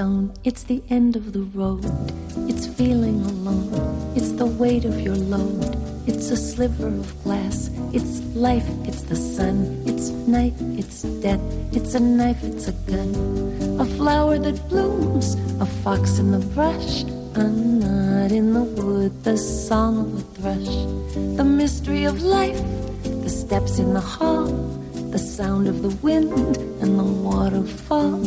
[0.00, 1.84] Stone, it's the end of the road.
[2.48, 3.68] It's feeling alone,
[4.16, 5.76] it's the weight of your load.
[6.06, 9.82] It's a sliver of glass, it's life, it's the sun.
[9.84, 11.42] It's night, it's death,
[11.76, 13.10] it's a knife, it's a gun.
[13.78, 17.02] A flower that blooms, a fox in the brush.
[17.34, 20.76] A knot in the wood, the song of a thrush,
[21.36, 22.62] the mystery of life.
[23.02, 24.48] The steps in the hall,
[25.10, 28.20] the sound of the wind and the waterfall.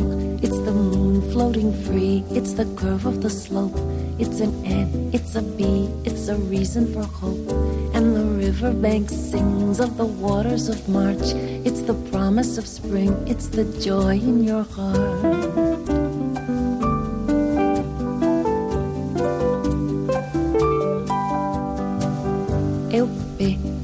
[0.44, 3.78] It's the moon floating free, it's the curve of the slope.
[4.20, 7.50] It's an ant, it's a B, it's a reason for hope.
[7.96, 11.32] And the riverbank sings of the waters of March.
[11.68, 15.64] It's the promise of spring, it's the joy in your heart.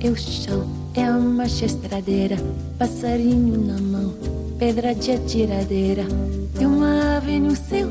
[0.01, 2.37] Eu chão é a marcha estradeira,
[2.77, 4.13] passarinho na mão,
[4.57, 6.03] pedra de atiradeira.
[6.59, 7.87] E uma ave no céu,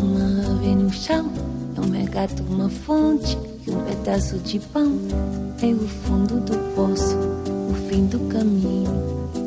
[0.00, 1.30] uma ave no chão.
[1.76, 4.92] É um gato, uma fonte e um pedaço de pão.
[5.62, 7.16] É o fundo do poço,
[7.70, 8.90] o fim do caminho.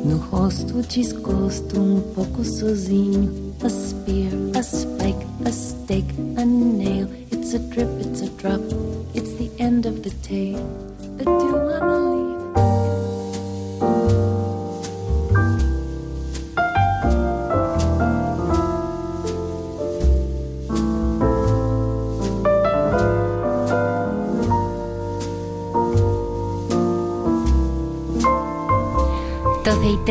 [0.04, 3.46] No rosto desgosto, um pouco sozinho.
[3.64, 7.08] A spear, a spike, a stake, a nail.
[7.32, 8.60] It's a drip, it's a drop.
[9.14, 10.60] It's the end of the tale.
[11.16, 12.35] But do I believe?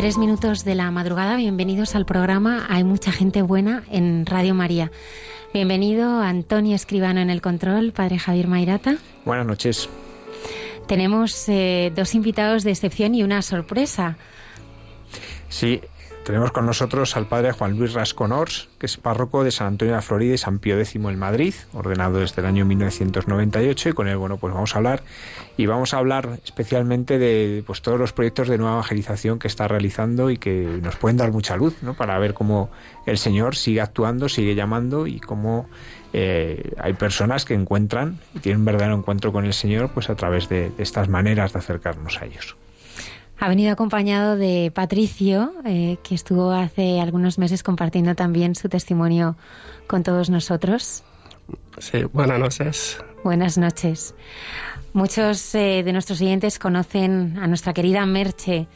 [0.06, 4.24] 12 y 3 minutos de la madrugada, bienvenidos al programa Hay mucha gente buena en
[4.24, 4.92] Radio María.
[5.52, 8.98] Bienvenido Antonio Escribano en el control, padre Javier Mairata.
[9.24, 9.88] Buenas noches.
[10.86, 14.16] Tenemos eh, dos invitados de excepción y una sorpresa.
[15.48, 15.80] Sí,
[16.26, 19.98] tenemos con nosotros al padre Juan Luis Rasconors, que es párroco de San Antonio de
[19.98, 24.08] la Florida y San Pío X en Madrid, ordenado desde el año 1998 y con
[24.08, 25.04] él, bueno, pues vamos a hablar
[25.56, 29.68] y vamos a hablar especialmente de pues todos los proyectos de nueva evangelización que está
[29.68, 31.94] realizando y que nos pueden dar mucha luz, ¿no?
[31.94, 32.70] Para ver cómo
[33.06, 35.68] el Señor sigue actuando, sigue llamando y cómo
[36.12, 40.16] eh, hay personas que encuentran y tienen un verdadero encuentro con el Señor, pues a
[40.16, 42.56] través de estas maneras de acercarnos a ellos.
[43.38, 49.36] Ha venido acompañado de Patricio, eh, que estuvo hace algunos meses compartiendo también su testimonio
[49.86, 51.04] con todos nosotros.
[51.78, 52.98] Sí, buenas noches.
[53.22, 54.14] Buenas noches.
[54.94, 58.68] Muchos eh, de nuestros oyentes conocen a nuestra querida Merche.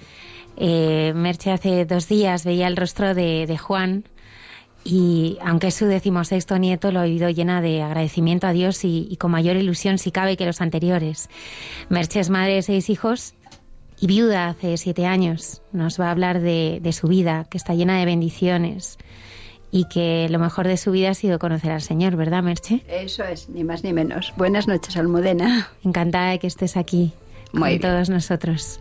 [0.58, 4.04] Eh, Merche hace dos días veía el rostro de, Juan
[4.84, 9.08] y aunque es su decimosexto nieto, lo ha oído llena de agradecimiento a Dios y,
[9.10, 11.30] y, con mayor ilusión, si cabe, que los anteriores.
[11.88, 13.34] Merche es madre de seis hijos
[14.00, 15.62] y viuda hace siete años.
[15.72, 18.98] Nos va a hablar de, su vida, que está llena de bendiciones
[19.70, 22.82] y que lo mejor de su vida ha sido conocer al Señor, ¿verdad, Merche?
[22.88, 24.32] Eso es, ni más ni menos.
[24.36, 25.68] Buenas noches, Almudena.
[25.84, 27.12] Encantada de que estés aquí
[27.52, 28.80] con todos nosotros.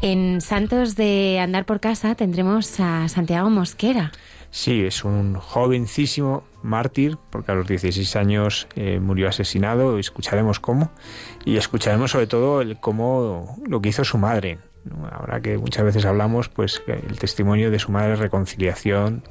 [0.00, 4.12] En Santos de Andar por Casa tendremos a Santiago Mosquera.
[4.50, 10.90] Sí, es un jovencísimo mártir, porque a los 16 años eh, murió asesinado, escucharemos cómo,
[11.44, 14.58] y escucharemos sobre todo el cómo lo que hizo su madre.
[15.12, 19.22] Ahora que muchas veces hablamos, pues el testimonio de su madre reconciliación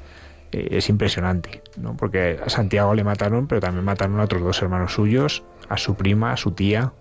[0.51, 1.97] eh, es impresionante, ¿no?
[1.97, 5.95] porque a Santiago le mataron, pero también mataron a otros dos hermanos suyos, a su
[5.95, 6.93] prima, a su tía,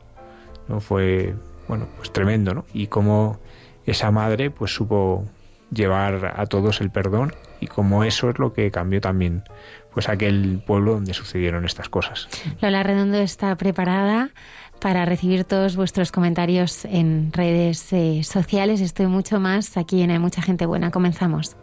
[0.69, 0.80] ¿no?
[0.80, 1.34] Fue,
[1.69, 2.64] bueno, pues tremendo, ¿no?
[2.72, 3.38] Y cómo
[3.84, 5.26] esa madre pues supo
[5.70, 9.44] llevar a todos el perdón y como eso es lo que cambió también
[9.93, 12.29] pues aquel pueblo donde sucedieron estas cosas.
[12.61, 14.31] Lola Redondo está preparada
[14.79, 18.82] para recibir todos vuestros comentarios en redes eh, sociales.
[18.82, 20.91] Estoy mucho más aquí en Hay mucha gente buena.
[20.91, 21.56] Comenzamos.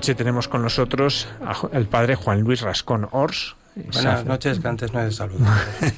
[0.00, 1.28] Noche tenemos con nosotros
[1.72, 3.54] al padre Juan Luis Rascón Ors.
[3.92, 5.38] Buenas noches, que antes no he salud.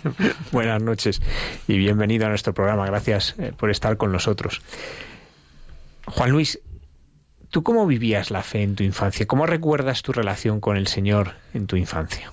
[0.50, 1.22] Buenas noches
[1.68, 2.84] y bienvenido a nuestro programa.
[2.84, 4.60] Gracias eh, por estar con nosotros.
[6.04, 6.58] Juan Luis,
[7.50, 9.24] ¿tú cómo vivías la fe en tu infancia?
[9.26, 12.32] ¿Cómo recuerdas tu relación con el Señor en tu infancia?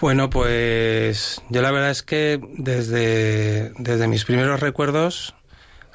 [0.00, 5.34] Bueno, pues yo la verdad es que desde, desde mis primeros recuerdos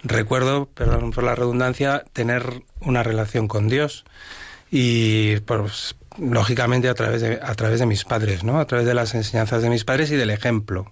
[0.03, 4.05] recuerdo, perdón por la redundancia, tener una relación con Dios
[4.69, 8.59] y pues lógicamente a través de a través de mis padres, ¿no?
[8.59, 10.91] A través de las enseñanzas de mis padres y del ejemplo.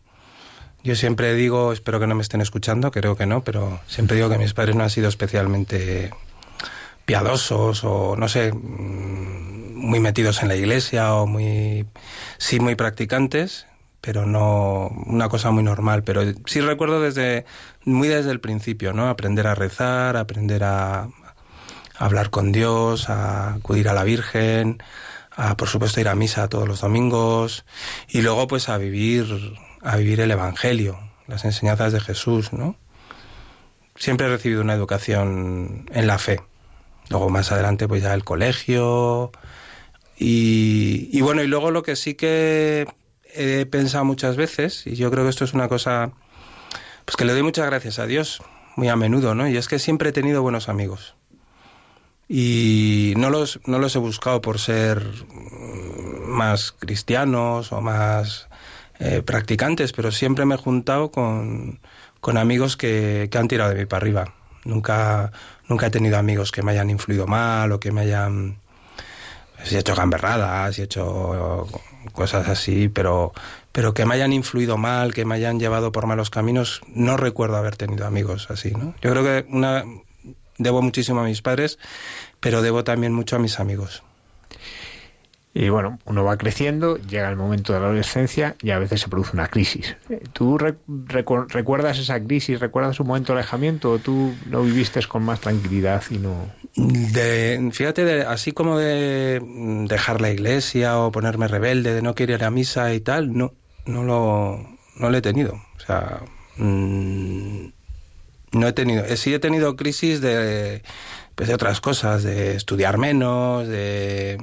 [0.84, 4.30] Yo siempre digo, espero que no me estén escuchando, creo que no, pero siempre digo
[4.30, 6.12] que mis padres no han sido especialmente
[7.06, 11.86] piadosos o no sé, mm, muy metidos en la iglesia o muy
[12.38, 13.66] sí muy practicantes,
[14.02, 16.04] pero no una cosa muy normal.
[16.04, 17.46] Pero sí recuerdo desde
[17.86, 19.10] muy desde el principio, ¿no?
[19.10, 21.10] Aprender a rezar, aprender a,
[21.98, 24.82] hablar con Dios, a acudir a la Virgen,
[25.36, 27.66] a por supuesto ir a misa todos los domingos
[28.08, 29.26] y luego pues a vivir
[29.82, 32.76] a vivir el Evangelio, las enseñanzas de Jesús, ¿no?
[33.96, 36.42] Siempre he recibido una educación en la fe.
[37.10, 39.32] Luego más adelante pues ya el colegio
[40.18, 42.88] y, y bueno y luego lo que sí que
[43.36, 46.12] he pensado muchas veces, y yo creo que esto es una cosa,
[47.06, 48.42] pues que le doy muchas gracias a Dios,
[48.76, 49.48] muy a menudo, ¿no?
[49.48, 51.16] Y es que siempre he tenido buenos amigos.
[52.28, 55.04] Y no los, no los he buscado por ser
[56.26, 58.50] más cristianos o más
[59.00, 61.80] eh, practicantes, pero siempre me he juntado con,
[62.20, 64.34] con amigos que, que han tirado de mí para arriba.
[64.64, 65.32] Nunca,
[65.70, 68.58] nunca he tenido amigos que me hayan influido mal o que me hayan
[69.64, 71.68] si he hecho gamberradas, he hecho
[72.14, 73.34] cosas así, pero,
[73.76, 77.58] pero que me hayan influido mal, que me hayan llevado por malos caminos, no recuerdo
[77.58, 78.96] haber tenido amigos así, ¿no?
[79.02, 79.84] Yo creo que una,
[80.58, 81.78] debo muchísimo a mis padres,
[82.40, 84.02] pero debo también mucho a mis amigos.
[85.54, 89.10] Y bueno, uno va creciendo, llega el momento de la adolescencia y a veces se
[89.10, 89.98] produce una crisis.
[90.32, 95.42] ¿Tú recuerdas esa crisis, recuerdas un momento de alejamiento o tú lo viviste con más
[95.42, 96.50] tranquilidad y no...?
[96.78, 99.42] De, fíjate, de, así como de
[99.90, 103.54] dejar la iglesia o ponerme rebelde, de no querer ir a misa y tal, no,
[103.86, 104.60] no lo,
[104.96, 105.54] no lo he tenido.
[105.54, 106.22] O sea,
[106.58, 107.68] mmm,
[108.52, 110.82] no he tenido, sí he tenido crisis de,
[111.36, 114.38] pues de otras cosas, de estudiar menos, de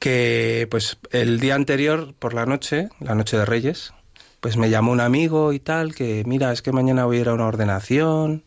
[0.00, 3.94] que pues el día anterior por la noche, la noche de Reyes,
[4.40, 7.28] pues me llamó un amigo y tal, que mira, es que mañana voy a ir
[7.28, 8.42] a una ordenación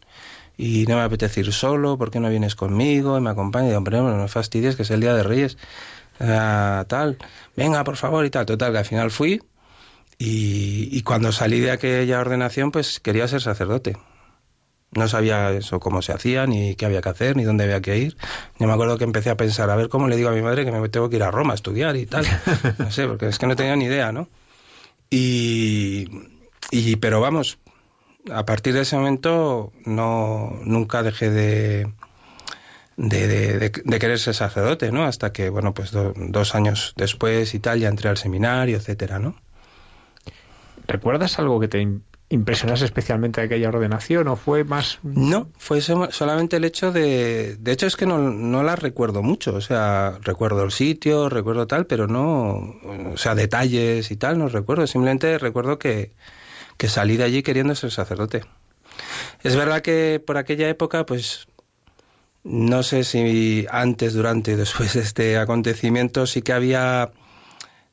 [0.61, 3.17] y no me apetece ir solo, ¿por qué no vienes conmigo?
[3.17, 5.57] Y me acompaña y hombre, no me fastidies, que es el día de Reyes,
[6.19, 7.17] uh, tal,
[7.55, 8.45] venga, por favor y tal.
[8.45, 9.41] Total, que al final fui
[10.17, 13.95] y, y cuando salí de aquella ordenación, pues quería ser sacerdote.
[14.91, 17.97] No sabía eso cómo se hacía, ni qué había que hacer, ni dónde había que
[17.97, 18.17] ir.
[18.59, 20.65] Yo me acuerdo que empecé a pensar, a ver cómo le digo a mi madre
[20.65, 22.25] que me tengo que ir a Roma a estudiar y tal.
[22.79, 24.27] No sé, porque es que no tenía ni idea, ¿no?
[25.09, 26.09] Y,
[26.69, 27.59] y pero vamos,
[28.33, 31.91] a partir de ese momento no nunca dejé de,
[32.97, 35.05] de, de, de querer ser sacerdote, ¿no?
[35.05, 39.19] Hasta que, bueno, pues do, dos años después y tal, ya entré al seminario, etcétera,
[39.19, 39.35] ¿no?
[40.87, 41.87] ¿Recuerdas algo que te
[42.29, 44.99] impresionase especialmente de aquella ordenación o fue más...?
[45.03, 47.57] No, fue solamente el hecho de...
[47.59, 51.67] De hecho es que no, no la recuerdo mucho, o sea, recuerdo el sitio, recuerdo
[51.67, 52.75] tal, pero no...
[53.13, 56.11] O sea, detalles y tal, no recuerdo, simplemente recuerdo que,
[56.79, 58.45] que salí de allí queriendo ser sacerdote.
[59.43, 61.47] Es verdad que por aquella época, pues...
[62.41, 67.11] No sé si antes, durante después de este acontecimiento sí que había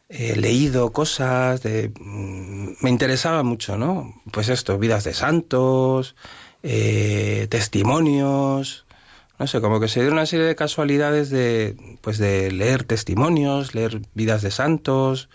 [0.08, 4.14] he leído cosas, de, me interesaba mucho, ¿no?
[4.30, 6.14] Pues esto, vidas de santos,
[6.62, 8.86] eh, testimonios,
[9.36, 13.74] no sé, como que se dio una serie de casualidades de, pues de leer testimonios,
[13.74, 15.28] leer vidas de santos,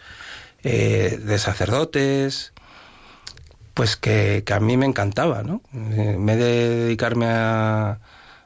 [0.63, 2.53] eh, de sacerdotes,
[3.73, 5.61] pues que, que, a mí me encantaba, ¿no?
[5.73, 7.99] En vez de dedicarme a,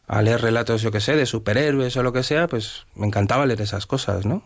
[0.08, 3.46] a leer relatos, yo que sé, de superhéroes o lo que sea, pues me encantaba
[3.46, 4.44] leer esas cosas, ¿no?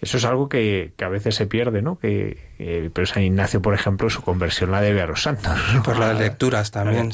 [0.00, 1.98] Eso es algo que, a veces se pierde, ¿no?
[1.98, 5.52] Que eh, pero San Ignacio, por ejemplo, su conversión la debe a los santos.
[5.84, 7.12] Por las lecturas también.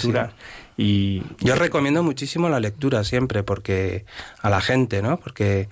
[0.76, 4.04] Y yo recomiendo muchísimo la lectura siempre, porque
[4.40, 5.18] a la gente, ¿no?
[5.18, 5.68] Porque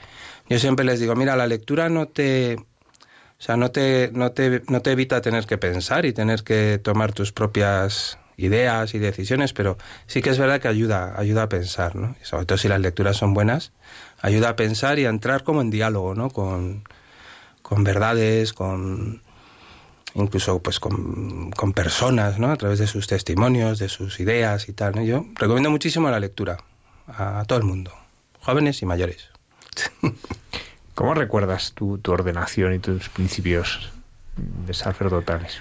[0.48, 2.56] yo siempre les digo, mira, la lectura no te,
[3.38, 6.78] o sea, no te, no te, no te evita tener que pensar y tener que
[6.82, 9.76] tomar tus propias ideas y decisiones, pero
[10.06, 12.16] sí que es verdad que ayuda, ayuda a pensar, ¿no?
[12.20, 13.72] Y sobre todo si las lecturas son buenas,
[14.20, 16.30] ayuda a pensar y a entrar como en diálogo, ¿no?
[16.30, 16.84] Con,
[17.62, 19.22] con verdades, con
[20.14, 22.50] incluso pues con, con, personas, ¿no?
[22.50, 25.02] A través de sus testimonios, de sus ideas y tal, ¿no?
[25.02, 26.58] Yo recomiendo muchísimo la lectura
[27.06, 27.92] a, todo el mundo,
[28.40, 29.28] jóvenes y mayores.
[30.94, 33.90] ¿Cómo recuerdas tu, tu ordenación y tus principios
[34.36, 35.58] de sacerdotales?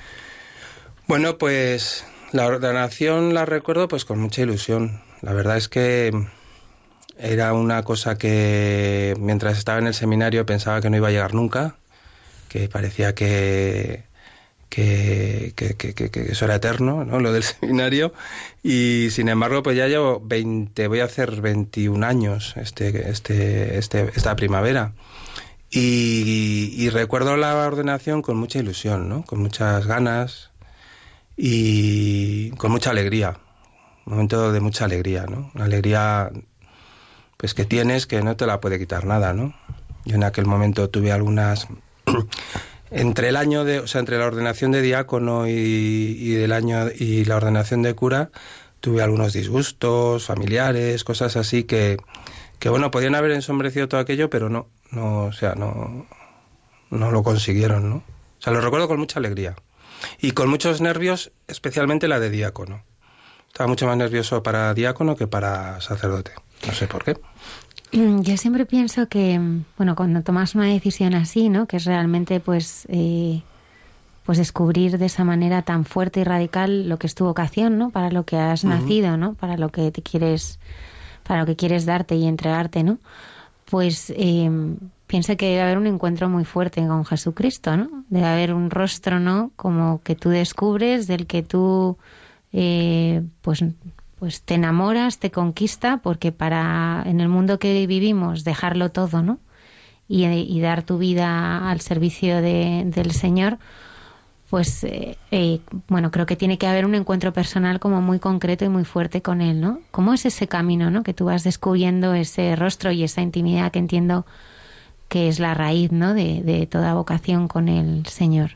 [1.08, 5.02] Bueno, pues la ordenación la recuerdo pues con mucha ilusión.
[5.22, 6.12] La verdad es que
[7.18, 11.34] era una cosa que mientras estaba en el seminario pensaba que no iba a llegar
[11.34, 11.76] nunca
[12.54, 14.04] que parecía que,
[14.74, 17.20] que, eso era eterno, ¿no?
[17.20, 18.14] Lo del seminario.
[18.64, 24.12] Y sin embargo, pues ya llevo 20, voy a hacer 21 años este, este, este,
[24.16, 24.94] esta primavera.
[25.70, 29.24] Y, recuerdo la ordenación con mucha ilusión, ¿no?
[29.24, 30.52] Con muchas ganas
[31.36, 33.40] y con mucha alegría.
[34.06, 35.52] Un momento de mucha alegría, ¿no?
[35.56, 36.30] Una alegría
[37.38, 39.54] pues que tienes que no te la puede quitar nada, ¿no?
[40.06, 41.68] Yo en aquel momento tuve algunas
[42.94, 47.26] entre el año de, o sea, entre la ordenación de diácono y, del año y
[47.26, 48.30] la ordenación de cura,
[48.80, 51.98] tuve algunos disgustos familiares, cosas así que,
[52.60, 56.06] que bueno, podían haber ensombrecido todo aquello, pero no, no, o sea, no,
[56.92, 57.96] no lo consiguieron, ¿no?
[57.98, 59.56] O sea, lo recuerdo con mucha alegría
[60.20, 62.84] y con muchos nervios, especialmente la de diácono.
[63.48, 66.32] Estaba mucho más nervioso para diácono que para sacerdote.
[66.66, 67.18] No sé por qué.
[67.94, 69.40] Mm, yo siempre pienso que,
[69.78, 71.68] bueno, cuando tomas una decisión así, ¿no?
[71.68, 73.44] Que es realmente, pues, eh,
[74.26, 77.92] pues descubrir de esa manera tan fuerte y radical lo que es tu vocación, ¿no?
[77.92, 79.36] Para lo que has nacido, ¿no?
[79.36, 80.60] Para lo que te quieres,
[81.24, 82.98] para lo que quieres darte y entregarte, ¿no?
[83.66, 84.50] Pues eh,
[85.06, 88.06] pienso que debe haber un encuentro muy fuerte con Jesucristo, ¿no?
[88.10, 89.52] Debe haber un rostro, ¿no?
[89.56, 91.98] Como que tú descubres, del que tú,
[92.54, 93.64] eh, pues
[94.24, 99.38] pues te enamoras, te conquista, porque para en el mundo que vivimos dejarlo todo, ¿no?
[100.08, 103.58] Y, dar tu vida al servicio del Señor,
[104.50, 108.64] pues eh, eh, bueno, creo que tiene que haber un encuentro personal como muy concreto
[108.64, 109.82] y muy fuerte con Él, ¿no?
[109.92, 111.04] ¿Cómo es ese camino, ¿no?
[111.04, 114.26] Que tú vas descubriendo ese rostro y esa intimidad que entiendo
[115.10, 116.14] que es la raíz, ¿no?
[116.14, 118.52] De, de toda vocación con el Señor.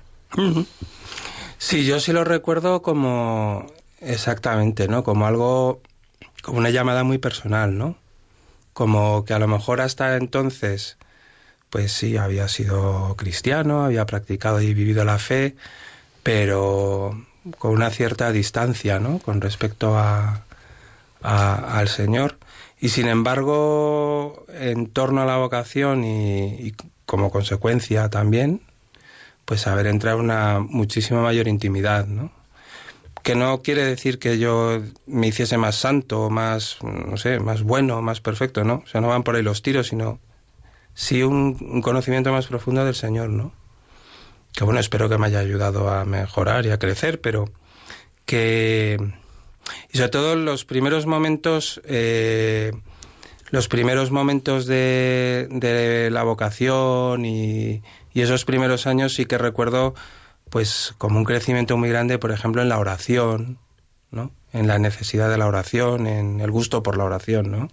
[1.57, 3.65] Sí, yo sí lo recuerdo como
[4.01, 5.03] Exactamente, ¿no?
[5.03, 5.81] Como algo,
[6.43, 7.95] como una llamada muy personal, ¿no?
[8.73, 10.97] Como que a lo mejor hasta entonces,
[11.69, 15.55] pues sí, había sido cristiano, había practicado y vivido la fe,
[16.23, 17.25] pero
[17.59, 19.19] con una cierta distancia, ¿no?
[19.19, 20.45] Con respecto a,
[21.21, 22.37] al Señor.
[22.79, 26.75] Y sin embargo, en torno a la vocación y, y
[27.05, 28.61] como consecuencia también,
[29.45, 32.31] pues haber entrado en una muchísima mayor intimidad, ¿no?
[33.27, 38.01] Que no quiere decir que yo me hiciese más santo, más, no sé, más bueno,
[38.01, 38.75] más perfecto, ¿no?
[38.85, 40.21] O sea, no van por ahí los tiros, sino
[40.93, 43.51] sí un, conocimiento más profundo del Señor, ¿no?
[44.53, 47.51] Que bueno, espero que me haya ayudado a mejorar y a crecer, pero
[48.25, 48.95] que...
[49.91, 52.71] Y sobre todo los primeros momentos, eh,
[53.49, 59.95] los primeros momentos de, la vocación y, y esos primeros años sí que recuerdo
[60.49, 63.57] pues como un crecimiento muy grande, por ejemplo, en la oración,
[64.11, 64.31] ¿no?
[64.53, 67.69] En la necesidad de la oración, en el gusto por la oración, ¿no?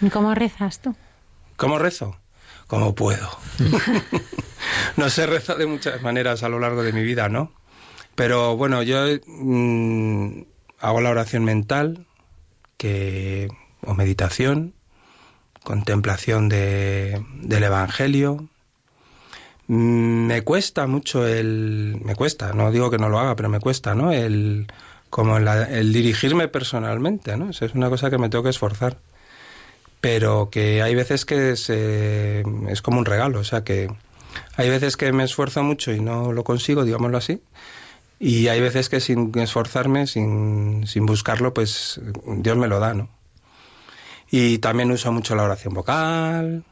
[0.00, 0.94] ¿Y cómo rezas tú?
[1.56, 2.16] ¿Cómo rezo?
[2.66, 3.28] Como puedo.
[4.96, 7.52] no sé, rezo de muchas maneras a lo largo de mi vida, ¿no?
[8.14, 10.42] Pero bueno, yo mm,
[10.80, 12.06] hago la oración mental,
[12.76, 13.48] que
[13.82, 14.74] o meditación,
[15.64, 18.48] contemplación de, del Evangelio,
[19.68, 23.94] me cuesta mucho el me cuesta no digo que no lo haga pero me cuesta
[23.94, 24.66] no el
[25.10, 28.98] como el dirigirme personalmente no Eso es una cosa que me tengo que esforzar.
[30.00, 33.88] Pero que hay veces que es como un regalo o sea que
[34.56, 37.42] hay veces que me esfuerzo mucho y no lo consigo digámoslo así
[38.20, 43.08] y hay veces que sin esforzarme sin, sin buscarlo pues Dios me lo da no
[44.30, 46.64] y también uso mucho la oración vocal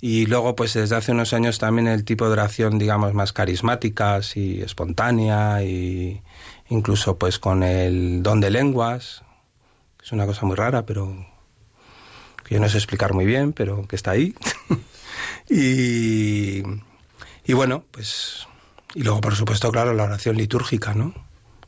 [0.00, 4.20] y luego, pues desde hace unos años también el tipo de oración, digamos, más carismática
[4.34, 6.22] y espontánea, y
[6.68, 9.22] incluso pues con el don de lenguas,
[10.02, 11.26] es una cosa muy rara, pero
[12.44, 14.34] que yo no sé explicar muy bien, pero que está ahí.
[15.50, 16.62] y,
[17.44, 18.46] Y bueno, pues...
[18.94, 21.12] Y luego, por supuesto, claro, la oración litúrgica, ¿no?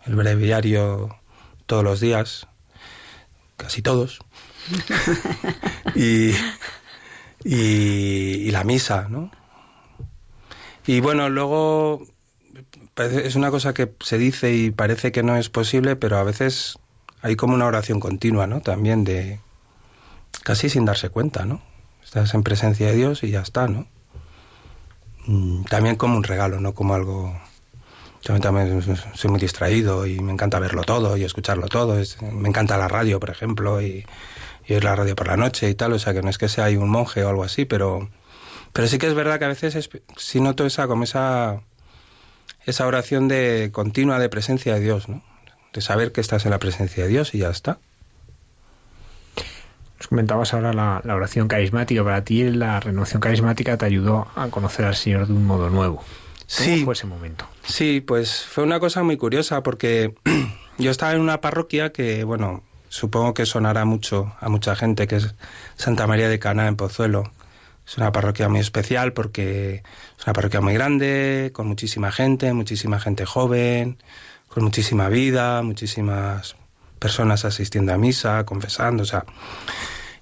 [0.06, 1.16] El breviario
[1.66, 2.46] todos los días,
[3.56, 4.20] casi todos.
[5.94, 6.32] y,
[7.44, 9.30] y, la misa, ¿no?
[10.86, 12.06] Y bueno, luego
[12.96, 16.78] es una cosa que se dice y parece que no es posible, pero a veces
[17.22, 18.60] hay como una oración continua, ¿no?
[18.60, 19.40] También de
[20.44, 21.60] casi sin darse cuenta, ¿no?
[22.02, 23.86] Estás en presencia de Dios y ya está, ¿no?
[25.26, 27.38] Mm, también como un regalo, no como algo...
[28.22, 28.82] Yo también
[29.14, 31.96] soy muy distraído y me encanta verlo todo y escucharlo todo.
[32.32, 34.04] me encanta la radio, por ejemplo, y,
[34.68, 35.94] y oír la radio por la noche y tal.
[35.94, 38.08] O sea, que no es que sea un monje o algo así, pero,
[38.72, 41.62] pero sí que es verdad que a veces es, sí noto esa, como esa,
[42.66, 45.22] esa oración de continua de presencia de Dios, ¿no?
[45.72, 47.78] De saber que estás en la presencia de Dios y ya está.
[49.98, 52.04] Nos comentabas ahora la, oración carismática.
[52.04, 55.96] Para ti la renovación carismática te ayudó a conocer al Señor de un modo nuevo.
[55.96, 56.06] ¿Cómo
[56.46, 57.46] sí, fue ese momento?
[57.64, 60.14] Sí, pues fue una cosa muy curiosa porque
[60.78, 65.16] yo estaba en una parroquia que, bueno, supongo que sonará mucho a mucha gente, que
[65.16, 65.34] es
[65.76, 67.30] Santa María de Cana en Pozuelo.
[67.86, 69.82] Es una parroquia muy especial porque
[70.18, 73.96] es una parroquia muy grande, con muchísima gente, muchísima gente joven,
[74.48, 76.56] con muchísima vida, muchísimas
[76.98, 79.24] personas asistiendo a misa, confesando, o sea.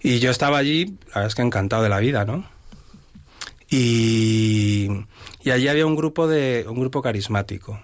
[0.01, 2.45] Y yo estaba allí, la verdad es que encantado de la vida, ¿no?
[3.69, 4.89] Y,
[5.43, 7.81] y allí había un grupo de un grupo carismático.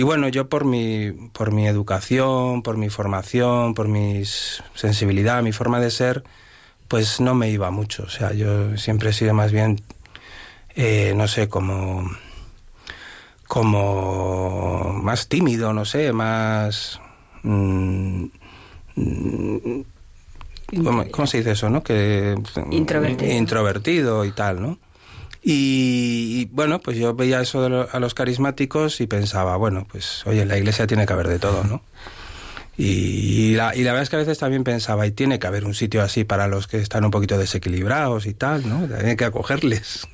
[0.00, 5.52] Y bueno, yo por mi por mi educación, por mi formación, por mi sensibilidad, mi
[5.52, 6.24] forma de ser,
[6.88, 8.04] pues no me iba mucho.
[8.04, 9.82] O sea, yo siempre he sido más bien,
[10.74, 12.10] eh, no sé, como
[13.46, 16.98] como más tímido, no sé, más
[17.42, 18.24] Mm,
[21.10, 21.82] ¿cómo, se dice eso, no?
[21.82, 22.36] Que,
[22.70, 23.32] introvertido.
[23.32, 24.78] introvertido y tal, ¿no?
[25.42, 30.48] Y, bueno, pues yo veía eso a los carismáticos y pensaba, bueno, pues oye, en
[30.48, 31.82] la iglesia tiene que haber de todo, ¿no?
[32.76, 35.64] Y, la, y la verdad es que a veces también pensaba, y tiene que haber
[35.64, 38.88] un sitio así para los que están un poquito desequilibrados y tal, ¿no?
[38.96, 40.06] Hay que acogerles.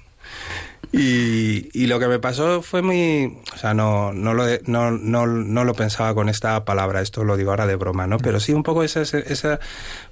[0.92, 5.64] Y, lo que me pasó fue muy, o sea, no, no, lo, no, no, no,
[5.64, 8.18] lo pensaba con esta palabra, esto lo digo ahora de broma, ¿no?
[8.18, 9.60] Pero sí un poco esa, esa,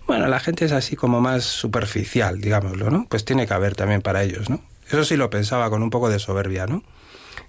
[0.07, 3.07] bueno, la gente es así como más superficial, digámoslo, ¿no?
[3.09, 4.61] Pues tiene que haber también para ellos, ¿no?
[4.89, 6.83] Eso sí lo pensaba con un poco de soberbia, ¿no?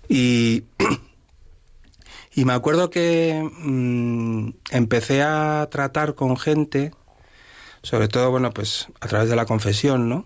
[0.07, 0.65] Y,
[2.35, 6.91] y me acuerdo que mm, empecé a tratar con gente,
[7.81, 10.25] sobre todo, bueno, pues a través de la confesión, ¿no?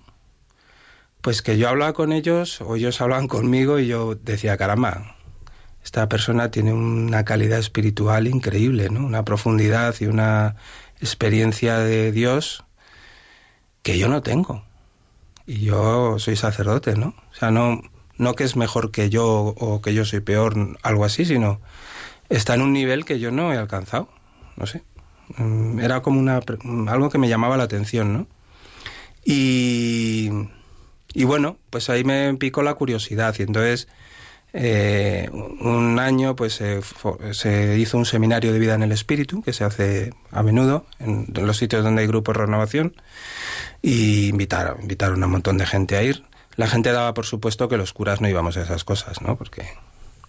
[1.21, 5.17] Pues que yo hablaba con ellos o ellos hablaban conmigo y yo decía, caramba,
[5.83, 9.05] esta persona tiene una calidad espiritual increíble, ¿no?
[9.05, 10.55] Una profundidad y una
[11.01, 12.63] experiencia de Dios
[13.81, 14.68] que yo no tengo.
[15.49, 17.15] Y yo soy sacerdote, ¿no?
[17.31, 17.81] O sea, no,
[18.17, 21.59] no que es mejor que yo o que yo soy peor, algo así, sino
[22.29, 24.09] está en un nivel que yo no he alcanzado.
[24.57, 24.83] No sé.
[25.37, 26.39] Mm, era como una,
[26.87, 28.27] algo que me llamaba la atención, ¿no?
[29.25, 30.29] Y
[31.13, 33.87] y bueno, pues ahí me picó la curiosidad y entonces
[34.51, 39.63] eh, un año pues se hizo un seminario de vida en el espíritu que se
[39.63, 42.95] hace a menudo en, los sitios donde hay grupos de renovación
[43.81, 46.23] y invitaron, invitaron a un montón de gente a ir.
[46.55, 49.37] La gente daba por supuesto que los curas no íbamos a esas cosas, ¿no?
[49.37, 49.65] Porque,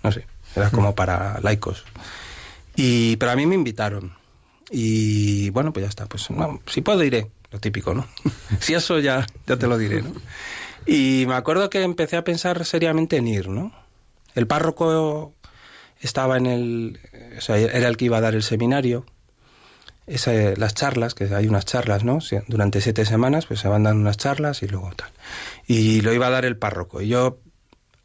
[0.02, 1.84] no sé, era como para laicos.
[2.76, 4.12] Y, pero a mí me invitaron.
[4.70, 6.28] Y bueno, pues ya está, pues
[6.66, 8.06] si puedo iré, lo típico, ¿no?
[8.60, 10.12] si eso ya, ya te lo diré, ¿no?
[10.86, 13.72] Y me acuerdo que empecé a pensar seriamente en ir, ¿no?
[14.34, 15.34] El párroco
[16.00, 17.00] estaba en el...
[17.38, 19.04] O sea, era el que iba a dar el seminario.
[20.06, 22.18] las charlas, que hay unas charlas, ¿no?
[22.48, 25.10] Durante siete semanas, pues se van dando unas charlas y luego tal.
[25.66, 27.00] Y lo iba a dar el párroco.
[27.00, 27.38] Y yo,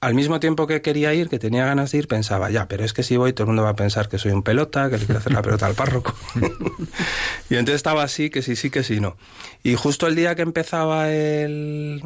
[0.01, 2.93] al mismo tiempo que quería ir, que tenía ganas de ir, pensaba, ya, pero es
[2.93, 5.05] que si voy todo el mundo va a pensar que soy un pelota, que le
[5.05, 6.13] quiero hacer la pelota al párroco.
[7.49, 9.15] y entonces estaba así, que sí, sí, que sí, no.
[9.63, 12.03] Y justo el día que empezaba el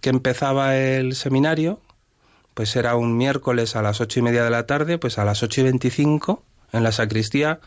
[0.00, 1.80] que empezaba el seminario,
[2.54, 5.42] pues era un miércoles a las ocho y media de la tarde, pues a las
[5.42, 7.60] ocho y veinticinco, en la sacristía,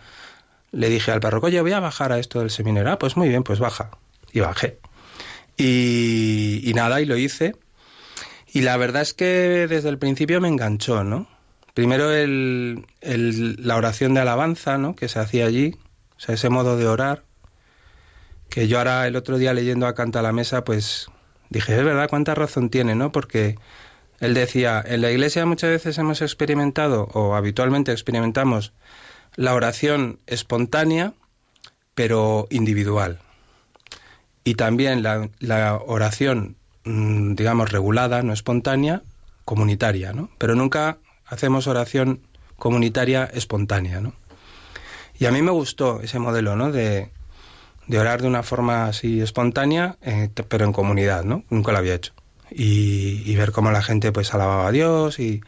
[0.72, 2.92] le dije al párroco, oye, voy a bajar a esto del seminario.
[2.92, 3.92] Ah, pues muy bien, pues baja.
[4.32, 4.80] Y bajé.
[5.58, 7.56] Y, nada, y lo hice.
[8.54, 11.28] Y la verdad es que desde el principio me enganchó, ¿no?
[11.74, 14.96] Primero el, la oración de alabanza, ¿no?
[14.96, 15.76] Que se hacía allí,
[16.18, 17.24] o sea, ese modo de orar,
[18.50, 21.10] que yo ahora el otro día leyendo a Canta la Mesa, pues
[21.50, 23.12] Dije, es verdad, cuánta razón tiene, ¿no?
[23.12, 23.56] Porque
[24.20, 28.74] él decía, en la iglesia muchas veces hemos experimentado, o habitualmente experimentamos,
[29.36, 31.14] la oración espontánea,
[31.94, 33.20] pero individual.
[34.44, 39.04] Y también la, oración, mm, digamos, regulada, no espontánea,
[39.46, 40.30] comunitaria, ¿no?
[40.38, 42.22] Pero nunca hacemos oración
[42.58, 44.14] comunitaria espontánea, ¿no?
[45.20, 46.72] Y a mí me gustó ese modelo, ¿no?
[46.72, 47.12] De,
[47.90, 51.44] orar de una forma así espontánea, eh, pero en comunidad, ¿no?
[51.50, 52.14] Nunca lo había hecho.
[52.50, 55.42] Y, ver cómo la gente pues alababa a Dios y,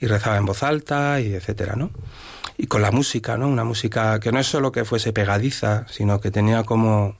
[0.00, 1.90] rezaba en voz alta y etcétera, ¿no?
[2.58, 3.48] Y con la música, ¿no?
[3.48, 7.16] Una música que no es solo que fuese pegadiza, sino que tenía como,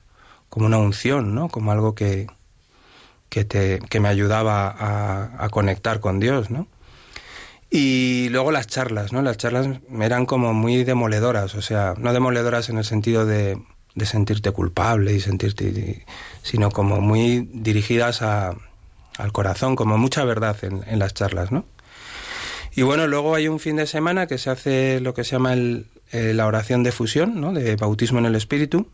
[0.51, 1.49] como una unción, ¿no?
[1.49, 2.27] Como algo que,
[3.31, 6.67] que, te, que me ayudaba a, a conectar con Dios, ¿no?
[7.71, 9.23] Y luego las charlas, ¿no?
[9.23, 9.67] Las charlas
[10.01, 13.59] eran como muy demoledoras, o sea, no demoledoras en el sentido de,
[13.95, 16.05] de sentirte culpable y sentirte,
[16.43, 18.55] sino como muy dirigidas a,
[19.19, 21.65] al corazón, como mucha verdad en, las charlas, ¿no?
[22.75, 25.53] Y bueno, luego hay un fin de semana que se hace lo que se llama
[25.53, 27.53] el, eh, la oración de fusión, ¿no?
[27.53, 28.89] De bautismo en el Espíritu.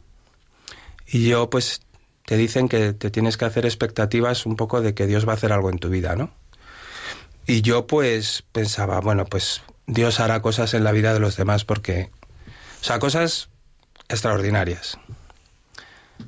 [1.06, 1.80] Y yo, pues,
[2.26, 5.36] te dicen que te tienes que hacer expectativas un poco de que Dios va a
[5.36, 6.30] hacer algo en tu vida, ¿no?
[7.46, 11.64] Y yo pues pensaba, bueno, pues Dios hará cosas en la vida de los demás
[11.64, 12.10] porque,
[12.80, 13.48] o sea, cosas
[14.08, 14.98] extraordinarias.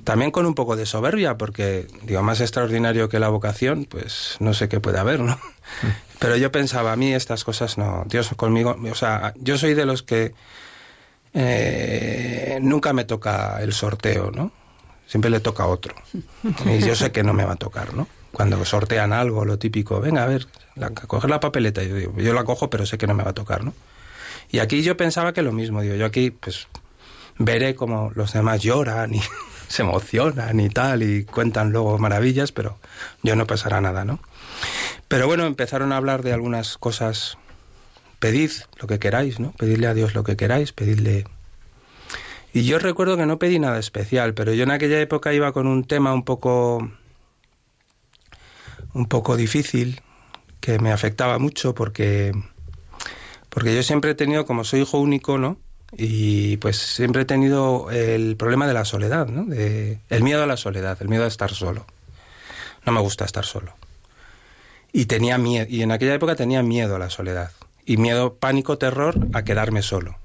[0.05, 4.55] También con un poco de soberbia, porque, digo, más extraordinario que la vocación, pues no
[4.55, 5.39] sé qué puede haber, ¿no?
[6.19, 9.87] Pero yo pensaba, a mí estas cosas no, Dios conmigo, o sea, yo soy de
[9.87, 10.35] los que
[11.35, 14.53] eh, nunca me toca el sorteo, ¿no?
[15.07, 15.95] Siempre le toca a otro.
[16.67, 18.09] Y yo sé que no me va a tocar, ¿no?
[18.33, 21.83] Cuando sortean algo, lo típico, venga, a ver, la, coger la papeleta.
[21.83, 23.75] Yo, digo, yo la cojo, pero sé que no me va a tocar, ¿no?
[24.51, 26.69] Y aquí yo pensaba que lo mismo, digo, yo aquí, pues,
[27.39, 29.21] veré como los demás lloran y
[29.73, 32.79] se emocionan y tal, y cuentan luego maravillas, pero
[33.23, 34.19] yo no pasará nada, ¿no?
[35.09, 37.39] Pero bueno, empezaron a hablar de algunas cosas.
[38.19, 39.53] Pedid lo que queráis, ¿no?
[39.53, 41.25] Pedidle a Dios lo que queráis, pedidle.
[42.53, 45.67] Y yo recuerdo que no pedí nada especial, pero yo en aquella época iba con
[45.67, 46.91] un tema un poco
[48.93, 50.03] un poco difícil
[50.61, 52.33] que me afectaba mucho porque
[53.49, 55.57] porque yo siempre he tenido como soy hijo único, ¿no?
[55.97, 59.45] Y pues siempre he tenido el problema de la soledad, ¿no?
[59.45, 61.87] De, el miedo a la soledad, el miedo a estar solo.
[62.87, 63.75] No me gusta estar solo.
[64.93, 67.51] Y tenía miedo, y en aquella época tenía miedo a la soledad.
[67.85, 70.17] Y miedo, pánico, terror a quedarme solo.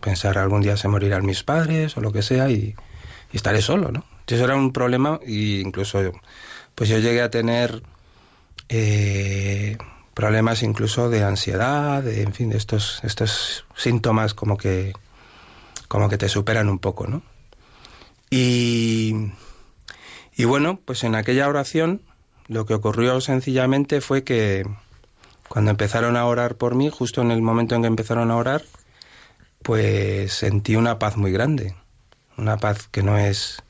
[0.00, 2.74] Pensar algún día se morirán mis padres o lo que sea y,
[3.32, 4.04] estaré solo, ¿no?
[4.20, 6.12] Entonces era un problema y incluso
[6.74, 7.82] pues yo llegué a tener
[8.68, 9.78] eh,
[10.14, 14.92] problemas incluso de ansiedad, de, en fin, de estos, estos síntomas como que,
[15.88, 17.22] como que te superan un poco, ¿no?
[18.30, 19.32] Y,
[20.36, 22.02] y bueno, pues en aquella oración
[22.48, 24.66] lo que ocurrió sencillamente fue que
[25.48, 28.62] cuando empezaron a orar por mí, justo en el momento en que empezaron a orar,
[29.62, 31.74] pues sentí una paz muy grande,
[32.36, 33.62] una paz que no es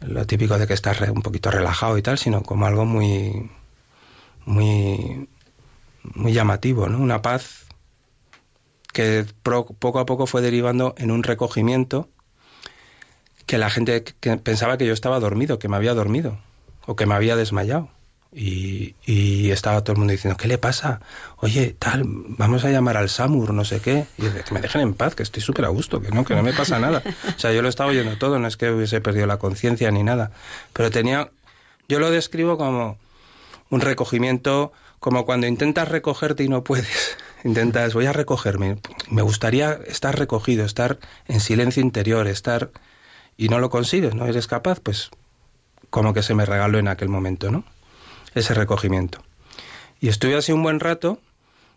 [0.00, 3.50] lo típico de que estás un poquito relajado y tal, sino como algo muy
[4.46, 5.28] muy
[6.14, 6.98] muy llamativo, ¿no?
[6.98, 7.66] Una paz
[8.92, 12.08] que poco a poco fue derivando en un recogimiento
[13.44, 14.02] que la gente
[14.42, 16.38] pensaba que yo estaba dormido, que me había dormido
[16.86, 17.90] o que me había desmayado.
[18.32, 21.00] Y, y, estaba todo el mundo diciendo, ¿qué le pasa?
[21.38, 24.06] Oye, tal, vamos a llamar al SAMUR, no sé qué.
[24.18, 26.42] Y que me dejen en paz, que estoy súper a gusto, que no, que no
[26.42, 27.02] me pasa nada.
[27.34, 30.02] O sea, yo lo estaba oyendo todo, no es que hubiese perdido la conciencia ni
[30.02, 30.32] nada.
[30.74, 31.30] Pero tenía,
[31.88, 32.98] yo lo describo como
[33.70, 37.16] un recogimiento, como cuando intentas recogerte y no puedes.
[37.44, 38.78] Intentas, voy a recogerme.
[39.10, 42.70] Me gustaría estar recogido, estar en silencio interior, estar...
[43.38, 45.10] Y no lo consigues, no eres capaz, pues
[45.90, 47.64] como que se me regaló en aquel momento, ¿no?
[48.36, 49.22] ese recogimiento.
[50.00, 51.18] Y estuve así un buen rato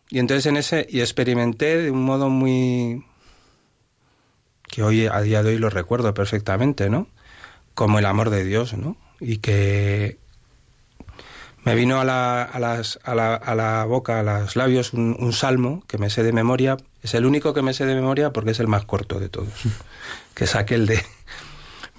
[0.09, 3.05] y entonces en ese y experimenté de un modo muy
[4.63, 7.07] que hoy a día de hoy lo recuerdo perfectamente, ¿no?
[7.73, 8.97] Como el amor de Dios, ¿no?
[9.19, 10.19] Y que
[11.69, 15.15] me vino a la, a las, a la, a la boca, a los labios, un,
[15.19, 16.77] un, salmo que me sé de memoria.
[17.03, 19.53] Es el único que me sé de memoria porque es el más corto de todos.
[20.33, 20.99] Que es aquel de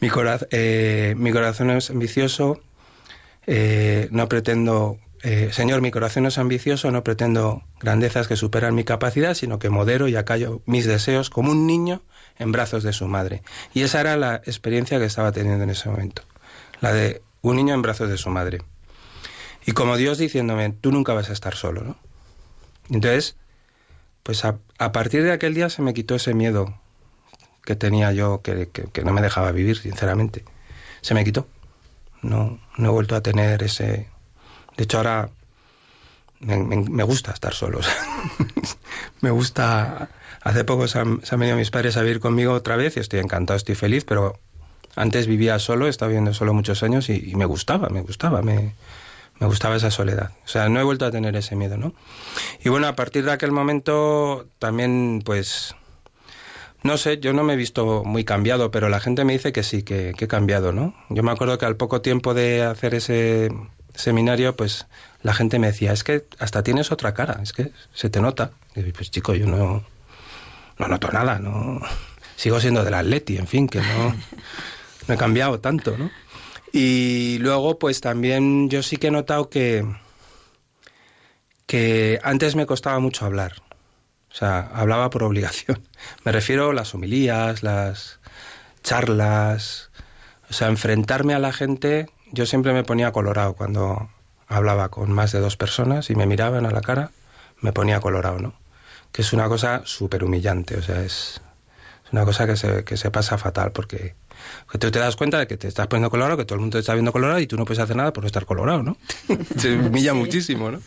[0.01, 2.61] mi, cora eh, mi corazón es ambicioso,
[3.47, 8.83] eh, no pretendo, eh, Señor, mi corazón es ambicioso, no pretendo grandezas que superan mi
[8.83, 12.03] capacidad, sino que modero y acallo mis deseos como un niño
[12.41, 13.45] en brazos de su madre.
[13.73, 16.23] Y esa era la experiencia que estaba teniendo en ese momento,
[16.81, 18.63] la de un niño en brazos de su madre.
[19.67, 21.97] Y como Dios diciéndome, tú nunca vas a estar solo, ¿no?
[22.89, 23.37] Entonces,
[24.23, 24.59] pues a,
[24.93, 26.81] partir de aquel día se me quitó ese miedo
[27.65, 30.45] que tenía yo, que, que, no me dejaba vivir, sinceramente.
[31.03, 31.47] Se me quitó
[32.23, 34.09] no, no he vuelto a tener ese...
[34.77, 35.31] De hecho, ahora
[36.41, 37.81] me, gusta estar solo.
[39.21, 40.11] me gusta...
[40.43, 43.59] Hace poco se han, venido mis padres a vivir conmigo otra vez y estoy encantado,
[43.59, 44.39] estoy feliz, pero
[44.97, 48.41] antes vivía solo, he estado viviendo solo muchos años y, y me gustaba, me gustaba,
[48.41, 48.75] me,
[49.41, 50.33] Me gustaba esa soledad.
[50.45, 51.95] O sea, no he vuelto a tener ese miedo, ¿no?
[52.63, 55.75] Y bueno, a partir de aquel momento también, pues,
[56.83, 59.63] no sé, yo no me he visto muy cambiado, pero la gente me dice que
[59.63, 60.95] sí, que, que he cambiado, ¿no?
[61.09, 63.51] Yo me acuerdo que al poco tiempo de hacer ese
[63.95, 64.87] seminario, pues
[65.23, 68.53] la gente me decía, es que hasta tienes otra cara, es que se te nota.
[68.77, 69.83] Y pues chico, yo no,
[70.79, 71.81] no noto nada, no
[72.37, 74.15] sigo siendo del Atleti, en fin, que no,
[75.09, 76.11] no he cambiado tanto, ¿no?
[76.73, 79.85] Y luego, pues también yo sí que he notado que,
[81.67, 83.55] que antes me costaba mucho hablar.
[84.31, 85.83] O sea, hablaba por obligación.
[86.25, 88.21] Me refiero a las homilías, las
[88.83, 89.91] charlas.
[90.49, 94.11] O sea, enfrentarme a la gente, yo siempre me ponía colorado cuando
[94.49, 97.13] hablaba con más de dos personas y me miraban a la cara,
[97.61, 98.55] me ponía colorado, ¿no?
[99.13, 101.41] Que es una cosa súper humillante, o sea, es,
[102.13, 104.15] una cosa que se, que se pasa fatal porque
[104.71, 106.77] que tú te das cuenta de que te estás poniendo colorado, que todo el mundo
[106.77, 108.97] te está viendo colorado y tú no puedes hacer nada por no estar colorado, ¿no?
[109.57, 110.81] Se humilla muchísimo, ¿no?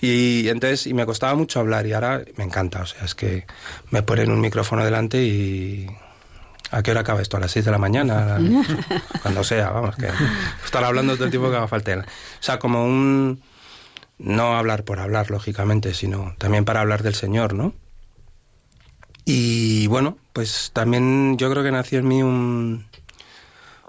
[0.00, 3.46] Y entonces, y me costaba mucho hablar y ahora me encanta, o sea, es que
[3.90, 5.86] me ponen un micrófono delante y...
[6.72, 7.36] ¿A qué hora acaba esto?
[7.36, 8.38] ¿A las 6 de la mañana?
[9.22, 10.08] Cuando sea, vamos, que
[10.64, 11.96] estar hablando todo el tiempo que haga falta.
[11.96, 12.02] O
[12.40, 13.40] sea, como un...
[14.18, 17.72] No hablar por hablar, lógicamente, sino también para hablar del Señor, ¿no?
[19.28, 22.86] Y bueno, pues también yo creo que nació en mí un,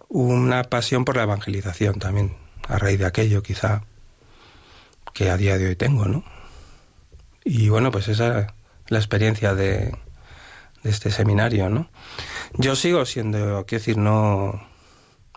[0.10, 2.36] una pasión por la evangelización también,
[2.68, 3.84] a raíz de aquello quizá
[5.14, 6.24] que a día de hoy tengo, ¿no?
[7.44, 8.48] Y bueno, pues esa es
[8.88, 9.96] la experiencia de,
[10.82, 11.88] de este seminario, ¿no?
[12.56, 14.68] Yo sigo siendo, quiero decir, no...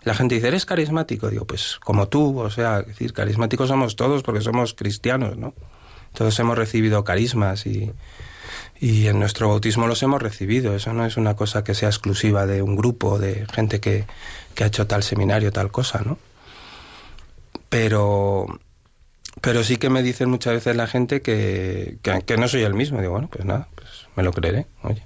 [0.01, 1.29] La gente dice, ¿eres carismático?
[1.29, 5.53] Digo, pues como tú, o sea, decir, carismáticos somos todos porque somos cristianos, ¿no?
[6.15, 7.93] Todos hemos recibido carismas y,
[8.79, 10.75] y en nuestro bautismo los hemos recibido.
[10.75, 14.05] Eso no es una cosa que sea exclusiva de un grupo, de gente que,
[14.55, 16.17] que ha hecho tal seminario, tal cosa, ¿no?
[17.69, 18.59] Pero,
[19.39, 22.99] pero sí que me dicen muchas veces la gente que, que, no soy el mismo.
[22.99, 25.03] Digo, bueno, pues nada, pues me lo creeré, oye.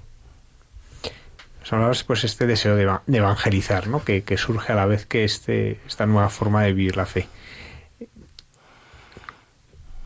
[1.68, 4.04] Hablabas pues este deseo de, de evangelizar, ¿no?
[4.04, 7.28] Que, que, surge a la vez que este, esta nueva forma de vivir la fe.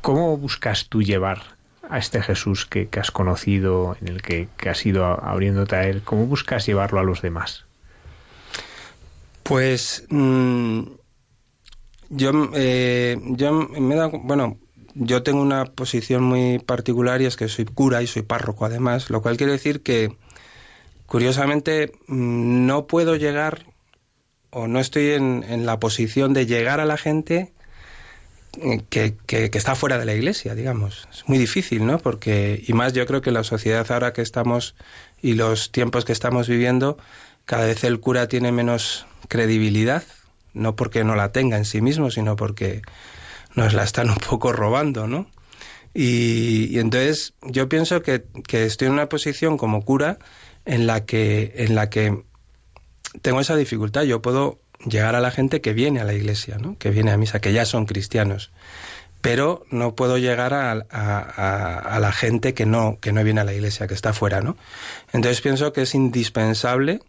[0.00, 1.59] ¿Cómo buscas tú llevar
[1.90, 6.02] a este Jesús que, has conocido, en el que, has ido abriéndote a él?
[6.02, 7.64] ¿Cómo buscas llevarlo a los demás?
[9.42, 10.82] Pues mmm,
[12.08, 13.68] yo, eh, yo
[14.22, 14.58] bueno,
[14.94, 19.10] yo tengo una posición muy particular y es que soy cura y soy párroco además,
[19.10, 20.16] lo cual quiere decir que
[21.06, 23.66] curiosamente no puedo llegar
[24.50, 27.52] o no estoy en la posición de llegar a la gente
[28.88, 31.08] que, que, que, está fuera de la iglesia, digamos.
[31.12, 31.98] Es muy difícil, ¿no?
[31.98, 34.74] Porque, y más yo creo que la sociedad ahora que estamos
[35.22, 36.98] y los tiempos que estamos viviendo,
[37.44, 40.02] cada vez el cura tiene menos credibilidad,
[40.52, 42.82] no porque no la tenga en sí mismo, sino porque
[43.54, 45.30] nos la están un poco robando, ¿no?
[45.92, 50.18] Y, y entonces yo pienso que, que, estoy en una posición como cura
[50.64, 52.22] en la que, en la que
[53.22, 54.02] tengo esa dificultad.
[54.02, 56.76] Yo puedo llegar a la gente que viene a la iglesia, ¿no?
[56.78, 58.50] que viene a misa, que ya son cristianos.
[59.20, 63.52] Pero no puedo llegar a, a, la gente que no, que no viene a la
[63.52, 64.40] iglesia, que está fuera.
[64.40, 64.56] ¿no?
[65.12, 67.00] Entonces pienso que es indispensable,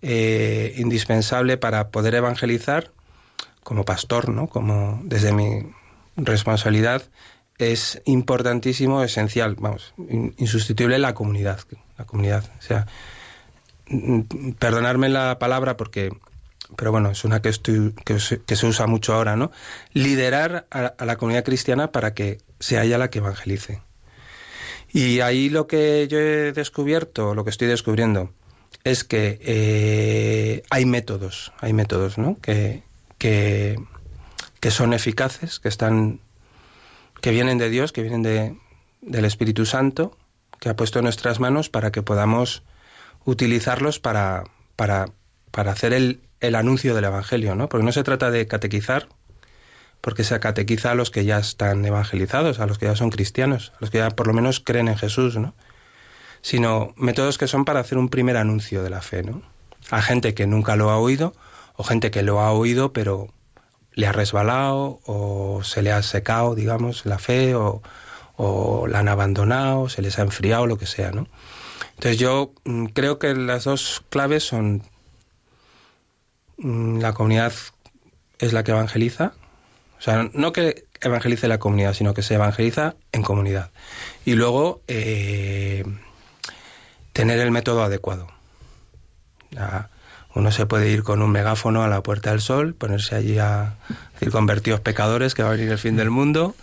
[0.00, 2.90] eh, indispensable para poder evangelizar
[3.62, 4.46] como pastor, ¿no?
[4.46, 5.62] como desde mi
[6.16, 7.02] responsabilidad,
[7.58, 9.94] es importantísimo, esencial, vamos,
[10.38, 11.60] insustituible la comunidad.
[11.98, 12.44] La comunidad.
[12.58, 12.86] O sea,
[14.58, 16.10] perdonarme la palabra porque
[16.76, 19.52] pero bueno, es una que, estoy, que, se, usa mucho ahora, ¿no?
[19.92, 23.82] Liderar a, a, la comunidad cristiana para que sea ella la que evangelice.
[24.92, 28.32] Y ahí lo que yo he descubierto, lo que estoy descubriendo,
[28.84, 32.38] es que eh, hay métodos, hay métodos, ¿no?
[32.40, 32.82] Que,
[33.18, 33.76] que,
[34.60, 36.20] que, son eficaces, que están,
[37.20, 38.56] que vienen de Dios, que vienen de,
[39.02, 40.16] del Espíritu Santo,
[40.60, 42.62] que ha puesto en nuestras manos para que podamos
[43.24, 44.44] utilizarlos para,
[44.76, 45.06] para,
[45.50, 47.68] para hacer el, el anuncio del Evangelio, ¿no?
[47.68, 49.08] Porque no se trata de catequizar,
[50.00, 53.72] porque se catequiza a los que ya están evangelizados, a los que ya son cristianos,
[53.74, 55.54] a los que ya por lo menos creen en Jesús, ¿no?
[56.42, 59.42] Sino métodos que son para hacer un primer anuncio de la fe, ¿no?
[59.90, 61.34] A gente que nunca lo ha oído,
[61.76, 63.28] o gente que lo ha oído, pero
[63.92, 67.82] le ha resbalado, o se le ha secado, digamos, la fe, o,
[68.36, 71.26] o la han abandonado, se les ha enfriado, lo que sea, ¿no?
[71.94, 74.82] Entonces yo mm, creo que las dos claves son
[76.58, 77.52] la comunidad
[78.38, 79.32] es la que evangeliza,
[79.98, 83.70] o sea, no que evangelice la comunidad, sino que se evangeliza en comunidad.
[84.24, 85.84] Y luego eh,
[87.12, 88.28] tener el método adecuado.
[90.34, 93.76] Uno se puede ir con un megáfono a la Puerta del Sol, ponerse allí a
[94.12, 96.54] decir convertidos pecadores que va a venir el fin del mundo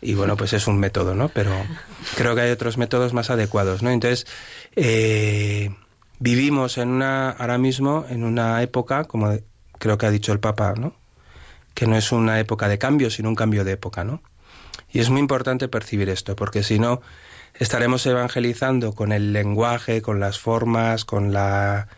[0.00, 1.28] y bueno, pues es un método, ¿no?
[1.30, 1.50] Pero
[2.16, 3.90] creo que hay otros métodos más adecuados, ¿no?
[3.90, 4.26] Entonces,
[4.76, 5.74] eh,
[6.18, 9.36] vivimos en una, ahora mismo en una época, como
[9.78, 10.94] creo que ha dicho el Papa, ¿no?
[11.74, 14.22] Que no es una época de cambio, sino un cambio de época, ¿no?
[14.90, 17.02] Y es muy importante percibir esto, porque si no,
[17.54, 21.88] estaremos evangelizando con el lenguaje, con las formas, con la,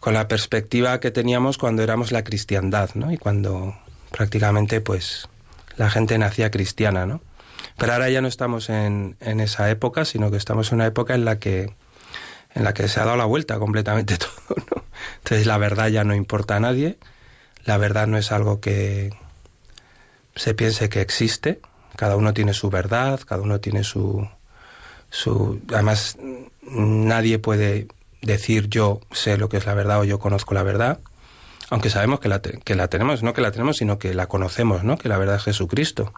[0.00, 3.12] con la perspectiva que teníamos cuando éramos la cristiandad, ¿no?
[3.12, 3.76] Y cuando
[4.10, 5.28] prácticamente, pues,
[5.76, 7.20] la gente nacía cristiana, ¿no?
[7.76, 11.14] Pero ahora ya no estamos en, en esa época, sino que estamos en una época
[11.14, 11.74] en la que
[12.54, 14.56] en la que se ha dado la vuelta completamente todo.
[14.74, 14.84] ¿no?
[15.18, 16.98] Entonces la verdad ya no importa a nadie,
[17.64, 19.12] la verdad no es algo que
[20.34, 21.60] se piense que existe,
[21.96, 24.28] cada uno tiene su verdad, cada uno tiene su...
[25.10, 26.16] su además,
[26.62, 27.88] nadie puede
[28.22, 31.00] decir yo sé lo que es la verdad o yo conozco la verdad,
[31.68, 34.82] aunque sabemos que la, que la tenemos, no que la tenemos, sino que la conocemos,
[34.82, 34.98] ¿no?
[34.98, 36.12] que la verdad es Jesucristo.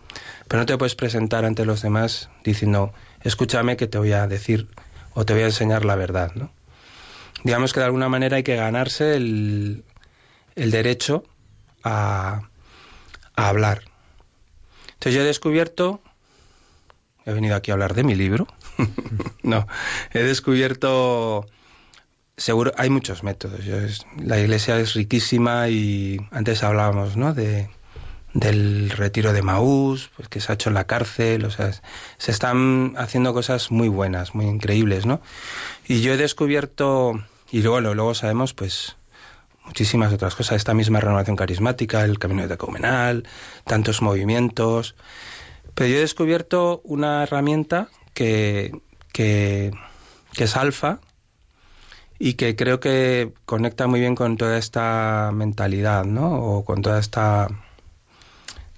[0.49, 2.93] Pero no te puedes presentar ante los demás diciendo,
[3.23, 4.69] escúchame que te voy a decir
[5.15, 6.33] o te voy a enseñar la verdad.
[6.35, 6.51] ¿no?
[7.45, 9.85] Digamos que de alguna manera hay que ganarse el,
[10.55, 11.25] el derecho
[11.85, 12.43] a,
[13.35, 13.83] hablar.
[14.95, 16.01] Entonces yo he descubierto,
[17.25, 18.47] he venido aquí a hablar de mi libro,
[19.43, 19.67] no,
[20.13, 21.47] he descubierto
[22.37, 23.61] seguro hay muchos métodos.
[24.17, 27.35] la iglesia es riquísima y antes hablábamos, ¿no?
[27.35, 27.69] De,
[28.35, 31.73] del retiro de Maús, pues que se ha hecho en la cárcel, o sea,
[32.19, 35.21] se están haciendo cosas muy buenas, muy increíbles, ¿no?
[35.87, 38.97] Y yo he descubierto, y luego, luego sabemos, pues,
[39.65, 43.25] muchísimas otras cosas, esta misma renovación carismática, el camino de decomenal,
[43.65, 44.95] tantos movimientos,
[45.75, 48.73] pero yo he descubierto una herramienta que,
[49.13, 49.73] que,
[50.33, 51.01] que es alfa,
[52.19, 56.41] y que creo que conecta muy bien con toda esta mentalidad, ¿no?
[56.41, 57.49] O con toda esta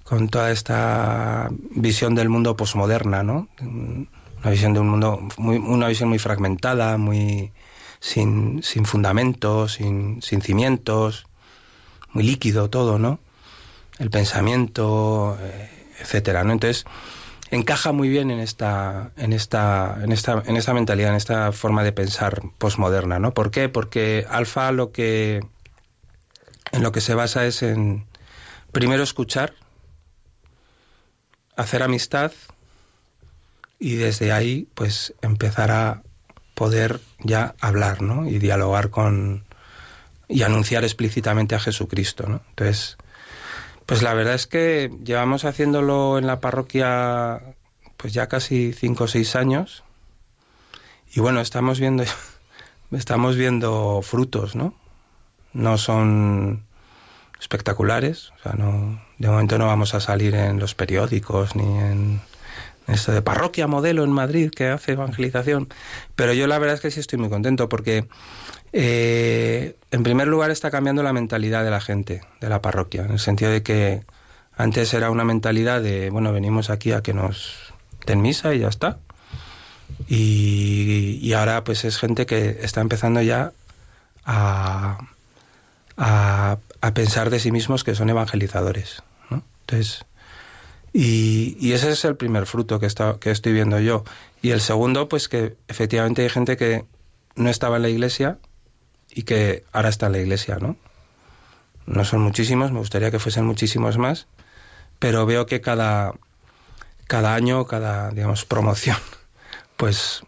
[0.05, 3.49] con toda esta visión del mundo posmoderna, ¿no?
[3.59, 7.51] Una visión de un mundo muy, una visión muy fragmentada, muy
[7.99, 11.25] sin, sin fundamentos, sin, sin cimientos,
[12.13, 13.19] muy líquido todo, ¿no?
[13.97, 16.53] El pensamiento, eh, etcétera, ¿no?
[16.53, 16.85] Entonces,
[17.49, 21.83] encaja muy bien en esta, en esta, en esta, en esta mentalidad, en esta forma
[21.83, 23.33] de pensar posmoderna, ¿no?
[23.33, 23.69] ¿Por qué?
[23.69, 25.41] Porque Alfa lo que
[26.71, 28.05] en lo que se basa es en
[28.71, 29.55] primero escuchar,
[31.55, 32.31] hacer amistad
[33.79, 36.03] y desde ahí pues empezar a
[36.53, 38.27] poder ya hablar, ¿no?
[38.27, 39.43] Y dialogar con
[40.27, 42.41] y anunciar explícitamente a Jesucristo, ¿no?
[42.49, 42.97] Entonces,
[43.85, 47.41] pues la verdad es que llevamos haciéndolo en la parroquia
[47.97, 49.83] pues ya casi cinco o seis años
[51.13, 52.03] y bueno, estamos viendo
[52.91, 54.73] estamos viendo frutos, ¿no?
[55.53, 56.65] No son
[57.39, 62.21] espectaculares, o sea, no de momento no vamos a salir en los periódicos ni en
[62.87, 65.69] esto de parroquia modelo en Madrid que hace evangelización,
[66.15, 68.07] pero yo la verdad es que sí estoy muy contento porque
[68.73, 73.11] eh, en primer lugar está cambiando la mentalidad de la gente, de la parroquia, en
[73.11, 74.03] el sentido de que
[74.55, 77.73] antes era una mentalidad de, bueno, venimos aquí a que nos
[78.05, 78.99] den misa y ya está.
[80.07, 83.51] Y, ahora pues es gente que está empezando ya
[84.25, 84.97] a,
[85.97, 86.57] a,
[86.93, 89.03] pensar de sí mismos que son evangelizadores.
[89.31, 90.05] Entonces,
[90.97, 92.87] y, ese es el primer fruto que,
[93.19, 94.03] que estoy viendo yo.
[94.41, 96.85] Y el segundo, pues que efectivamente hay gente que
[97.35, 98.37] no estaba en la iglesia
[99.09, 100.77] y que ahora está en la iglesia, ¿no?
[101.85, 104.27] No son muchísimos, me gustaría que fuesen muchísimos más,
[104.99, 106.13] pero veo que cada,
[107.07, 108.97] cada año, cada, digamos, promoción,
[109.77, 110.23] pues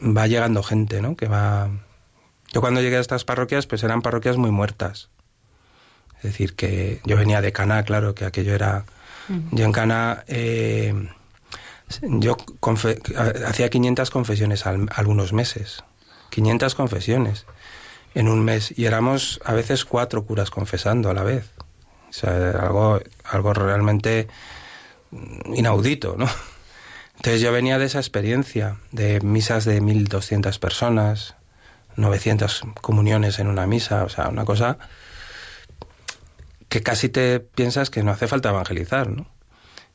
[0.00, 1.16] va llegando gente, ¿no?
[1.16, 1.70] Que va...
[2.52, 5.10] Yo cuando llegué a estas parroquias, pues eran parroquias muy muertas.
[6.22, 8.84] Es decir, que yo venía de Cana, claro, que aquello era...
[9.50, 10.22] Yo en Cana...
[10.28, 11.08] Eh,
[12.00, 12.36] yo
[13.46, 15.82] hacía 500 confesiones al, algunos meses.
[16.30, 17.44] 500 confesiones
[18.14, 21.50] en un mes y éramos a veces cuatro curas confesando a la vez.
[22.08, 24.28] O sea, algo, algo realmente
[25.54, 26.28] inaudito, ¿no?
[27.16, 31.34] Entonces yo venía de esa experiencia de misas de 1.200 personas,
[31.96, 34.78] 900 comuniones en una misa, o sea, una cosa
[36.72, 39.26] que casi te piensas que no hace falta evangelizar, ¿no?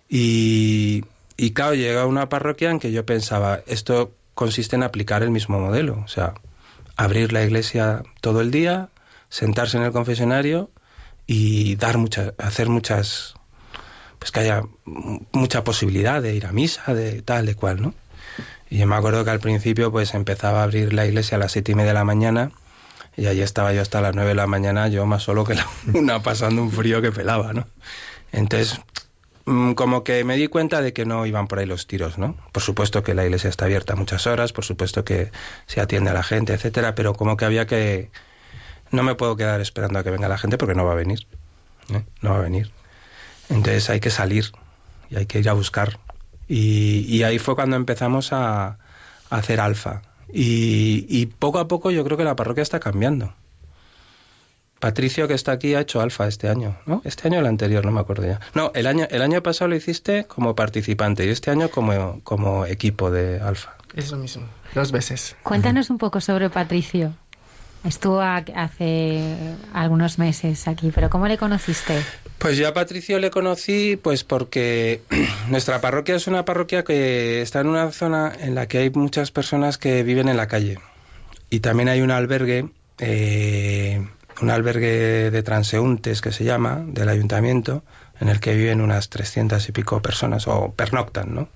[0.08, 1.06] Y,
[1.36, 5.60] y claro, llega una parroquia en que yo pensaba, esto consiste en aplicar el mismo
[5.60, 6.36] modelo, o sea,
[6.96, 8.90] abrir la iglesia todo el día,
[9.30, 10.70] sentarse en el confesionario
[11.26, 13.34] y dar muchas, hacer muchas,
[14.20, 14.62] pues que haya
[15.32, 17.96] mucha posibilidad de ir a misa, de tal, de cual, ¿no?
[18.70, 21.54] Y yo me acuerdo que al principio pues empezaba a abrir la iglesia a las
[21.54, 22.52] siete y media de la mañana
[23.18, 25.68] Y allí estaba yo hasta las nueve de la mañana, yo más solo que la
[25.94, 27.68] una, pasando un frío que pelaba, ¿no?
[28.32, 28.80] Entonces,
[29.46, 32.38] mm, como que me di cuenta de que no iban por ahí los tiros, ¿no?
[32.52, 35.32] Por supuesto que la iglesia está abierta muchas horas, por supuesto que
[35.66, 38.12] se atiende a la gente, etcétera, pero como que había que...
[38.92, 41.28] No me puedo quedar esperando a que venga la gente porque no va a venir,
[41.90, 42.06] ¿eh?
[42.22, 42.72] No va a venir.
[43.50, 44.52] Entonces hay que salir
[45.10, 46.00] y hay que ir a buscar.
[46.48, 48.78] Y, ahí fue cuando empezamos a
[49.30, 50.04] hacer alfa.
[50.32, 53.34] Y, y, poco a poco yo creo que la parroquia está cambiando.
[54.80, 57.02] Patricio, que está aquí, ha hecho alfa este año, ¿no?
[57.04, 58.40] Este año o el anterior, no me acuerdo ya.
[58.54, 62.66] No, el año, el año pasado lo hiciste como participante y este año como, como
[62.66, 63.76] equipo de alfa.
[63.96, 65.36] Es lo mismo, dos veces.
[65.44, 67.14] Cuéntanos un poco sobre Patricio.
[67.88, 71.98] Estuvo hace algunos meses aquí, pero ¿cómo le conociste?
[72.38, 75.04] Pues yo a Patricio le conocí pues porque
[75.48, 79.32] nuestra parroquia es una parroquia que está en una zona en la que hay muchas
[79.32, 80.80] personas que viven en la calle.
[81.50, 82.68] Y también hay un albergue,
[83.00, 84.06] eh,
[84.42, 87.84] un albergue de transeúntes que se llama, del ayuntamiento,
[88.20, 91.48] en el que viven unas 300 y pico personas, o pernoctan, ¿no?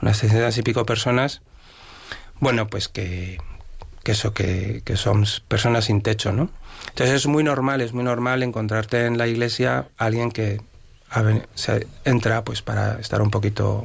[0.00, 1.42] Unas 300 y pico personas,
[2.40, 3.36] bueno, pues que,
[4.04, 6.50] que eso, que, que son personas sin techo, ¿no?
[6.90, 10.60] Entonces es muy normal, es muy normal encontrarte en la iglesia alguien que
[11.54, 13.82] se entra pues para estar un poquito,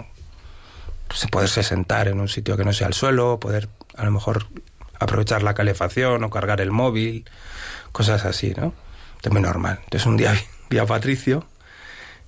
[1.08, 4.48] pues, poderse sentar en un sitio que no sea el suelo, poder a lo mejor
[5.00, 7.26] aprovechar la calefacción o cargar el móvil,
[7.92, 8.74] cosas así, ¿no?
[9.22, 9.80] Es muy normal.
[9.84, 10.34] Entonces un día
[10.70, 11.46] vi a Patricio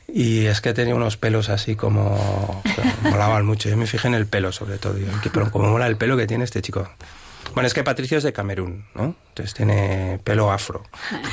[0.07, 2.63] y es que tenía unos pelos así como...
[3.03, 3.69] molaban mucho.
[3.69, 4.95] Yo me fijé en el pelo sobre todo.
[5.31, 6.89] Pero como mola el pelo que tiene este chico.
[7.53, 9.15] Bueno, es que Patricio es de Camerún, ¿no?
[9.29, 10.83] Entonces tiene pelo afro.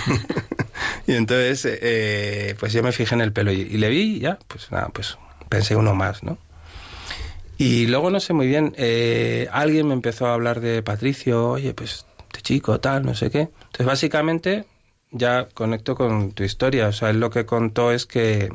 [1.06, 4.18] y entonces, eh, pues yo me fijé en el pelo y, y, le vi y
[4.20, 6.38] ya, pues nada, pues pensé uno más, ¿no?
[7.58, 11.74] Y luego no sé muy bien, eh, alguien me empezó a hablar de Patricio, oye,
[11.74, 13.40] pues este chico, tal, no sé qué.
[13.40, 14.64] Entonces, básicamente,
[15.10, 16.86] ya conecto con tu historia.
[16.86, 18.52] O sea, él lo que contó es que,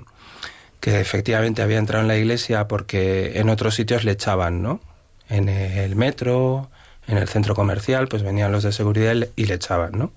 [0.79, 4.79] que efectivamente había entrado en la iglesia porque en otros sitios le echaban, ¿no?
[5.27, 6.69] En el metro,
[7.07, 10.11] en el centro comercial, pues venían los de seguridad y le echaban, ¿no?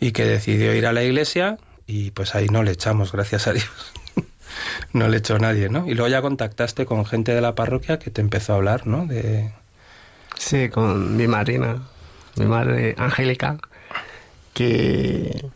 [0.00, 3.52] Y que decidió ir a la iglesia y pues ahí no le echamos, gracias a
[3.52, 3.92] Dios.
[4.92, 5.86] no le echó nadie, ¿no?
[5.86, 9.06] Y luego ya contactaste con gente de la parroquia que te empezó a hablar, ¿no?
[9.06, 9.52] De...
[10.36, 11.82] Sí, con mi madrina,
[12.36, 13.58] mi madre Angélica,
[14.54, 15.46] que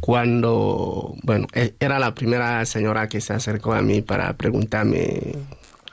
[0.00, 1.46] cuando, bueno,
[1.78, 5.34] era la primera señora que se acercó a mí para preguntarme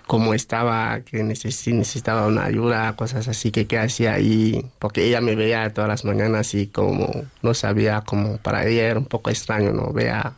[0.08, 5.36] cómo estaba, que necesitaba una ayuda, cosas así, que qué hacía ahí, porque ella me
[5.36, 9.74] veía todas las mañanas y como no sabía, como para ella era un poco extraño,
[9.74, 9.92] ¿no?
[9.92, 10.34] Vea,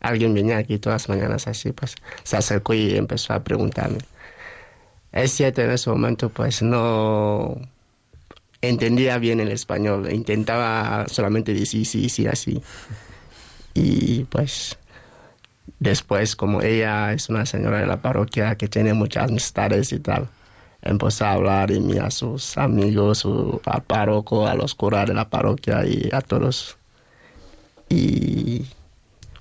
[0.00, 1.94] alguien venía aquí todas las mañanas así, pues
[2.24, 3.98] se acercó y empezó a preguntarme.
[5.12, 7.56] Es cierto, en ese momento pues no
[8.60, 12.60] entendía bien el español, intentaba solamente decir sí, sí, así.
[13.74, 14.76] Y pues
[15.78, 20.28] Después, como ella es una señora de la parroquia que tiene muchas amistades y tal,
[20.82, 23.26] empezó a hablar de mí a sus amigos,
[23.64, 26.76] al párroco, a los curas de la parroquia y a todos.
[27.88, 28.66] Y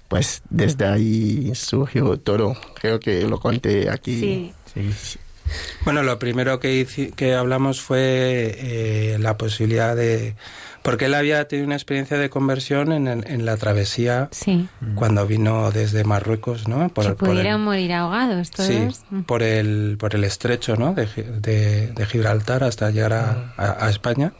[0.07, 2.55] pues desde ahí surgió todo.
[2.79, 4.19] Creo que lo conté aquí.
[4.19, 4.53] Sí.
[4.73, 5.19] sí, sí.
[5.83, 10.35] Bueno, lo primero que, que hablamos fue eh, la posibilidad de
[10.81, 14.67] porque él había tenido una experiencia de conversión en, el, en la travesía sí.
[14.95, 16.89] cuando vino desde Marruecos, ¿no?
[16.89, 18.67] Por, que pudieran por el, morir ahogados todos.
[18.67, 18.87] Sí,
[19.25, 20.93] por el, por el estrecho, ¿no?
[20.93, 24.33] De, de, de Gibraltar hasta llegar a, a, a, España.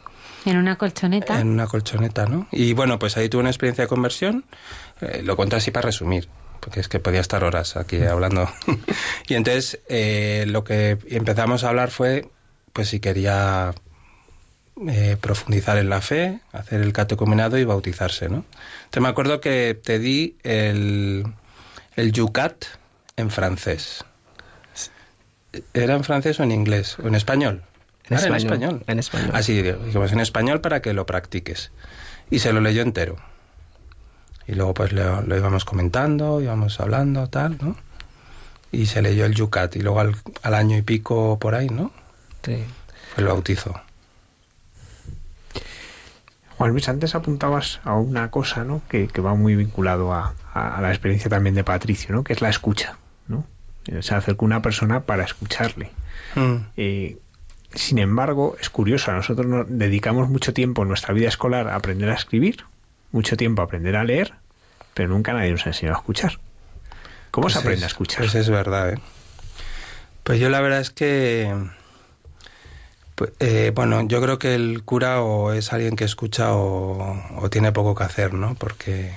[0.44, 1.40] En una colchoneta.
[1.40, 2.48] En una colchoneta, ¿no?
[2.50, 4.44] Y bueno, pues ahí tuvo una experiencia de conversión.
[5.00, 6.28] Eh, lo cuento así para resumir
[6.62, 8.48] porque es que podía estar horas aquí hablando.
[9.28, 12.28] y entonces eh, lo que empezamos a hablar fue,
[12.72, 13.74] pues si quería
[14.88, 18.44] eh, profundizar en la fe, hacer el catecumenado y bautizarse, ¿no?
[18.84, 21.24] Entonces me acuerdo que te di el,
[21.96, 22.64] el yucat
[23.16, 24.04] en francés.
[25.74, 26.98] ¿Era en francés o en inglés?
[26.98, 27.62] ¿O en español?
[28.08, 28.84] En, español, en español.
[28.86, 29.30] En español.
[29.34, 31.70] Así, digamos, en español para que lo practiques.
[32.30, 33.16] Y se lo leyó entero.
[34.46, 37.76] Y luego pues lo, lo, íbamos comentando, íbamos hablando, tal, ¿no?
[38.72, 39.76] Y se leyó el Yucat.
[39.76, 41.92] Y luego al, al año y pico por ahí, ¿no?
[42.42, 42.64] Sí.
[43.16, 43.80] El bautizo.
[46.62, 48.82] Juan Luis, antes apuntabas a una cosa, ¿no?
[48.88, 52.22] Que, que va muy vinculado a, a, la experiencia también de Patricio, ¿no?
[52.22, 53.44] Que es la escucha, ¿no?
[54.00, 55.90] Se acercó una persona para escucharle.
[56.36, 56.56] Mm.
[56.76, 57.18] Eh,
[57.74, 62.08] sin embargo, es curioso, nosotros nos dedicamos mucho tiempo en nuestra vida escolar a aprender
[62.10, 62.64] a escribir,
[63.10, 64.34] mucho tiempo a aprender a leer,
[64.94, 66.38] pero nunca nadie nos ha enseñado a escuchar.
[67.32, 68.18] ¿Cómo pues se aprende es, a escuchar?
[68.20, 68.98] Pues es verdad, ¿eh?
[70.22, 71.52] Pues yo la verdad es que
[73.22, 77.70] Pues, eh, bueno, yo creo que el cura o es alguien que escucha o, tiene
[77.70, 78.56] poco que hacer, ¿no?
[78.56, 79.12] Porque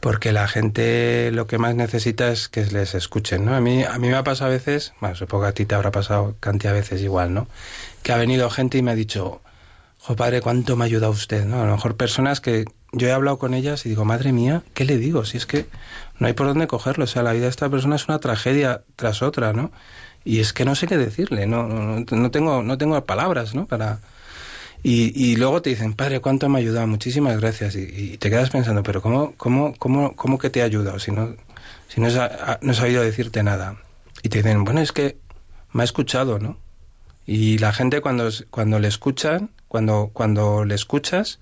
[0.00, 3.54] porque la gente lo que más necesita es que les escuchen, ¿no?
[3.54, 5.76] A mí, a mí me ha pasado a veces, bueno, supongo que a ti te
[5.76, 7.46] habrá pasado cantidad de veces igual, ¿no?
[8.02, 9.40] Que ha venido gente y me ha dicho,
[9.98, 11.62] jo padre, cuánto me ha ayudado usted, ¿no?
[11.62, 14.84] A lo mejor personas que yo he hablado con ellas y digo, madre mía, ¿qué
[14.84, 15.24] le digo?
[15.24, 15.66] Si es que
[16.18, 18.82] no hay por dónde cogerlo, o sea, la vida de esta persona es una tragedia
[18.96, 19.70] tras otra, ¿no?
[20.24, 23.66] Y es que no sé qué decirle, no, no, tengo, no tengo palabras, ¿no?
[23.66, 24.00] Para...
[24.84, 26.86] Y, y, luego te dicen, padre, ¿cuánto me ha ayudado?
[26.88, 27.76] Muchísimas gracias.
[27.76, 31.36] Y, te quedas pensando, pero ¿cómo, cómo, cómo, cómo que te ha ayudado si no,
[31.88, 32.08] si no,
[32.60, 33.76] no he sabido decirte nada?
[34.22, 35.16] Y te dicen, bueno, es que
[35.72, 36.58] me ha escuchado, ¿no?
[37.26, 41.38] Y la gente cuando, cuando le escuchan, cuando, cuando le escuchas,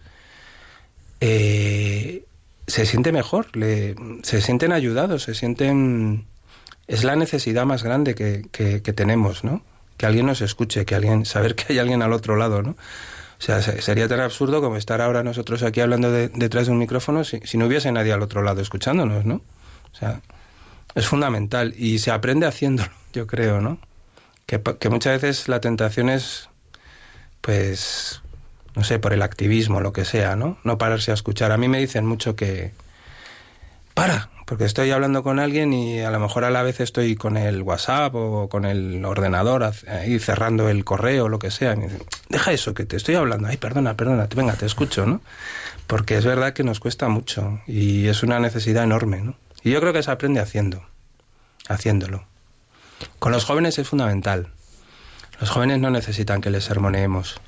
[1.21, 2.25] eh,
[2.67, 6.27] se siente mejor, le, se sienten ayudados, se sienten...
[6.91, 9.63] Es la necesidad más grande que, que, tenemos, ¿no?
[9.97, 12.71] Que alguien nos escuche, que alguien, saber que hay alguien al otro lado, ¿no?
[12.71, 17.23] O sea, sería tan absurdo como estar ahora nosotros aquí hablando detrás de un micrófono
[17.23, 19.37] si, si, no hubiese nadie al otro lado escuchándonos, ¿no?
[19.37, 20.21] O sea,
[20.97, 23.79] es fundamental y se aprende haciéndolo, yo creo, ¿no?
[24.47, 26.49] Que, que muchas veces la tentación es,
[27.41, 28.21] pues,
[28.75, 30.59] no sé, por el activismo, lo que sea, ¿no?
[30.65, 31.53] No pararse a escuchar.
[31.53, 32.73] A mí me dicen mucho que
[33.95, 37.37] para, porque estoy hablando con alguien y a lo mejor a la vez estoy con
[37.37, 41.77] el WhatsApp o con el ordenador ahí cerrando el correo o lo que sea.
[42.29, 43.47] Deja eso, que te estoy hablando.
[43.47, 45.21] Ay, perdona, perdona, venga, te escucho, ¿no?
[45.87, 49.37] Porque es verdad que nos cuesta mucho y es una necesidad enorme, ¿no?
[49.63, 50.83] Y yo creo que se aprende haciendo,
[51.69, 52.25] haciéndolo.
[53.21, 54.49] Con los jóvenes es fundamental.
[55.39, 57.41] Los jóvenes no necesitan que les sermoneemos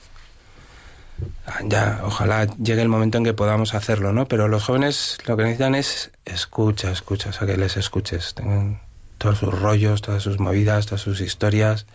[1.64, 4.26] ya, ojalá llegue el momento en que podamos hacerlo, ¿no?
[4.26, 8.34] Pero los jóvenes lo que necesitan es escucha, escucha, o sea, que les escuches.
[8.34, 8.80] Tengan
[9.18, 11.86] todos sus rollos, todas sus movidas, todas sus historias,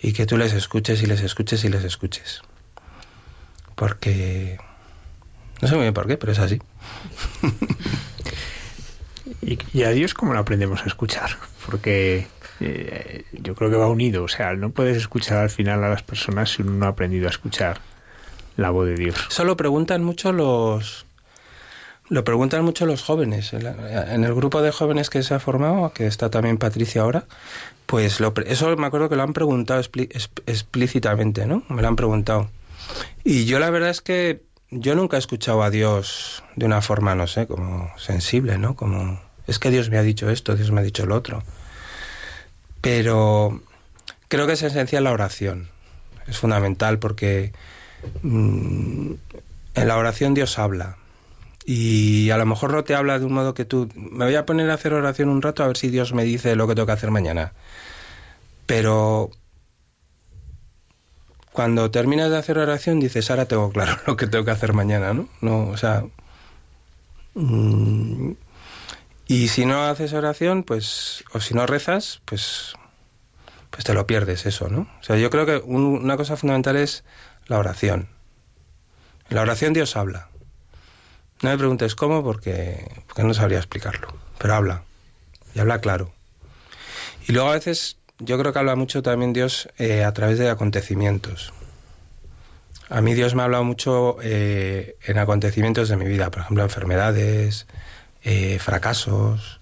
[0.00, 2.42] y que tú les escuches y les escuches y les escuches.
[3.74, 4.58] Porque...
[5.60, 6.60] No sé muy bien por qué, pero es así.
[9.72, 11.30] ¿Y, a Dios cómo lo aprendemos a escuchar?
[11.66, 12.26] Porque
[12.60, 14.24] eh, yo creo que va unido.
[14.24, 17.26] O sea, no puedes escuchar al final a las personas si uno no ha aprendido
[17.26, 17.80] a escuchar
[18.56, 19.16] la voz de Dios.
[19.30, 21.06] Eso lo preguntan mucho los
[22.08, 23.52] lo preguntan mucho los jóvenes.
[23.54, 27.24] En el grupo de jóvenes que se ha formado, que está también Patricia ahora,
[27.86, 31.62] pues lo, eso me acuerdo que lo han preguntado explícitamente, ¿no?
[31.68, 32.50] Me lo han preguntado.
[33.24, 37.14] Y yo la verdad es que yo nunca he escuchado a Dios de una forma,
[37.14, 38.76] no sé, como sensible, ¿no?
[38.76, 41.42] Como, es que Dios me ha dicho esto, Dios me ha dicho lo otro.
[42.80, 43.62] Pero
[44.28, 45.68] creo que es esencial la oración.
[46.26, 47.52] Es fundamental porque
[48.22, 49.18] en
[49.74, 50.96] la oración Dios habla.
[51.66, 53.88] Y a lo mejor no te habla de un modo que tú...
[53.94, 56.56] Me voy a poner a hacer oración un rato a ver si Dios me dice
[56.56, 57.54] lo que tengo que hacer mañana.
[58.66, 59.30] Pero
[61.52, 65.14] cuando terminas de hacer oración dices, ahora tengo claro lo que tengo que hacer mañana,
[65.14, 65.28] ¿no?
[65.40, 66.04] No, o sea...
[67.34, 68.32] Mm,
[69.26, 71.24] y si no haces oración, pues...
[71.32, 72.74] O si no rezas, pues...
[73.70, 74.82] Pues te lo pierdes eso, ¿no?
[75.00, 77.02] O sea, yo creo que una cosa fundamental es
[77.46, 78.08] la oración.
[79.28, 80.28] En la oración Dios habla.
[81.42, 84.82] No me preguntes cómo porque, porque no sabría explicarlo, pero habla.
[85.54, 86.12] Y habla claro.
[87.26, 90.48] Y luego a veces yo creo que habla mucho también Dios eh, a través de
[90.48, 91.52] acontecimientos.
[92.88, 96.62] A mí Dios me ha hablado mucho eh, en acontecimientos de mi vida, por ejemplo,
[96.62, 97.66] enfermedades,
[98.22, 99.60] eh, fracasos.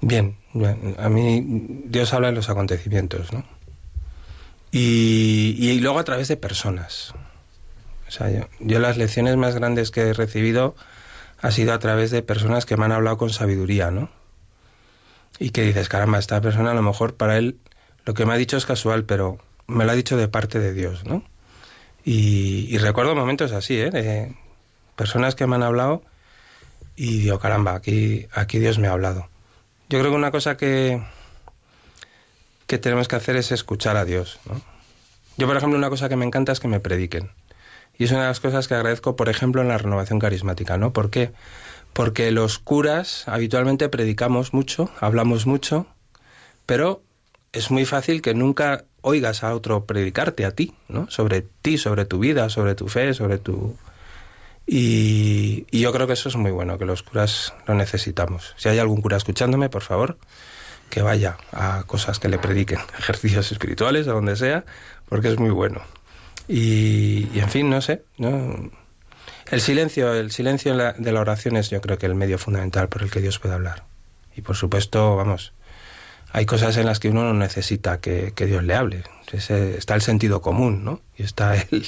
[0.00, 0.36] bien,
[0.98, 3.44] a mí Dios habla en los acontecimientos, ¿no?
[4.74, 7.12] Y, luego a través de personas.
[8.08, 10.74] O sea, yo, las lecciones más grandes que he recibido
[11.40, 14.08] ha sido a través de personas que me han hablado con sabiduría, ¿no?
[15.38, 17.58] Y que dices, caramba, esta persona a lo mejor para él
[18.04, 20.72] lo que me ha dicho es casual, pero me lo ha dicho de parte de
[20.72, 21.22] Dios, ¿no?
[22.04, 23.90] Y, recuerdo momentos así, ¿eh?
[23.90, 24.34] De
[24.96, 26.02] personas que me han hablado
[26.96, 29.28] y digo, caramba, aquí, aquí Dios me ha hablado.
[29.88, 31.02] Yo creo que una cosa que,
[32.72, 34.40] que tenemos que hacer es escuchar a Dios.
[35.36, 37.30] Yo, por ejemplo, una cosa que me encanta es que me prediquen.
[37.98, 40.90] Y es una de las cosas que agradezco, por ejemplo, en la renovación carismática, ¿no?
[40.90, 41.32] ¿Por qué?
[41.92, 45.86] Porque los curas habitualmente predicamos mucho, hablamos mucho,
[46.64, 47.02] pero
[47.52, 51.10] es muy fácil que nunca oigas a otro predicarte a ti, ¿no?
[51.10, 53.76] Sobre ti, sobre tu vida, sobre tu fe, sobre tu...
[54.66, 58.54] Y, y yo creo que eso es muy bueno, que los curas lo necesitamos.
[58.56, 60.16] Si hay algún cura escuchándome, por favor,
[60.92, 64.66] que vaya a cosas que le prediquen, ejercicios espirituales, a donde sea,
[65.08, 65.80] porque es muy bueno.
[66.48, 68.70] Y, en fin, no sé, ¿no?
[69.50, 73.02] El silencio, el silencio de la oración es yo creo que el medio fundamental por
[73.02, 73.84] el que Dios puede hablar.
[74.36, 75.54] Y por supuesto, vamos,
[76.30, 79.04] hay cosas en las que uno no necesita que, Dios le hable.
[79.32, 81.00] está el sentido común, ¿no?
[81.16, 81.86] Y está el,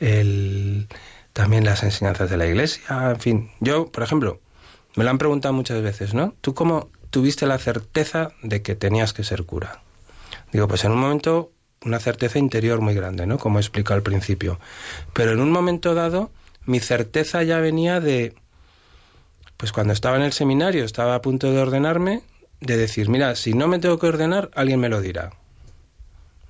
[0.00, 0.88] el,
[1.32, 3.50] también las enseñanzas de la iglesia, en fin.
[3.60, 4.40] Yo, por ejemplo,
[4.96, 6.34] me lo han preguntado muchas veces, ¿no?
[6.40, 9.82] ¿Tú cómo tuviste la certeza de que tenías que ser cura?
[10.52, 11.52] Digo, pues en un momento
[11.84, 13.38] una certeza interior muy grande, ¿no?
[13.38, 14.58] Como he explicado al principio.
[15.12, 16.32] Pero en un momento dado,
[16.66, 18.34] mi certeza ya venía de,
[19.56, 22.22] pues cuando estaba en el seminario, estaba a punto de ordenarme,
[22.60, 25.30] de decir, mira, si no me tengo que ordenar, alguien me lo dirá.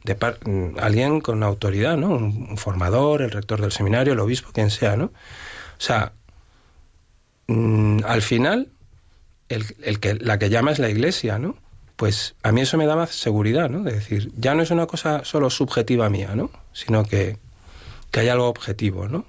[0.05, 2.09] De mm, alguien con autoridad, ¿no?
[2.09, 5.07] Un, formador, el rector del seminario, el obispo, quien sea, ¿no?
[5.07, 6.13] O sea,
[7.49, 8.71] mm, al final,
[9.55, 11.57] el, que, la que llama es la iglesia, ¿no?
[11.97, 13.83] Pues a mí eso me daba seguridad, ¿no?
[13.83, 16.51] De decir, ya no es una cosa solo subjetiva mía, ¿no?
[16.73, 17.39] Sino que,
[18.11, 19.27] que hay algo objetivo, ¿no?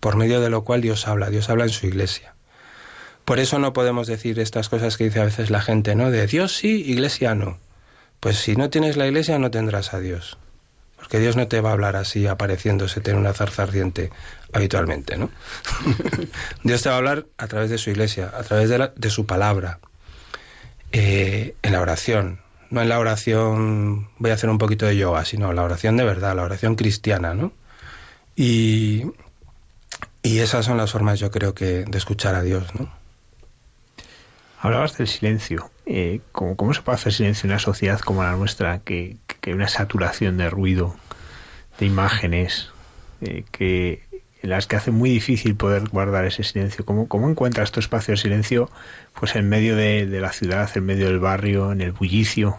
[0.00, 2.34] Por medio de lo cual Dios habla, Dios habla en su iglesia.
[3.24, 6.10] Por eso no podemos decir estas cosas que dice a veces la gente, ¿no?
[6.10, 7.58] De Dios sí, iglesia no.
[8.18, 10.38] Pues si no tienes la iglesia no tendrás a Dios.
[11.12, 14.10] Porque Dios no te va a hablar así apareciéndose en una zarza ardiente
[14.50, 15.28] habitualmente, ¿no?
[16.64, 19.26] Dios te va a hablar a través de su iglesia, a través de, de su
[19.26, 19.78] palabra,
[20.90, 22.40] eh, en la oración.
[22.70, 26.04] No en la oración, voy a hacer un poquito de yoga, sino la oración de
[26.04, 27.52] verdad, la oración cristiana, ¿no?
[28.34, 29.04] Y,
[30.22, 32.90] y esas son las formas, yo creo, que de escuchar a Dios, ¿no?
[34.60, 35.70] Hablabas del silencio.
[35.84, 39.50] Eh, ¿cómo, ¿cómo, se puede hacer silencio en una sociedad como la nuestra, que, que
[39.50, 40.96] hay una saturación de ruido,
[41.78, 42.70] de imágenes,
[43.20, 44.02] eh, que
[44.40, 46.84] en las que hace muy difícil poder guardar ese silencio.
[46.84, 48.70] ¿Cómo, encuentras tu espacio de silencio
[49.18, 52.56] pues en medio de, la ciudad, en medio del barrio, en el bullicio?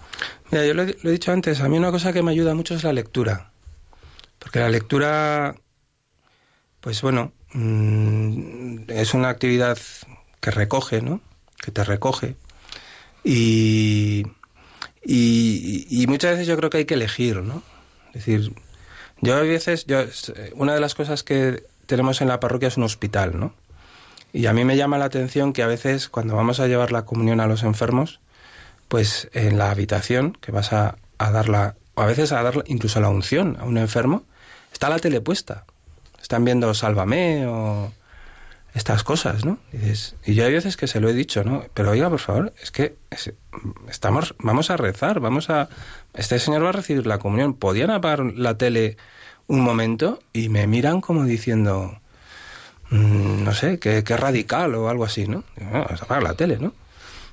[0.51, 2.83] Mira, yo lo he, dicho antes, a mí una cosa que me ayuda mucho es
[2.83, 3.51] la lectura.
[4.39, 5.55] Porque la lectura,
[6.81, 9.77] pues bueno, mm, es una actividad
[10.41, 11.21] que recoge, ¿no?
[11.61, 12.35] Que te recoge.
[13.23, 14.25] Y,
[15.03, 17.61] y, y, muchas veces yo creo que hay que elegir, ¿no?
[18.07, 18.53] Es decir,
[19.21, 20.03] yo a veces, yo,
[20.55, 23.53] una de las cosas que tenemos en la parroquia es un hospital, ¿no?
[24.31, 27.05] Y a mí me llama la atención que a veces cuando vamos a llevar la
[27.05, 28.19] comunión a los enfermos,
[28.87, 32.99] pues en la habitación que vas a, a darla, o a veces a dar incluso
[32.99, 34.23] la unción a un enfermo,
[34.71, 35.65] está la tele puesta.
[36.21, 37.91] Están viendo Sálvame o
[38.73, 39.59] estas cosas, ¿no?
[39.71, 41.65] Y, yo hay veces que se lo he dicho, ¿no?
[41.73, 42.95] Pero oiga, por favor, es que
[43.87, 45.69] estamos, vamos a rezar, vamos a...
[46.13, 47.53] Este señor va a recibir la comunión.
[47.53, 48.97] ¿Podían apagar la tele
[49.47, 51.99] un momento y me miran como diciendo,
[52.89, 55.43] mm, no sé, que, radical o algo así, ¿no?
[55.71, 56.73] Vamos a apagar la tele, ¿no?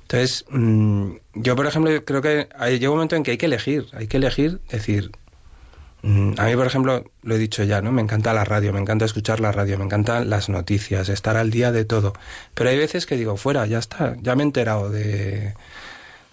[0.03, 3.45] Entonces, mm, yo, por ejemplo, creo que hay, llega un momento en que hay que
[3.47, 5.11] elegir, hay que elegir, decir,
[6.03, 7.91] a mí, por ejemplo, lo he dicho ya, ¿no?
[7.91, 11.51] Me encanta la radio, me encanta escuchar la radio, me encantan las noticias, estar al
[11.51, 12.13] día de todo.
[12.53, 15.53] Pero hay veces que digo, fuera, ya está, ya me he enterado de,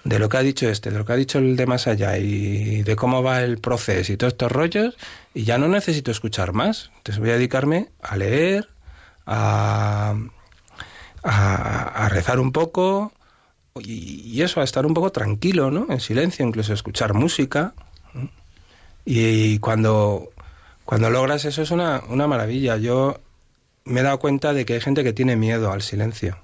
[0.04, 2.16] de lo que ha dicho este, de lo que ha dicho el de más allá
[2.18, 4.96] y de cómo va el proceso y todos estos rollos
[5.34, 6.90] y ya no necesito escuchar más.
[6.98, 8.70] Entonces voy a dedicarme a leer,
[9.26, 10.14] a,
[11.22, 13.12] a, rezar un poco
[13.80, 15.86] y, eso, a estar un poco tranquilo, ¿no?
[15.90, 17.74] En silencio, incluso escuchar música.
[19.10, 20.28] Y, cuando,
[20.84, 22.76] cuando logras eso es una, una maravilla.
[22.76, 23.18] Yo
[23.86, 26.36] me he dado cuenta de que hay gente que tiene miedo al silencio.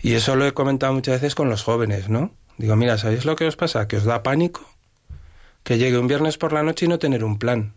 [0.00, 2.32] Y eso lo he comentado muchas veces con los jóvenes, ¿no?
[2.58, 3.86] Digo, mira, ¿sabéis lo que os pasa?
[3.86, 4.68] Que os da pánico
[5.62, 7.74] que llegue un viernes por la noche y no tener un plan.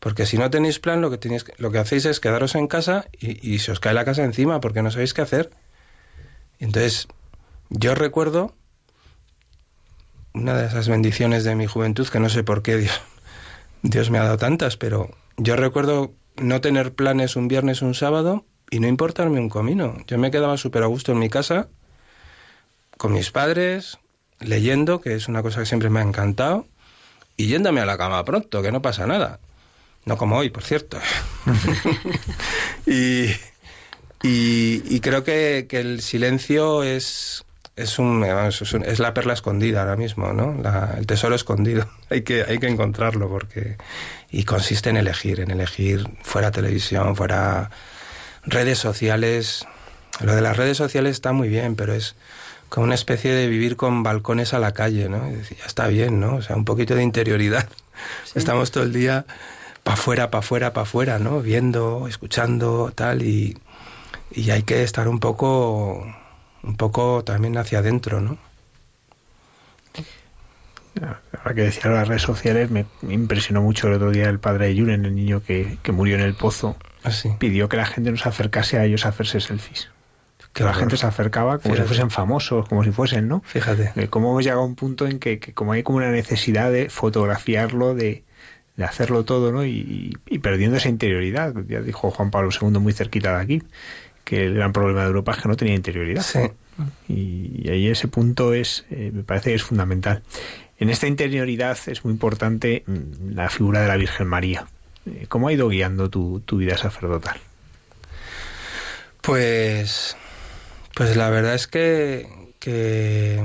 [0.00, 3.06] Porque si no tenéis plan, lo que, tenéis, lo que hacéis es quedaros en casa
[3.18, 5.48] y, se os cae la casa encima porque no sabéis qué hacer.
[6.58, 7.08] Entonces,
[7.70, 8.54] yo recuerdo
[10.38, 13.00] una de esas bendiciones de mi juventud, que no sé por qué Dios,
[13.82, 17.94] Dios me ha dado tantas, pero yo recuerdo no tener planes un viernes o un
[17.94, 19.96] sábado y no importarme un comino.
[20.06, 21.68] Yo me quedaba súper a gusto en mi casa
[22.96, 23.98] con mis padres,
[24.40, 26.66] leyendo, que es una cosa que siempre me ha encantado,
[27.36, 29.38] y yéndome a la cama pronto, que no pasa nada.
[30.04, 30.98] No como hoy, por cierto.
[32.86, 33.30] y,
[34.22, 37.44] y, creo que, que, el silencio es,
[37.78, 40.56] es, un, es, la perla escondida ahora mismo, ¿no?
[40.96, 41.88] el tesoro escondido.
[42.10, 43.76] hay, que, hay que encontrarlo porque...
[44.30, 47.70] Y consiste en elegir, en elegir fuera televisión, fuera
[48.44, 49.66] redes sociales.
[50.20, 52.14] Lo de las redes sociales está muy bien, pero es
[52.68, 55.30] como una especie de vivir con balcones a la calle, ¿no?
[55.30, 56.36] Y ya está bien, ¿no?
[56.36, 57.68] O sea, un poquito de interioridad.
[58.34, 59.24] Estamos todo el día
[59.82, 61.40] para afuera, para afuera, para afuera, ¿no?
[61.40, 63.56] Viendo, escuchando, tal, y,
[64.30, 66.06] y hay que estar un poco,
[66.62, 68.38] un poco también hacia adentro, ¿no?
[71.00, 74.80] Ahora que decía las redes sociales, me, impresionó mucho el otro día el padre de
[74.80, 76.76] Julen, el niño que, que murió en el pozo.
[77.04, 79.90] Ah, Pidió que la gente nos acercase a ellos a hacerse selfies
[80.58, 83.42] que la gente se acercaba como si fuesen famosos, como si fuesen, ¿no?
[83.44, 83.92] Fíjate.
[83.94, 86.90] De cómo hemos llegado a un punto en que, como hay como una necesidad de
[86.90, 88.24] fotografiarlo, de,
[88.76, 89.64] de hacerlo todo, ¿no?
[89.64, 91.54] Y, perdiendo esa interioridad.
[91.68, 93.62] Ya dijo Juan Pablo II muy cerquita de aquí,
[94.28, 96.22] que el gran problema de Europa es que no tenía interioridad.
[96.22, 96.40] Sí.
[97.08, 100.22] Y, ahí ese punto es, eh, me parece que es fundamental.
[100.78, 104.66] En esta interioridad es muy importante mm, la figura de la Virgen María.
[105.06, 107.38] Eh, ¿Cómo ha ido guiando tu, tu vida sacerdotal?
[109.22, 110.14] Pues,
[110.94, 113.42] pues la verdad es que, que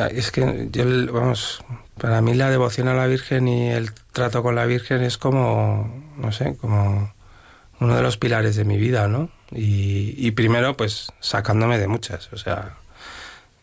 [0.00, 1.62] es que yo, vamos,
[1.98, 6.14] para mí la devoción a la Virgen y el trato con la Virgen es como,
[6.16, 7.14] no sé, como
[7.80, 9.30] uno de los pilares de mi vida, ¿no?
[9.50, 12.76] Y, primero, pues sacándome de muchas, o sea,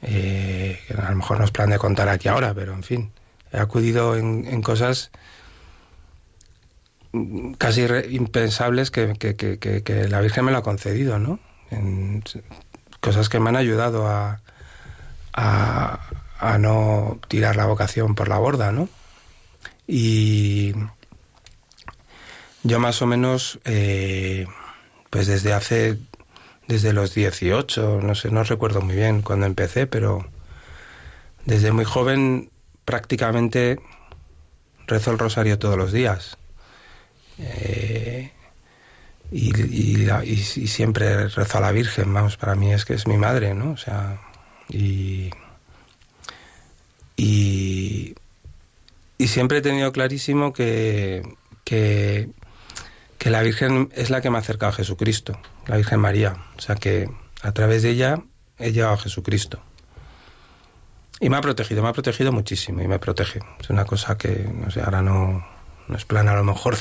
[0.02, 3.12] eh, a lo mejor no es plan de contar aquí ahora, pero en fin,
[3.52, 5.12] he acudido en, cosas
[7.58, 11.40] casi impensables que, la Virgen me lo ha concedido, ¿no?
[11.70, 12.24] En
[13.02, 14.42] cosas que me han ayudado a,
[15.34, 16.00] a,
[16.40, 18.88] a no tirar la vocación por la borda, ¿no?
[19.86, 20.74] Y
[22.64, 24.48] yo más o menos, eh,
[25.10, 26.00] pues desde hace,
[26.68, 30.26] desde los 18, no sé, no recuerdo muy bien cuando empecé, pero
[31.46, 32.50] desde muy joven
[32.86, 33.80] prácticamente
[34.88, 36.38] rezo el rosario todos los días.
[37.40, 38.32] Eh,
[39.32, 43.56] y, y, siempre rezo a la Virgen, vamos, para mí es que es mi madre,
[43.56, 43.72] ¿no?
[43.72, 44.22] O sea,
[44.70, 45.32] y,
[47.18, 48.16] y,
[49.26, 51.24] siempre he tenido clarísimo que,
[51.64, 52.30] que,
[53.30, 56.36] la Virgen es la que me ha acercado a Jesucristo, la Virgen María.
[56.58, 57.10] O sea que
[57.42, 58.22] a través de ella
[58.60, 59.60] he llegado a Jesucristo.
[61.20, 63.40] Y me ha protegido, me ha protegido muchísimo y me protege.
[63.60, 65.46] Es una cosa que, no sé, ahora no,
[65.88, 66.76] no es plan a lo mejor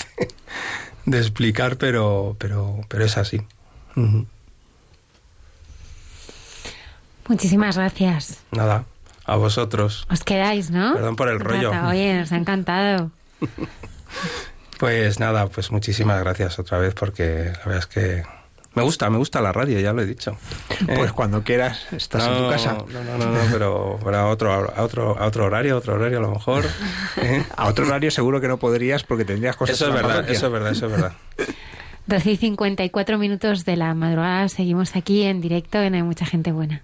[1.07, 3.43] de, explicar, pero, pero, pero es así.
[7.29, 8.41] Muchísimas gracias.
[8.51, 8.85] Nada,
[9.25, 10.07] a vosotros.
[10.11, 10.95] Os quedáis, ¿no?
[10.95, 11.71] Perdón por el rollo.
[11.89, 13.11] Oye, nos ha encantado.
[14.83, 18.25] pues nada, pues muchísimas gracias otra vez porque la verdad es que
[18.75, 20.37] me gusta, me gusta la radio, ya lo he dicho.
[20.87, 22.73] Pues eh, cuando quieras, estás en tu casa.
[22.73, 26.23] No, no, no, pero, a, otro, a, otro, a otro horario, a otro horario a
[26.23, 26.65] lo mejor.
[27.23, 27.45] ¿eh?
[27.57, 30.53] A otro horario seguro que no podrías porque tendrías cosas Eso es verdad, eso es
[30.53, 31.13] verdad, eso es verdad.
[32.09, 36.51] 12 y 54 minutos de la madrugada, seguimos aquí en directo en Hay Mucha Gente
[36.51, 36.83] Buena.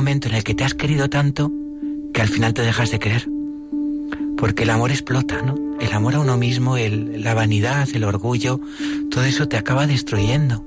[0.00, 1.52] Momento en el que te has querido tanto
[2.14, 3.28] que al final te dejas de querer.
[4.38, 5.54] Porque el amor explota, ¿no?
[5.78, 8.62] El amor a uno mismo, el, la vanidad, el orgullo,
[9.10, 10.64] todo eso te acaba destruyendo.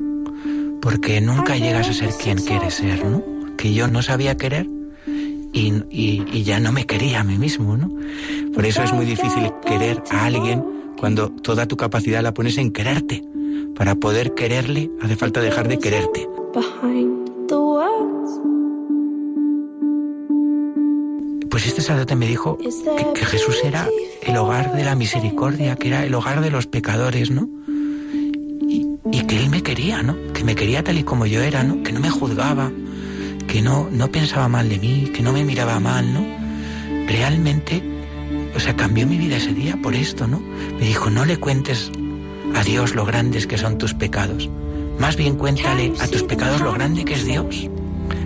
[0.83, 3.23] Porque nunca llegas a ser quien quieres ser, ¿no?
[3.57, 4.69] Que yo no sabía querer
[5.51, 7.89] y, y ya no me quería a mí mismo, ¿no?
[8.53, 10.63] Por eso es muy difícil querer a alguien
[10.99, 13.23] cuando toda tu capacidad la pones en quererte.
[13.75, 16.27] Para poder quererle hace falta dejar de quererte.
[21.93, 23.87] Sacerdote me dijo que, Jesús era
[24.23, 27.47] el hogar de la misericordia, que era el hogar de los pecadores, ¿no?
[28.67, 30.17] Y, y, que él me quería, ¿no?
[30.33, 31.83] Que me quería tal y como yo era, ¿no?
[31.83, 32.71] Que no me juzgaba,
[33.47, 36.25] que no, no pensaba mal de mí, que no me miraba mal, ¿no?
[37.07, 37.83] Realmente,
[38.55, 40.39] o sea, cambió mi vida ese día por esto, ¿no?
[40.39, 41.91] Me dijo, no le cuentes
[42.55, 44.49] a Dios lo grandes que son tus pecados.
[44.97, 47.69] Más bien cuéntale a tus pecados lo grande que es Dios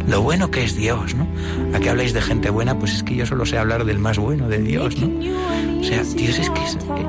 [0.07, 1.27] lo bueno que es Dios, ¿no?
[1.73, 4.47] Aquí habláis de gente buena, pues es que yo solo sé hablar del más bueno,
[4.47, 5.07] de Dios, ¿no?
[5.79, 6.61] O sea, Dios es que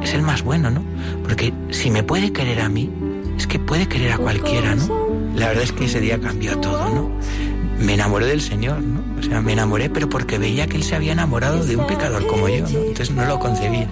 [0.02, 0.82] es, el más bueno, ¿no?
[1.22, 2.90] Porque si me puede querer a mí,
[3.36, 5.08] es que puede querer a cualquiera, ¿no?
[5.36, 7.10] La verdad es que ese día cambió todo, ¿no?
[7.78, 9.00] Me enamoré del Señor, ¿no?
[9.20, 12.26] O sea, me enamoré, pero porque veía que Él se había enamorado de un pecador
[12.26, 12.68] como yo, ¿no?
[12.68, 13.88] Entonces no lo concebía.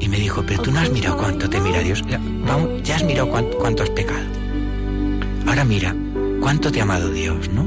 [0.00, 2.02] Y me dijo, pero tú no has mirado cuánto te mira Dios.
[2.08, 4.47] Ya, vamos, ya has mirado cuánto has pecado.
[5.48, 5.96] Ahora mira,
[6.42, 7.66] cuánto te ha amado Dios, ¿no?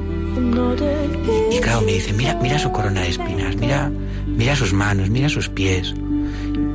[1.51, 3.91] Y, claro, me dice, mira, mira su corona de espinas, mira,
[4.27, 5.95] mira sus manos, mira sus pies.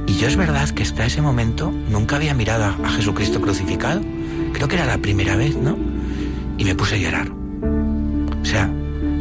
[0.09, 4.01] Y yo es verdad que hasta ese momento nunca había mirado a, Jesucristo crucificado.
[4.53, 5.79] Creo que era la primera vez, ¿no?
[6.59, 7.31] Y me puse a llorar.
[7.31, 8.69] O sea,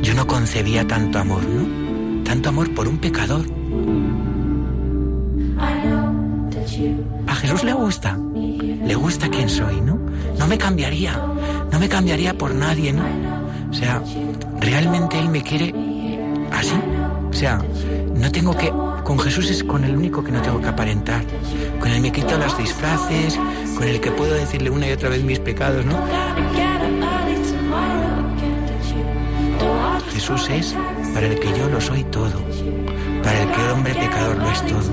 [0.01, 2.23] yo no concebía tanto amor, ¿no?
[2.23, 3.45] Tanto amor por un pecador.
[7.27, 10.04] A Jesús le gusta, le gusta quién soy, ¿no?
[10.37, 11.21] No me cambiaría,
[11.71, 13.03] no me cambiaría por nadie, ¿no?
[13.69, 14.01] O sea,
[14.59, 15.73] realmente Él me quiere
[16.51, 16.75] así.
[17.29, 17.59] O sea,
[18.15, 18.71] no tengo que...
[19.03, 21.23] Con Jesús es con el único que no tengo que aparentar.
[21.79, 23.37] Con él me quito los disfraces,
[23.77, 25.95] con el que puedo decirle una y otra vez mis pecados, ¿no?
[30.11, 30.75] Jesús es
[31.13, 32.41] para el que yo lo soy todo,
[33.21, 34.91] para el que el hombre pecador lo es todo,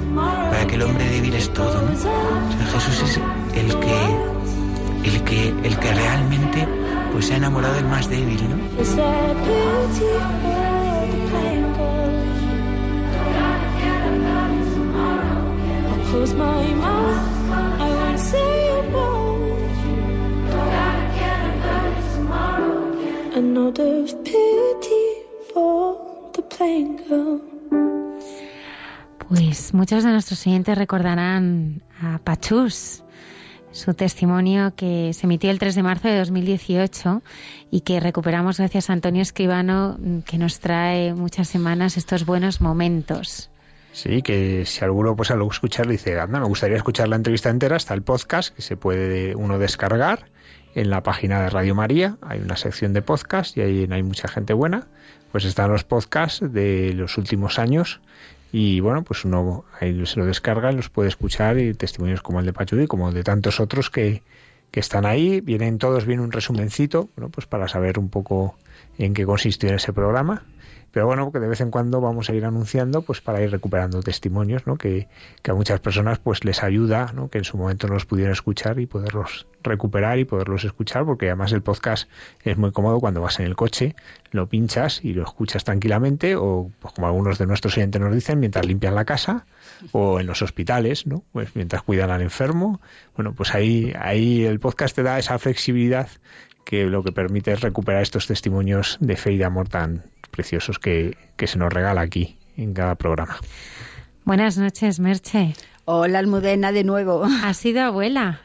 [0.51, 1.93] para que el hombre débil es todo, ¿no?
[1.93, 3.21] O sea, Jesús es
[3.57, 4.17] el que
[5.05, 6.69] el que, el que realmente
[7.13, 8.57] pues se ha enamorado del más débil, ¿no?
[29.29, 33.02] Pues muchos de nuestros siguientes recordarán a Pachus,
[33.73, 37.23] su testimonio que se emitió el 3 de marzo de 2018
[37.71, 43.51] y que recuperamos gracias a Antonio Escribano, que nos trae muchas semanas estos buenos momentos.
[43.93, 47.77] Sí, que si alguno pues al escucharlo dice, anda, me gustaría escuchar la entrevista entera,
[47.77, 50.27] está el podcast que se puede uno descargar
[50.75, 54.29] en la página de Radio María, hay una sección de podcast y ahí hay mucha
[54.29, 54.87] gente buena,
[55.31, 58.01] pues están los podcasts de los últimos años
[58.53, 62.39] y bueno, pues uno ahí se lo descarga y los puede escuchar y testimonios como
[62.39, 64.23] el de Pachudi, como de tantos otros que,
[64.71, 65.41] que están ahí.
[65.41, 68.55] Vienen todos, viene un resumencito, bueno, pues para saber un poco
[68.99, 70.45] en qué consistió ese programa.
[70.93, 74.03] Pero bueno, que de vez en cuando vamos a ir anunciando, pues para ir recuperando
[74.03, 74.77] testimonios, ¿no?
[74.77, 75.09] Que,
[75.43, 77.29] que a muchas personas pues les ayuda, ¿no?
[77.29, 81.27] Que en su momento no los pudieran escuchar y poderlos recuperar y poderlos escuchar, porque
[81.27, 82.09] además el podcast
[82.45, 83.95] es muy cómodo cuando vas en el coche,
[84.31, 88.41] lo pinchas y lo escuchas tranquilamente, o pues como algunos de nuestros oyentes nos dicen,
[88.41, 89.47] mientras limpian la casa,
[89.93, 91.25] o en los hospitales, ¿no?
[91.33, 92.81] Pues mientras cuidan al enfermo.
[93.17, 96.09] Bueno, pues ahí, ahí el podcast te da esa flexibilidad
[96.65, 100.79] que lo que permite es recuperar estos testimonios de fe y de amor tan, preciosos
[100.79, 103.39] que, que se nos regala aquí en cada programa.
[104.25, 105.55] Buenas noches, Merche.
[105.85, 107.25] Hola, Almudena, de nuevo.
[107.45, 108.41] ¿Has sido abuela?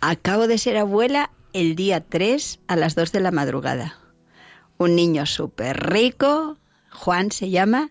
[0.00, 3.98] Acabo de ser abuela el día 3 a las 2 de la madrugada.
[4.78, 6.58] Un niño súper rico,
[6.90, 7.90] Juan se llama,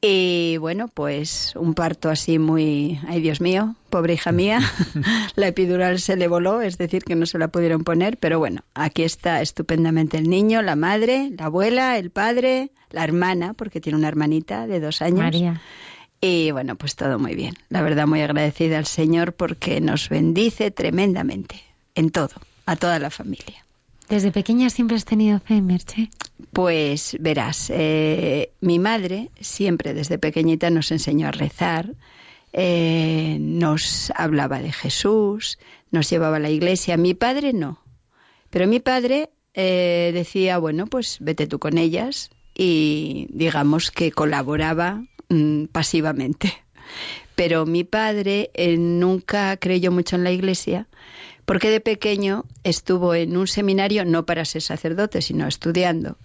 [0.00, 4.60] y bueno, pues un parto así muy, ay Dios mío, pobre hija mía,
[5.36, 8.62] la epidural se le voló, es decir, que no se la pudieron poner, pero bueno,
[8.74, 13.98] aquí está estupendamente el niño, la madre, la abuela, el padre, la hermana, porque tiene
[13.98, 15.18] una hermanita de dos años.
[15.18, 15.60] María.
[16.20, 17.54] Y bueno, pues todo muy bien.
[17.68, 21.62] La verdad, muy agradecida al Señor porque nos bendice tremendamente
[21.94, 22.34] en todo,
[22.64, 23.65] a toda la familia.
[24.08, 26.10] ¿Desde pequeña siempre has tenido fe, Merche?
[26.52, 31.92] Pues verás, eh, mi madre siempre desde pequeñita nos enseñó a rezar,
[32.52, 35.58] eh, nos hablaba de Jesús,
[35.90, 36.96] nos llevaba a la iglesia.
[36.96, 37.80] Mi padre no,
[38.50, 45.02] pero mi padre eh, decía, bueno, pues vete tú con ellas y digamos que colaboraba
[45.28, 46.52] mm, pasivamente.
[47.34, 50.86] Pero mi padre nunca creyó mucho en la iglesia
[51.46, 56.18] porque de pequeño estuvo en un seminario no para ser sacerdote, sino estudiando.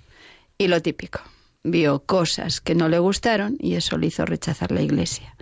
[0.58, 1.22] Y lo típico,
[1.64, 5.36] vio cosas que no le gustaron y eso le hizo rechazar la iglesia.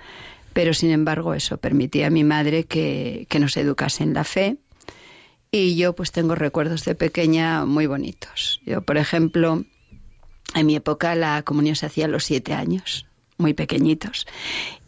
[0.53, 4.57] Pero sin embargo eso permitía a mi madre que, que nos educase en la fe
[5.51, 8.61] y yo pues tengo recuerdos de pequeña muy bonitos.
[8.65, 9.63] Yo, por ejemplo,
[10.55, 13.05] en mi época la comunión se hacía a los siete años,
[13.37, 14.27] muy pequeñitos.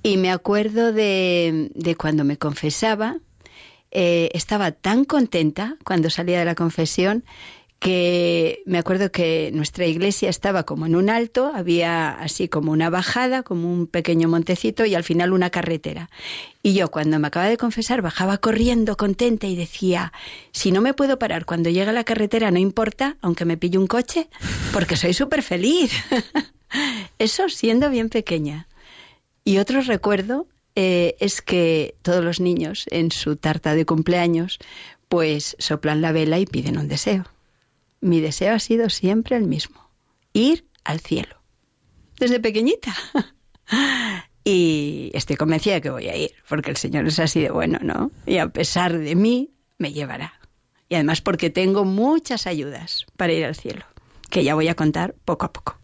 [0.04, 3.18] Y me acuerdo de, de cuando me confesaba,
[3.92, 7.24] eh, estaba tan contenta cuando salía de la confesión
[7.82, 12.92] que me acuerdo que nuestra iglesia estaba como en un alto, había así como una
[12.92, 16.12] bajada, como un pequeño montecito y al final una carretera.
[16.62, 20.14] Y yo cuando me acaba de confesar bajaba corriendo contenta y decía,
[20.52, 23.88] si no me puedo parar cuando llega la carretera no importa, aunque me pille un
[23.88, 24.28] coche,
[24.74, 25.92] porque soy súper feliz.
[27.18, 28.68] Eso siendo bien pequeña.
[29.44, 34.60] Y otro recuerdo eh, es que todos los niños en su tarta de cumpleaños
[35.10, 37.26] pues soplan la vela y piden un deseo
[38.02, 39.90] mi deseo ha sido siempre el mismo,
[40.34, 41.38] ir al cielo.
[42.20, 42.94] Desde pequeñita.
[44.44, 47.80] y estoy convencida de que voy a ir, porque el Señor es así de bueno,
[47.82, 48.12] ¿no?
[48.26, 50.34] Y a pesar de mí, me llevará.
[50.90, 53.86] Y además porque tengo muchas ayudas para ir al cielo,
[54.30, 55.78] que ya voy a contar poco a poco.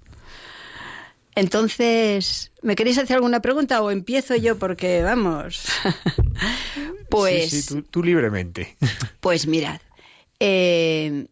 [1.37, 4.57] Entonces, ¿me queréis hacer alguna pregunta o empiezo yo?
[4.57, 5.67] Porque, vamos.
[7.11, 7.51] pues.
[7.51, 8.75] Sí, sí tú, libremente.
[9.19, 9.79] pues mirad,
[10.39, 11.27] eh,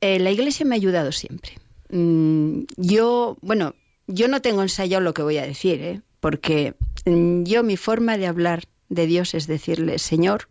[0.00, 1.58] eh, la iglesia me ha ayudado siempre.
[1.88, 3.74] Mm, yo, bueno,
[4.06, 6.00] yo no tengo ensayado lo que voy a decir, ¿eh?
[6.20, 6.74] porque
[7.04, 10.46] mm, yo mi forma de hablar de Dios es decirle, Señor,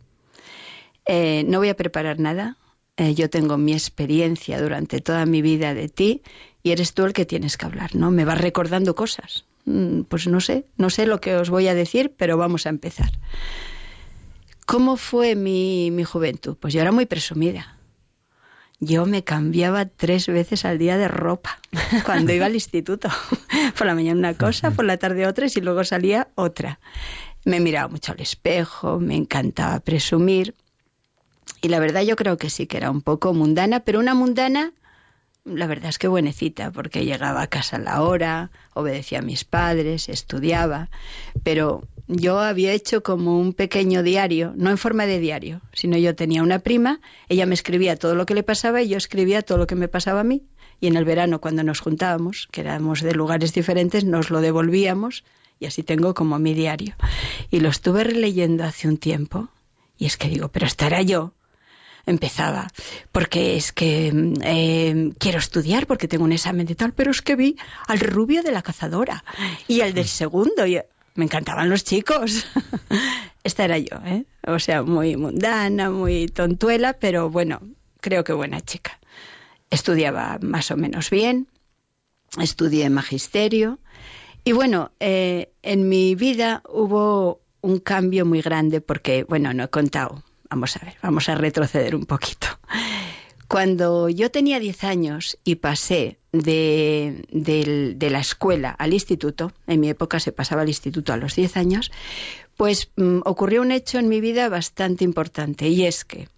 [1.06, 2.58] eh, no voy a preparar nada,
[3.14, 6.22] yo tengo mi experiencia durante toda mi vida de ti
[6.62, 8.10] y eres tú el que tienes que hablar, ¿no?
[8.10, 9.44] Me vas recordando cosas.
[9.64, 12.70] Mm, pues no sé, no sé lo que os voy a decir, pero vamos a
[12.70, 13.10] empezar.
[14.66, 16.56] ¿Cómo fue mi, mi juventud?
[16.58, 17.80] Pues yo era muy presumida
[18.80, 21.60] yo me cambiaba tres veces al día de ropa
[22.04, 23.08] cuando iba al instituto.
[23.78, 26.80] por la mañana una cosa, por la tarde otra y luego salía otra.
[27.44, 30.54] Me miraba mucho al espejo, me encantaba presumir.
[31.62, 34.72] Y la verdad yo creo que sí, que era un poco mundana, pero una mundana,
[35.44, 39.44] la verdad es que buenecita, porque llegaba a casa a la hora, obedecía a mis
[39.44, 40.90] padres, estudiaba,
[41.42, 46.14] pero yo había hecho como un pequeño diario, no en forma de diario, sino yo
[46.16, 49.58] tenía una prima, ella me escribía todo lo que le pasaba y yo escribía todo
[49.58, 50.42] lo que me pasaba a mí.
[50.80, 55.24] Y en el verano, cuando nos juntábamos, que éramos de lugares diferentes, nos lo devolvíamos
[55.58, 56.96] y así tengo como mi diario.
[57.50, 59.50] Y lo estuve releyendo hace un tiempo
[60.00, 61.34] y es que digo, pero estará yo.
[62.06, 62.68] Empezaba,
[63.12, 67.36] porque es que eh, quiero estudiar, porque tengo un examen de tal, pero es que
[67.36, 69.24] vi al rubio de la cazadora
[69.68, 70.66] y al del segundo.
[70.66, 70.80] Y,
[71.14, 72.46] me encantaban los chicos.
[73.44, 74.24] Esta era yo, ¿eh?
[74.46, 77.60] O sea, muy mundana, muy tontuela, pero bueno,
[78.00, 78.98] creo que buena chica.
[79.70, 81.48] Estudiaba más o menos bien,
[82.38, 83.78] estudié magisterio
[84.44, 89.68] y bueno, eh, en mi vida hubo un cambio muy grande porque, bueno, no he
[89.68, 90.22] contado.
[90.50, 92.48] Vamos a ver, vamos a retroceder un poquito.
[93.46, 97.24] Cuando yo tenía 10 años y pasé de,
[98.00, 101.90] la escuela al instituto, en mi época se pasaba al instituto a los 10 años,
[102.56, 106.28] pues mm, ocurrió un hecho en mi vida bastante importante y es que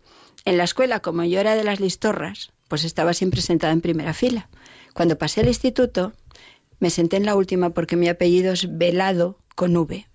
[0.44, 4.14] en la escuela, como yo era de las listorras, pues estaba siempre sentada en primera
[4.14, 4.48] fila.
[4.94, 6.12] Cuando pasé al instituto,
[6.80, 10.06] me senté en la última porque mi apellido es Velado con V.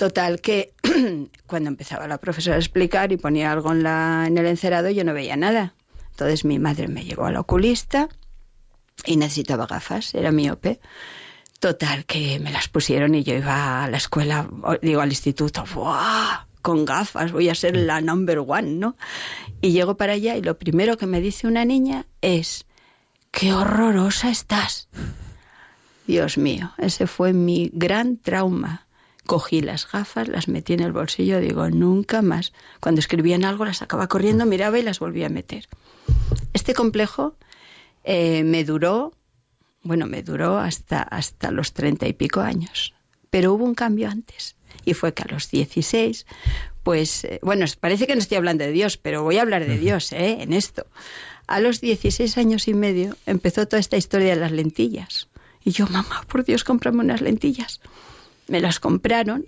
[0.00, 0.72] Total que
[1.46, 5.04] cuando empezaba la profesora a explicar y ponía algo en, la, en el encerado, yo
[5.04, 5.74] no veía nada.
[6.12, 8.08] Entonces mi madre me llevó al oculista
[9.04, 10.80] y necesitaba gafas, era miope.
[11.58, 14.48] Total, que me las pusieron y yo iba a la escuela,
[14.80, 16.46] digo al instituto, ¡buah!
[16.62, 18.96] Con gafas, voy a ser la number one, ¿no?
[19.60, 22.64] Y llego para allá y lo primero que me dice una niña es,
[23.32, 24.88] ¡qué horrorosa estás!
[26.06, 28.86] Dios mío, ese fue mi gran trauma.
[29.26, 32.52] Cogí las gafas, las metí en el bolsillo, digo, nunca más.
[32.80, 35.68] Cuando escribían algo, las sacaba corriendo, miraba y las volvía a meter.
[36.52, 37.36] Este complejo
[38.04, 39.12] eh, me duró,
[39.82, 42.94] bueno, me duró hasta, hasta los treinta y pico años.
[43.30, 44.56] Pero hubo un cambio antes.
[44.84, 46.26] Y fue que a los dieciséis,
[46.82, 49.78] pues, eh, bueno, parece que no estoy hablando de Dios, pero voy a hablar de
[49.78, 50.38] Dios, ¿eh?
[50.40, 50.86] En esto.
[51.46, 55.28] A los dieciséis años y medio empezó toda esta historia de las lentillas.
[55.62, 57.80] Y yo, mamá, por Dios, cómprame unas lentillas.
[58.50, 59.46] Me las compraron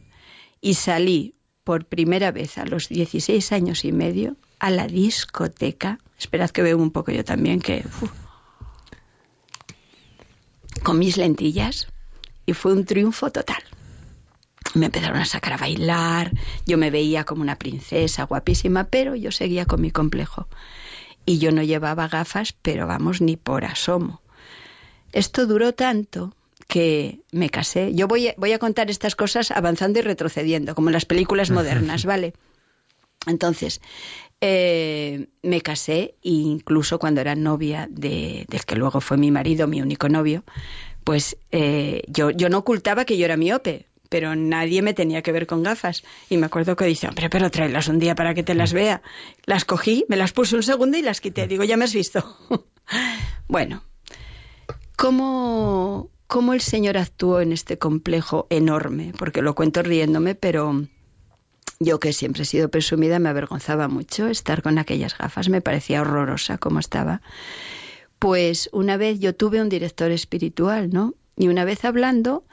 [0.61, 1.35] y salí
[1.65, 5.99] por primera vez a los 16 años y medio a la discoteca.
[6.17, 7.85] Esperad que veo un poco yo también que...
[10.85, 11.89] con mis lentillas
[12.47, 13.65] y fue un triunfo total.
[14.75, 16.31] Me empezaron a sacar a bailar,
[16.65, 20.47] yo me veía como una princesa guapísima, pero yo seguía con mi complejo.
[21.27, 24.23] Y yo no llevaba gafas, pero vamos, ni por asomo.
[25.11, 26.37] Esto duró tanto
[26.69, 27.95] que me casé.
[27.95, 31.51] Yo voy a, voy a contar estas cosas avanzando y retrocediendo, como en las películas
[31.51, 32.35] modernas, ¿vale?
[33.27, 33.81] Entonces,
[34.41, 39.81] eh, me casé, incluso cuando era novia de, del que luego fue mi marido, mi
[39.81, 40.45] único novio,
[41.05, 45.33] pues eh, yo, yo no ocultaba que yo era miope, pero nadie me tenía que
[45.33, 46.05] ver con gafas.
[46.29, 49.01] Y me acuerdo que dice, hombre, pero tráelas un día para que te las vea.
[49.47, 51.47] Las cogí, me las puse un segundo y las quité.
[51.47, 52.23] Digo, ya me has visto.
[53.49, 53.83] bueno,
[54.97, 59.13] ¿cómo, ¿cómo el Señor actuó en este complejo enorme?
[59.19, 60.87] Porque lo cuento riéndome, pero
[61.79, 65.51] yo que siempre he sido presumida me avergonzaba mucho estar con aquellas gafas.
[65.51, 67.21] Me parecía horrorosa como estaba.
[68.19, 71.13] Pues una vez yo tuve un director espiritual, ¿no?
[71.37, 72.45] Y una vez hablando,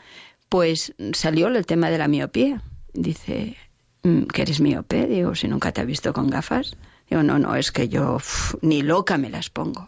[0.50, 2.62] pues salió el tema de la miopía.
[2.92, 3.56] Dice,
[4.04, 5.08] mm, ¿que eres miope?
[5.08, 6.76] Digo, si nunca te ha visto con gafas.
[7.10, 8.18] Digo, no, no, es que yo
[8.62, 9.88] ni loca me las pongo.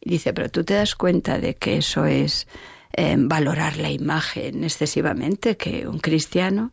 [0.00, 2.48] Dice, pero tú te das cuenta de que eso es
[2.96, 6.72] eh, valorar la imagen excesivamente, que un cristiano...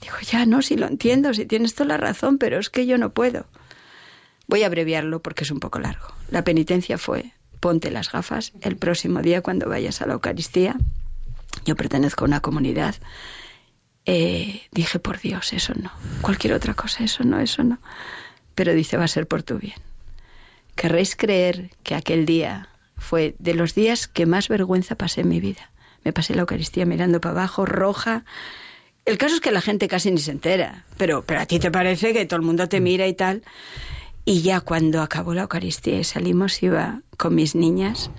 [0.00, 2.96] Digo, ya no, si lo entiendo, si tienes toda la razón, pero es que yo
[2.96, 3.44] no puedo.
[4.46, 6.14] Voy a abreviarlo porque es un poco largo.
[6.30, 10.76] La penitencia fue ponte las gafas el próximo día cuando vayas a la Eucaristía.
[11.64, 12.94] Yo pertenezco a una comunidad.
[14.06, 15.92] Eh, dije, por Dios, eso no.
[16.22, 17.78] Cualquier otra cosa, eso no, eso no.
[18.54, 19.76] Pero dice, va a ser por tu bien.
[20.74, 22.69] Querréis creer que aquel día
[23.00, 25.70] fue de los días que más vergüenza pasé en mi vida.
[26.04, 28.24] Me pasé la Eucaristía mirando para abajo, roja.
[29.04, 31.70] El caso es que la gente casi ni se entera, pero, pero a ti te
[31.70, 33.42] parece que todo el mundo te mira y tal.
[34.24, 38.10] Y ya cuando acabó la Eucaristía y salimos, iba con mis niñas,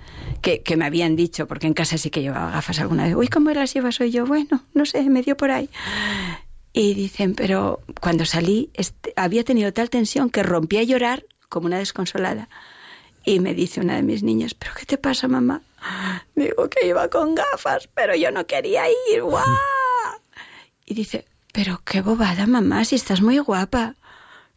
[0.42, 3.28] que, que, me habían dicho, porque en casa sí que llevaba gafas alguna vez, uy,
[3.28, 4.10] ¿cómo las llevas hoy?
[4.10, 5.70] Yo, bueno, no sé, me dio por ahí.
[6.72, 11.66] Y dicen, pero cuando salí este, había tenido tal tensión que rompí a llorar como
[11.66, 12.48] una desconsolada.
[13.24, 15.62] Y me dice una de mis niñas, ¿pero qué te pasa, mamá?
[16.34, 19.22] Digo que iba con gafas, pero yo no quería ir.
[19.22, 19.44] ¡Guau!
[20.84, 23.94] Y dice, pero qué bobada, mamá, si estás muy guapa.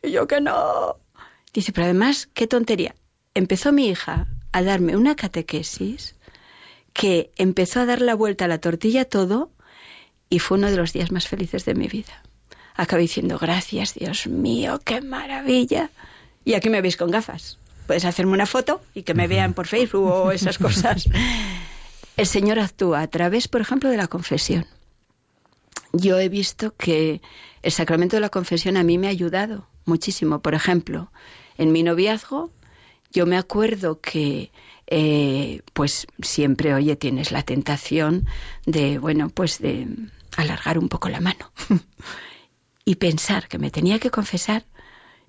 [0.01, 0.97] Y yo que no.
[1.53, 2.95] Dice, pero además, qué tontería.
[3.33, 6.15] Empezó mi hija a darme una catequesis
[6.93, 9.51] que empezó a dar la vuelta a la tortilla todo
[10.29, 12.23] y fue uno de los días más felices de mi vida.
[12.75, 15.89] Acabé diciendo, gracias, Dios mío, qué maravilla.
[16.43, 17.57] Y aquí me veis con gafas.
[17.87, 21.07] Puedes hacerme una foto y que me vean por Facebook o esas cosas.
[22.17, 24.65] El Señor actúa a través, por ejemplo, de la confesión.
[25.91, 27.21] Yo he visto que
[27.61, 30.41] el sacramento de la confesión a mí me ha ayudado muchísimo.
[30.41, 31.11] Por ejemplo,
[31.57, 32.51] en mi noviazgo,
[33.11, 34.51] yo me acuerdo que
[34.87, 38.27] eh, pues siempre, oye, tienes la tentación
[38.65, 39.87] de, bueno, pues de
[40.37, 41.51] alargar un poco la mano
[42.85, 44.65] y pensar que me tenía que confesar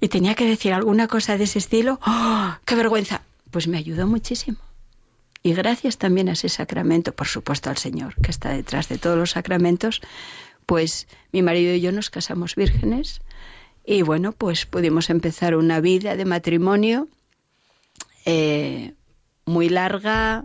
[0.01, 3.23] y tenía que decir alguna cosa de ese estilo, ¡oh, ¡qué vergüenza!
[3.51, 4.59] Pues me ayudó muchísimo.
[5.43, 9.17] Y gracias también a ese sacramento, por supuesto al Señor, que está detrás de todos
[9.17, 10.03] los sacramentos,
[10.67, 13.21] pues mi marido y yo nos casamos vírgenes
[13.85, 17.09] y bueno, pues pudimos empezar una vida de matrimonio
[18.25, 18.95] eh,
[19.45, 20.45] muy larga,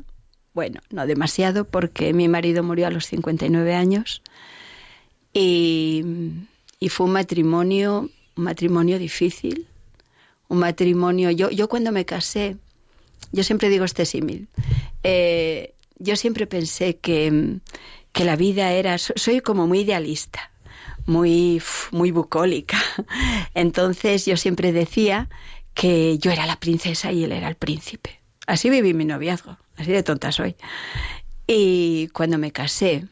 [0.53, 4.21] bueno, no demasiado, porque mi marido murió a los 59 años
[5.33, 6.05] y,
[6.79, 9.67] y fue un matrimonio, un matrimonio difícil,
[10.47, 11.31] un matrimonio.
[11.31, 12.57] Yo, yo cuando me casé,
[13.31, 14.47] yo siempre digo este símil.
[15.03, 17.59] Eh, yo siempre pensé que,
[18.11, 20.51] que la vida era, soy como muy idealista
[21.05, 22.77] muy, muy bucólica.
[23.53, 25.29] Entonces yo siempre decía
[25.73, 28.19] que yo era la princesa y él era el príncipe.
[28.47, 30.55] Así viví mi noviazgo, así de tonta soy.
[31.47, 33.07] Y cuando me casé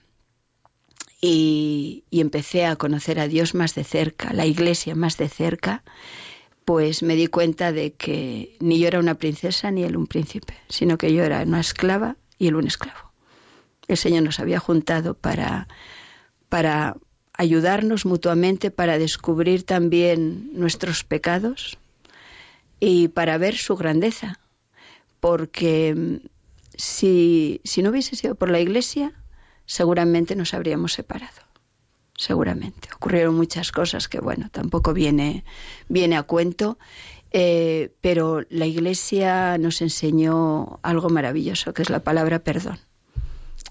[1.22, 5.84] y, empecé a conocer a Dios más de cerca, la iglesia más de cerca,
[6.66, 10.54] pues me di cuenta de que ni yo era una princesa ni él un príncipe,
[10.70, 13.12] sino que yo era una esclava y él un esclavo.
[13.88, 15.68] El Señor nos había juntado para,
[16.48, 16.96] para
[17.34, 21.78] ayudarnos mutuamente para descubrir también nuestros pecados
[22.80, 24.40] y para ver su grandeza.
[25.20, 26.28] Porque mm,
[26.78, 29.14] si, si no hubiese sido por la Iglesia,
[29.70, 31.41] seguramente nos habríamos separado.
[32.18, 32.90] Seguramente.
[32.96, 35.46] Ocurrieron muchas cosas que, bueno, tampoco viene,
[35.88, 36.80] viene a cuento.
[37.32, 42.80] Eh, pero la Iglesia nos enseñó algo maravilloso, que es la palabra perdón.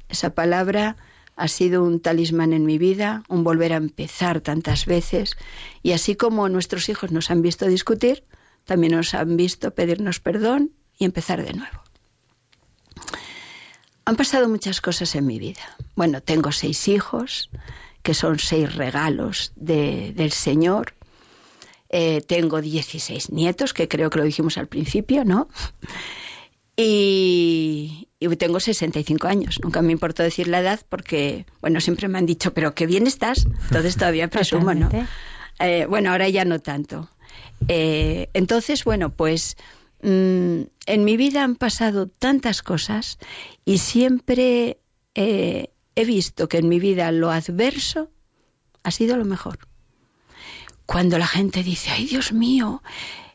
[0.08, 0.96] Esa palabra
[1.34, 5.36] ha sido un talismán en mi vida, un volver a empezar tantas veces.
[5.82, 8.22] Y así como nuestros hijos nos han visto discutir,
[8.64, 11.87] también nos han visto pedirnos perdón y empezar de nuevo.
[14.08, 15.60] Han pasado muchas cosas en mi vida.
[15.94, 17.50] Bueno, tengo seis hijos,
[18.02, 20.94] que son seis regalos del Señor.
[21.90, 25.50] Eh, tengo 16 nietos, que creo que lo dijimos al principio, ¿no?
[26.74, 28.08] Y,
[28.38, 29.60] tengo 65 años.
[29.62, 33.06] Nunca me importó decir la edad porque, bueno, siempre me han dicho, pero qué bien
[33.06, 33.44] estás.
[33.44, 34.88] Entonces todavía presumo, ¿no?
[35.58, 37.10] Eh, bueno, ahora ya no tanto.
[37.68, 39.58] Eh, entonces, bueno, pues
[40.02, 43.18] mm, en mi vida han pasado tantas cosas
[43.64, 44.78] y siempre
[45.14, 48.10] eh, he visto que en mi vida lo adverso
[48.82, 49.58] ha sido lo mejor.
[50.86, 52.82] Cuando la gente dice, ay Dios mío,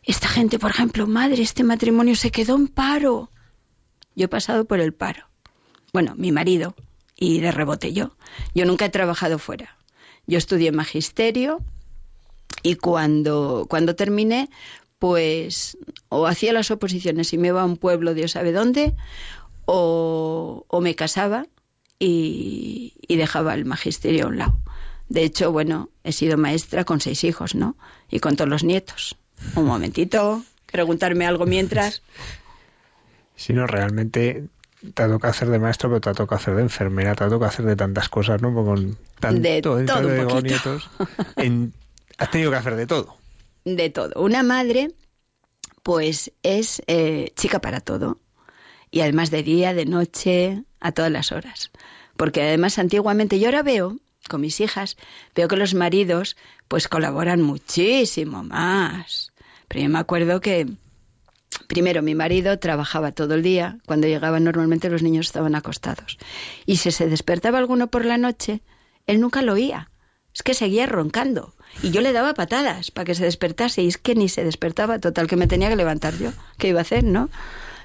[0.03, 3.30] esta gente, por ejemplo, madre, este matrimonio se quedó en paro.
[4.15, 5.27] Yo he pasado por el paro.
[5.94, 6.76] Bueno, mi marido
[7.15, 8.15] y de rebote yo.
[8.53, 9.77] Yo nunca he trabajado fuera.
[10.26, 11.60] Yo estudié magisterio
[12.64, 14.49] y cuando, cuando terminé,
[15.03, 15.77] pues
[16.07, 18.93] o hacía las oposiciones y me iba a un pueblo, Dios sabe dónde,
[19.65, 21.45] o, o me casaba
[21.99, 24.57] y, y, dejaba el magisterio a un lado.
[25.09, 27.75] De hecho, bueno, he sido maestra con seis hijos, ¿no?
[28.09, 29.17] Y con todos los nietos.
[29.57, 32.01] Un momentito, preguntarme algo mientras.
[33.35, 34.45] Si no, realmente
[34.93, 37.27] te ha tocado hacer de maestro, pero te ha tocado hacer de enfermera, te ha
[37.27, 38.53] tocado hacer de tantas cosas, ¿no?
[38.53, 40.89] Con tanto, de todo un nietos,
[42.19, 43.17] has tenido que hacer de todo.
[43.65, 44.22] De todo.
[44.22, 44.91] Una madre,
[45.84, 48.19] pues es eh, chica para todo.
[48.91, 51.72] Y además de día, de noche, a todas las horas.
[52.18, 53.98] Porque además antiguamente, yo ahora veo,
[54.30, 54.98] con mis hijas,
[55.35, 56.38] veo que los maridos
[56.68, 59.31] pues colaboran muchísimo más.
[59.68, 60.68] Pero yo me acuerdo que
[61.68, 63.77] Primero, mi marido trabajaba todo el día.
[63.85, 66.18] Cuando llegaba, normalmente los niños estaban acostados.
[66.65, 68.61] Y si se despertaba alguno por la noche,
[69.07, 69.90] él nunca lo oía.
[70.34, 71.53] Es que seguía roncando.
[71.81, 73.84] Y yo le daba patadas para que se despertase.
[73.84, 74.99] Y es que ni se despertaba.
[74.99, 76.31] Total, que me tenía que levantar yo.
[76.57, 77.30] ¿Qué iba a hacer, no?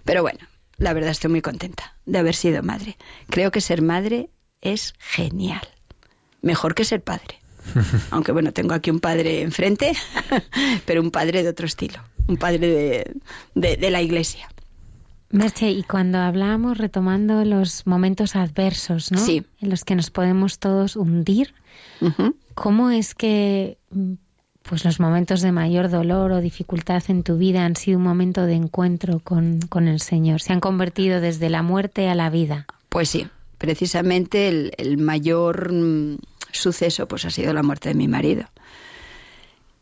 [0.05, 0.41] Pero bueno,
[0.77, 2.97] la verdad estoy muy contenta de haber sido madre.
[3.29, 4.31] Creo que ser madre
[4.61, 5.69] es genial.
[6.41, 7.39] Mejor que ser padre.
[8.11, 9.93] Aunque bueno, tengo aquí un padre enfrente,
[10.87, 13.05] pero un padre de otro estilo un padre
[13.55, 14.49] de, la iglesia.
[15.31, 19.19] Merche, y cuando hablamos retomando los momentos adversos, ¿no?
[19.19, 19.45] Sí.
[19.61, 21.55] En los que nos podemos todos hundir,
[22.55, 23.77] ¿cómo es que
[24.63, 28.45] pues los momentos de mayor dolor o dificultad en tu vida han sido un momento
[28.45, 30.41] de encuentro con, con el Señor?
[30.41, 32.67] ¿Se han convertido desde la muerte a la vida?
[32.89, 33.27] Pues sí,
[33.59, 36.19] precisamente el, el mayor mm,
[36.53, 38.45] suceso pues ha sido la muerte de mi marido.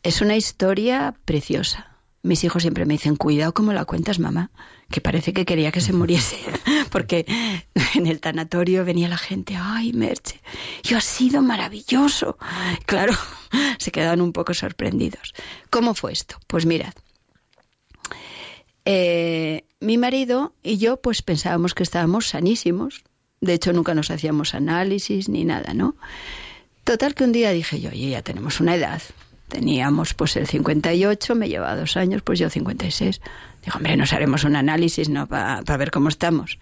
[0.02, 1.95] Es una historia preciosa
[2.26, 4.50] mis hijos siempre me dicen, cuidado como la cuentas, mamá,
[4.90, 6.38] que parece que quería que se muriese,
[6.90, 7.24] porque
[7.94, 10.40] en el tanatorio venía la gente, ay, Merche,
[10.82, 12.36] yo ha sido maravilloso.
[12.84, 13.14] Claro,
[13.78, 15.34] se quedaban un poco sorprendidos.
[15.70, 16.36] ¿Cómo fue esto?
[16.46, 16.94] Pues mirad,
[18.84, 23.04] eh, mi marido y yo pues pensábamos que estábamos sanísimos,
[23.40, 25.96] de hecho nunca nos hacíamos análisis ni nada, ¿no?
[26.84, 29.02] Total que un día dije yo, oye, ya tenemos una edad,
[29.48, 33.20] Teníamos pues el 58, me lleva dos años, pues yo 56.
[33.64, 35.26] Digo, hombre, nos haremos un análisis, ¿no?
[35.28, 36.58] Para ver cómo estamos.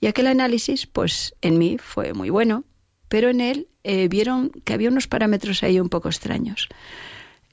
[0.00, 2.64] Y aquel análisis, pues en mí fue muy bueno,
[3.08, 6.68] pero en él eh, vieron que había unos parámetros ahí un poco extraños.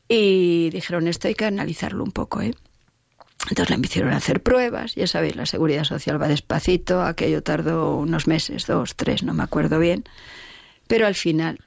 [0.08, 2.54] Y dijeron, esto hay que analizarlo un poco, ¿eh?
[3.50, 8.28] Entonces le hicieron hacer pruebas, ya sabéis, la seguridad social va despacito, aquello tardó unos
[8.28, 10.04] meses, dos, tres, no me acuerdo bien,
[10.88, 11.60] pero al final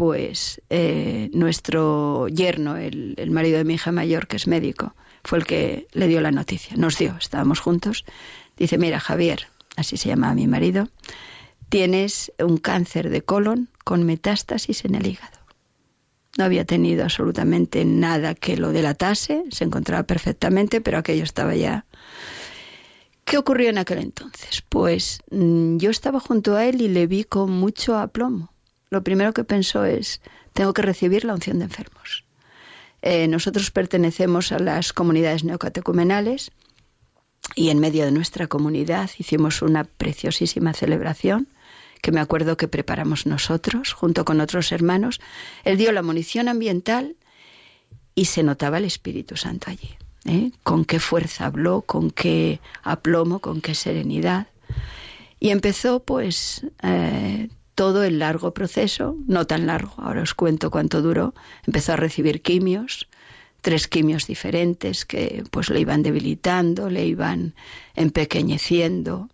[0.00, 4.94] pues eh, nuestro yerno, el, el, marido de mi hija mayor, que es médico,
[5.24, 6.74] fue el que le dio la noticia.
[6.78, 8.06] Nos dio, estábamos juntos.
[8.56, 10.88] Dice, mira, Javier, así se llama mi marido,
[11.68, 15.38] tienes un cáncer de colon con metástasis en el hígado.
[16.38, 21.84] No había tenido absolutamente nada que lo delatase, se encontraba perfectamente, pero aquello estaba ya...
[23.26, 24.62] ¿Qué ocurrió en aquel entonces?
[24.66, 28.50] Pues mm, yo estaba junto a él y le vi con mucho aplomo
[28.90, 30.20] lo primero que pensó es,
[30.52, 32.24] tengo que recibir la unción de enfermos.
[33.02, 36.50] Eh, nosotros pertenecemos a las comunidades neocatecumenales
[37.54, 41.48] y en medio de nuestra comunidad hicimos una preciosísima celebración
[42.02, 45.20] que me acuerdo que preparamos nosotros junto con otros hermanos.
[45.64, 47.16] Él dio la munición ambiental
[48.14, 49.90] y se notaba el Espíritu Santo allí.
[50.24, 50.50] ¿eh?
[50.62, 54.48] Con qué fuerza habló, con qué aplomo, con qué serenidad.
[55.38, 57.48] Y empezó pues eh,
[57.80, 61.32] todo el largo proceso, no tan largo, ahora os cuento cuánto duró,
[61.66, 63.08] empezó a recibir quimios,
[63.62, 67.54] tres quimios diferentes que pues le iban debilitando, le iban
[67.96, 69.30] empequeñeciendo,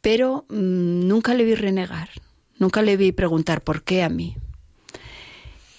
[0.00, 2.08] pero mm, nunca le vi renegar,
[2.58, 4.36] Nunca le vi preguntar por qué a mí.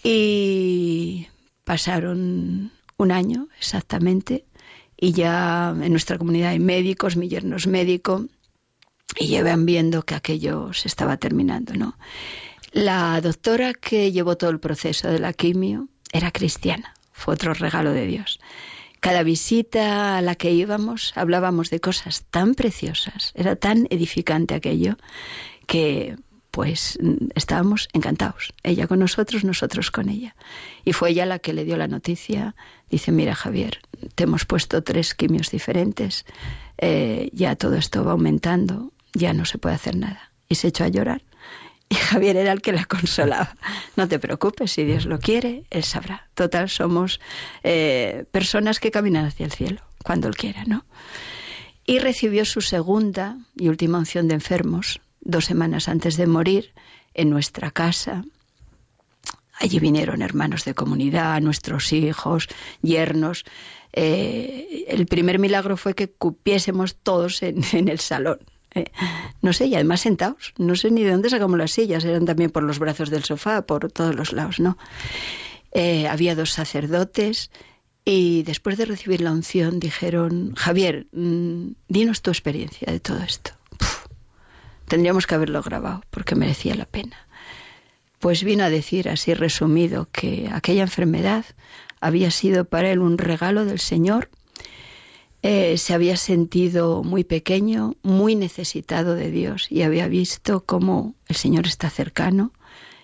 [0.02, 1.28] Y
[1.66, 4.46] pasaron un año exactamente
[4.96, 8.28] y ya en nuestra comunidad hay médicos, mi yerno es médico
[9.20, 11.98] y llevan viendo que aquello se estaba terminando, ¿no?
[12.72, 17.92] La doctora que llevó todo el proceso de la quimio era cristiana, fue otro regalo
[17.92, 18.40] de Dios.
[19.02, 24.96] Cada visita a la que íbamos hablábamos de cosas tan preciosas, era tan edificante aquello
[25.66, 26.16] que
[26.52, 27.00] pues
[27.34, 28.54] estábamos encantados.
[28.62, 30.36] Ella con nosotros, nosotros con ella.
[30.84, 32.56] Y fue ella la que le dio la noticia.
[32.90, 33.80] Dice, mira Javier,
[34.16, 36.26] te hemos puesto tres quimios diferentes,
[36.78, 40.32] eh, ya todo esto va aumentando, ya no se puede hacer nada.
[40.48, 41.22] Y se echó a llorar.
[41.92, 43.56] Y Javier era el que la consolaba.
[43.98, 46.30] No te preocupes, si Dios lo quiere, Él sabrá.
[46.36, 47.20] Total, somos
[47.64, 50.86] eh, personas que caminan hacia el cielo, cuando Él quiera, ¿no?
[51.86, 56.74] Y recibió su segunda y última unción de enfermos dos semanas antes de morir
[57.14, 58.24] en nuestra casa.
[59.60, 62.48] Allí vinieron hermanos de comunidad, nuestros hijos,
[62.82, 63.44] yernos.
[63.92, 68.40] Eh, el primer milagro fue que cupiésemos todos en, en el salón.
[68.74, 68.86] Eh,
[69.42, 70.54] no sé, y además sentados.
[70.58, 73.64] No sé ni de dónde sacamos las sillas, eran también por los brazos del sofá,
[73.64, 74.78] por todos los lados, ¿no?
[75.72, 77.50] Eh, había dos sacerdotes
[78.04, 83.52] y después de recibir la unción dijeron, Javier, mm, dinos tu experiencia de todo esto.
[84.88, 87.16] tendríamos que haberlo grabado porque merecía la pena.
[88.20, 91.46] Pues vino a decir así resumido que aquella enfermedad
[92.02, 94.30] había sido para él un regalo del Señor
[95.44, 101.36] eh, se había sentido muy pequeño, muy necesitado de Dios y había visto cómo el
[101.36, 102.52] Señor está cercano,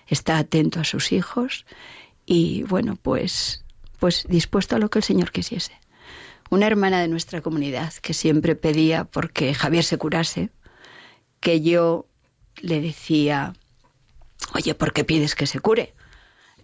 [0.06, 1.66] está atento a sus hijos
[2.26, 3.64] y bueno, pues,
[3.98, 5.72] pues dispuesto a lo que el Señor quisiese.
[6.50, 10.50] Una hermana de nuestra comunidad que siempre pedía porque Javier se curase,
[11.40, 12.06] que yo
[12.60, 13.52] le decía,
[14.54, 15.94] oye, ¿por qué pides que se cure?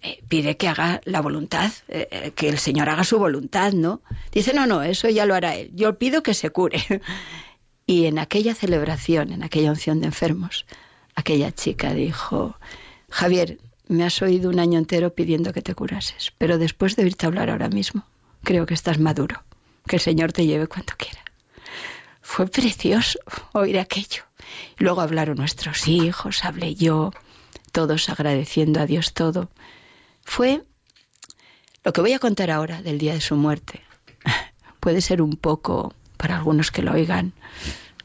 [0.05, 4.03] Eh, pide que haga la voluntad, eh, eh, que el Señor haga su voluntad, ¿no?
[4.33, 5.71] Dice, no, no, eso ya lo hará Él.
[5.75, 6.79] Yo pido que se cure.
[7.87, 10.67] y en aquella celebración, en aquella unción de enfermos,
[11.15, 12.55] aquella chica dijo,
[13.09, 13.59] Javier,
[13.89, 17.49] me has oído un año entero pidiendo que te curases, pero después de oírte hablar
[17.49, 18.05] ahora mismo,
[18.43, 19.43] creo que estás maduro.
[19.87, 21.23] Que el Señor te lleve cuando quiera.
[22.21, 23.19] Fue precioso
[23.53, 24.25] oír aquello.
[24.77, 27.11] Luego hablaron nuestros hijos, hablé yo,
[27.73, 29.49] todos agradeciendo a Dios todo.
[30.25, 30.63] Fue
[31.85, 33.83] lo que voy a contar ahora del día de su muerte.
[34.81, 37.33] Puede ser un poco, para algunos que lo oigan,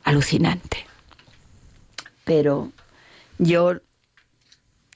[0.04, 0.86] alucinante.
[2.26, 2.72] Pero
[3.38, 3.80] yo,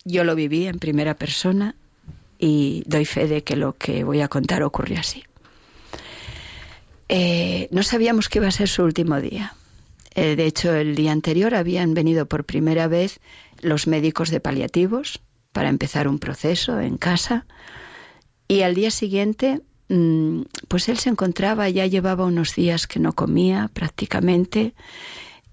[0.03, 1.75] yo lo viví en primera persona
[2.37, 5.23] y doy fe de que lo que voy a contar ocurrió así.
[7.09, 9.55] Eh, no sabíamos que iba a ser su último día.
[10.15, 13.19] Eh, de hecho, el día anterior habían venido por primera vez
[13.61, 15.21] los médicos de paliativos
[15.53, 17.45] para empezar un proceso en casa.
[18.47, 23.13] Y al día siguiente, mm, pues él se encontraba, ya llevaba unos días que no
[23.13, 24.73] comía prácticamente,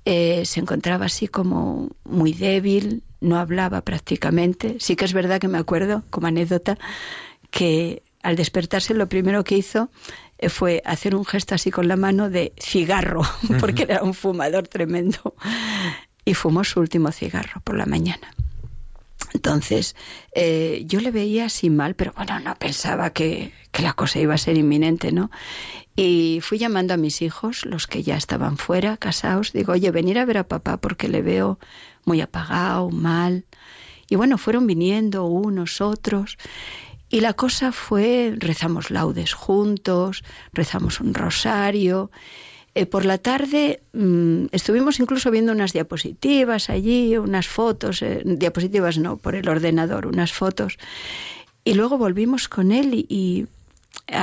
[0.04, 4.76] eh, se encontraba así como muy débil, no hablaba prácticamente.
[4.80, 6.78] Sí que es verdad que me acuerdo, como anécdota,
[7.50, 9.90] que al despertarse lo primero que hizo
[10.38, 13.22] eh, fue hacer un gesto así con la mano de cigarro,
[13.60, 15.34] porque era un fumador tremendo.
[16.24, 18.34] Y fumó su último cigarro por la mañana.
[19.32, 19.96] Entonces,
[20.34, 24.34] eh, yo le veía así mal, pero bueno, no pensaba que, que, la cosa iba
[24.34, 25.30] a ser inminente, ¿no?
[25.96, 30.18] Y fui llamando a mis hijos, los que ya estaban fuera, casados, digo, oye, venir
[30.18, 31.58] a ver a papá porque le veo
[32.04, 33.44] muy apagado, mal.
[34.08, 36.38] Y bueno, fueron viniendo unos, otros.
[37.08, 42.10] Y la cosa fue, rezamos laudes juntos, rezamos un rosario
[42.74, 48.98] eh, por la tarde mm, estuvimos incluso viendo unas diapositivas allí, unas fotos, eh, diapositivas
[48.98, 50.78] no, por el ordenador, unas fotos.
[51.64, 53.46] Y luego volvimos con él y,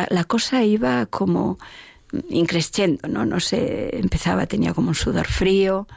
[0.10, 1.57] la cosa iba como
[2.30, 3.26] increciendo, ¿no?
[3.26, 5.88] No sé, empezaba, tenía como un sudor frío.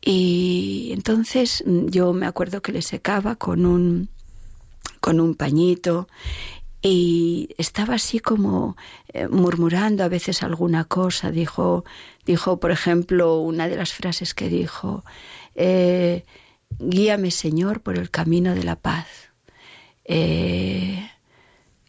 [0.00, 4.08] Y entonces mm, yo me acuerdo que le secaba con un,
[5.00, 6.08] con un pañito
[6.80, 8.76] y estaba así como
[9.12, 11.30] eh, murmurando a veces alguna cosa.
[11.30, 11.84] Dijo,
[12.24, 15.04] dijo, por ejemplo, una de las frases que dijo,
[15.54, 16.24] eh,
[16.78, 19.06] guíame Señor por el camino de la paz.
[20.04, 21.10] Eh,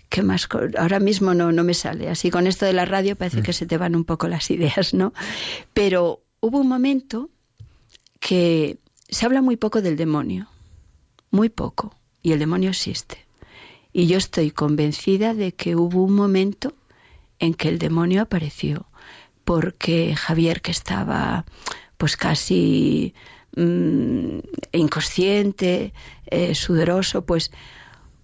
[0.09, 0.47] ¿Qué más?
[0.77, 2.09] Ahora mismo no, no me sale.
[2.09, 3.53] Así con esto de la radio parece que mm.
[3.53, 5.13] se te van un poco las ideas, ¿no?
[5.73, 7.29] Pero hubo un momento
[8.19, 10.47] que se habla muy poco del demonio,
[11.29, 13.28] muy poco, y el demonio existe.
[13.99, 16.73] Y yo estoy convencida de que hubo un momento
[17.37, 18.85] en que el demonio apareció,
[19.43, 21.43] porque Javier, que estaba
[21.97, 23.13] pues casi
[23.57, 24.39] mm,
[24.71, 25.91] inconsciente,
[26.27, 27.51] eh, sudoroso, pues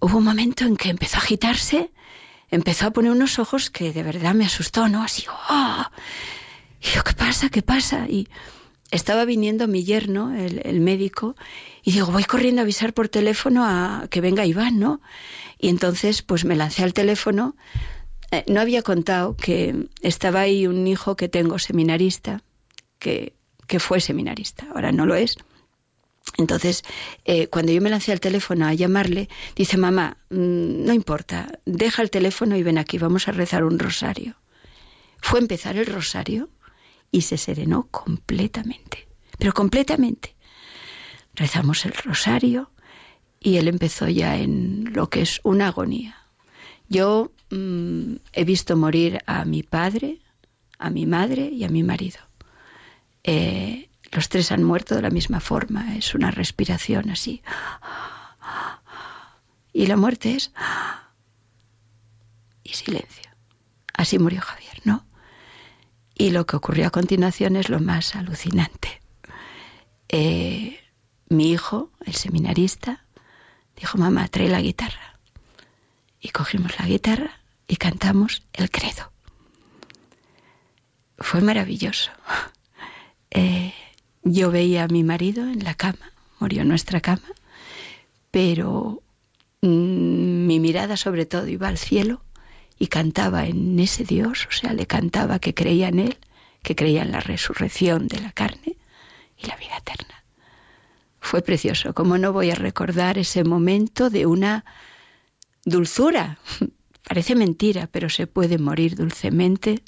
[0.00, 1.90] hubo un momento en que empezó a agitarse,
[2.50, 5.02] empezó a poner unos ojos que de verdad me asustó, ¿no?
[5.02, 5.84] Así, ¡oh!
[6.80, 7.50] Yo, ¿qué pasa?
[7.50, 8.06] ¿Qué pasa?
[8.08, 8.28] Y
[8.90, 11.36] estaba viniendo mi yerno, el, médico,
[11.82, 15.00] y digo, voy corriendo a avisar por teléfono a que venga Iván, ¿no?
[15.58, 17.56] Y entonces, pues me lancé al teléfono.
[18.30, 22.42] Eh, no había contado que estaba ahí un hijo que tengo, seminarista,
[22.98, 23.34] que,
[23.66, 25.36] que fue seminarista, ahora no lo es.
[26.38, 26.82] Entonces,
[27.24, 32.02] eh, cuando yo me lancé al teléfono a llamarle, dice, mamá, mm, no importa, deja
[32.02, 34.36] el teléfono y ven aquí, vamos a rezar un rosario.
[35.18, 36.50] Fue empezar el rosario
[37.10, 39.08] y se serenó completamente,
[39.38, 40.36] pero completamente.
[41.34, 42.70] Rezamos el rosario
[43.46, 46.16] y él empezó ya en lo que es una agonía.
[46.88, 50.20] Yo mm, he visto morir a mi padre,
[50.80, 52.18] a mi madre y a mi marido.
[53.22, 57.40] Eh, los tres han muerto de la misma forma, es una respiración así.
[59.72, 60.50] Y la muerte es...
[62.64, 63.30] Y silencio.
[63.94, 65.06] Así murió Javier, ¿no?
[66.16, 69.00] Y lo que ocurrió a continuación es lo más alucinante.
[70.08, 70.80] Eh,
[71.28, 73.05] mi hijo, el seminarista,
[73.76, 75.18] dijo, mamá, trae la guitarra.
[76.20, 79.12] Y cogimos la guitarra y cantamos el credo.
[81.18, 82.10] Fue maravilloso.
[83.38, 83.74] Eh,
[84.22, 87.28] yo veía a mi marido en la cama, murió en nuestra cama,
[88.30, 89.02] pero
[89.60, 92.22] mm, mi mirada sobre todo iba al cielo
[92.78, 96.18] y cantaba en ese Dios, o sea, le cantaba que creía en Él,
[96.62, 98.76] que creía en la resurrección de la carne
[99.36, 100.24] y la vida eterna.
[101.20, 101.94] Fue precioso.
[101.94, 104.64] ¿Cómo no voy a recordar ese momento de una
[105.64, 106.38] dulzura?
[107.08, 109.82] Parece mentira, pero se puede morir dulcemente.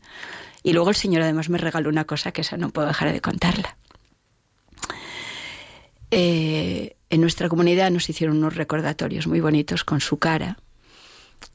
[0.62, 3.20] Y luego el Señor además me regaló una cosa que esa no puedo dejar de
[3.20, 3.76] contarla.
[6.10, 10.58] Eh, en nuestra comunidad nos hicieron unos recordatorios muy bonitos con su cara.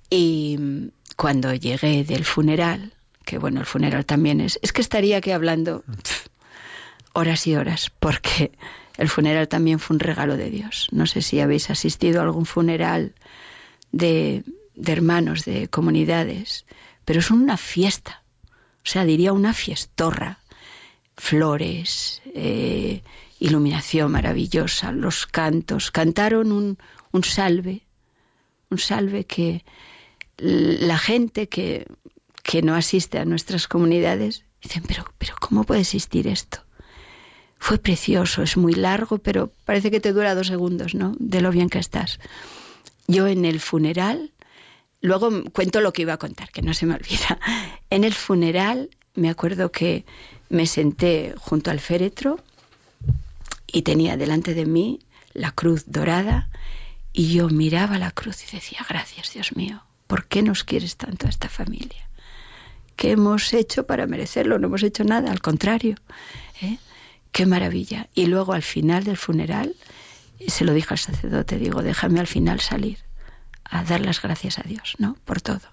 [0.10, 2.94] Y cuando llegué del funeral,
[3.26, 5.84] que bueno, el funeral también es, es que estaría aquí hablando
[7.14, 8.52] horas y horas, porque
[8.98, 10.88] el funeral también fue un regalo de Dios.
[10.92, 13.16] No sé si habéis asistido a algún funeral
[13.92, 14.44] de,
[14.86, 16.66] hermanos, de comunidades,
[17.06, 20.40] pero es una fiesta, o sea, diría una fiestorra.
[21.16, 23.04] Flores, eh,
[23.40, 25.92] iluminación maravillosa, los cantos.
[25.92, 26.80] Cantaron un,
[27.12, 27.84] un salve,
[28.72, 29.64] un salve que
[30.38, 31.86] la gente que,
[32.42, 36.64] que no asiste a nuestras comunidades dicen, pero, pero ¿cómo puede existir esto?
[37.66, 41.16] Fue precioso, es muy largo, pero parece que te dura dos segundos, ¿no?
[41.18, 42.20] De lo bien que estás.
[43.08, 44.34] Yo en el funeral,
[45.00, 47.40] luego cuento lo que iba a contar, que no se me olvida.
[47.90, 50.04] En el funeral me acuerdo que
[50.50, 52.38] me senté junto al féretro
[53.66, 55.00] y tenía delante de mí
[55.32, 56.50] la cruz dorada
[57.14, 61.28] y yo miraba la cruz y decía, gracias Dios mío, ¿Por qué nos quieres tanto
[61.28, 62.10] a esta familia?
[62.98, 64.60] ¿Qué hemos hecho para merecerlo?
[64.60, 65.96] No hemos hecho nada, al contrario.
[66.62, 66.78] ¿eh?
[67.34, 68.08] Qué maravilla.
[68.14, 69.76] Y luego al final del funeral,
[70.48, 73.00] se lo dije al sacerdote, digo, déjame al final salir
[73.66, 75.18] a dar las gracias a Dios, ¿no?
[75.26, 75.68] Por todo.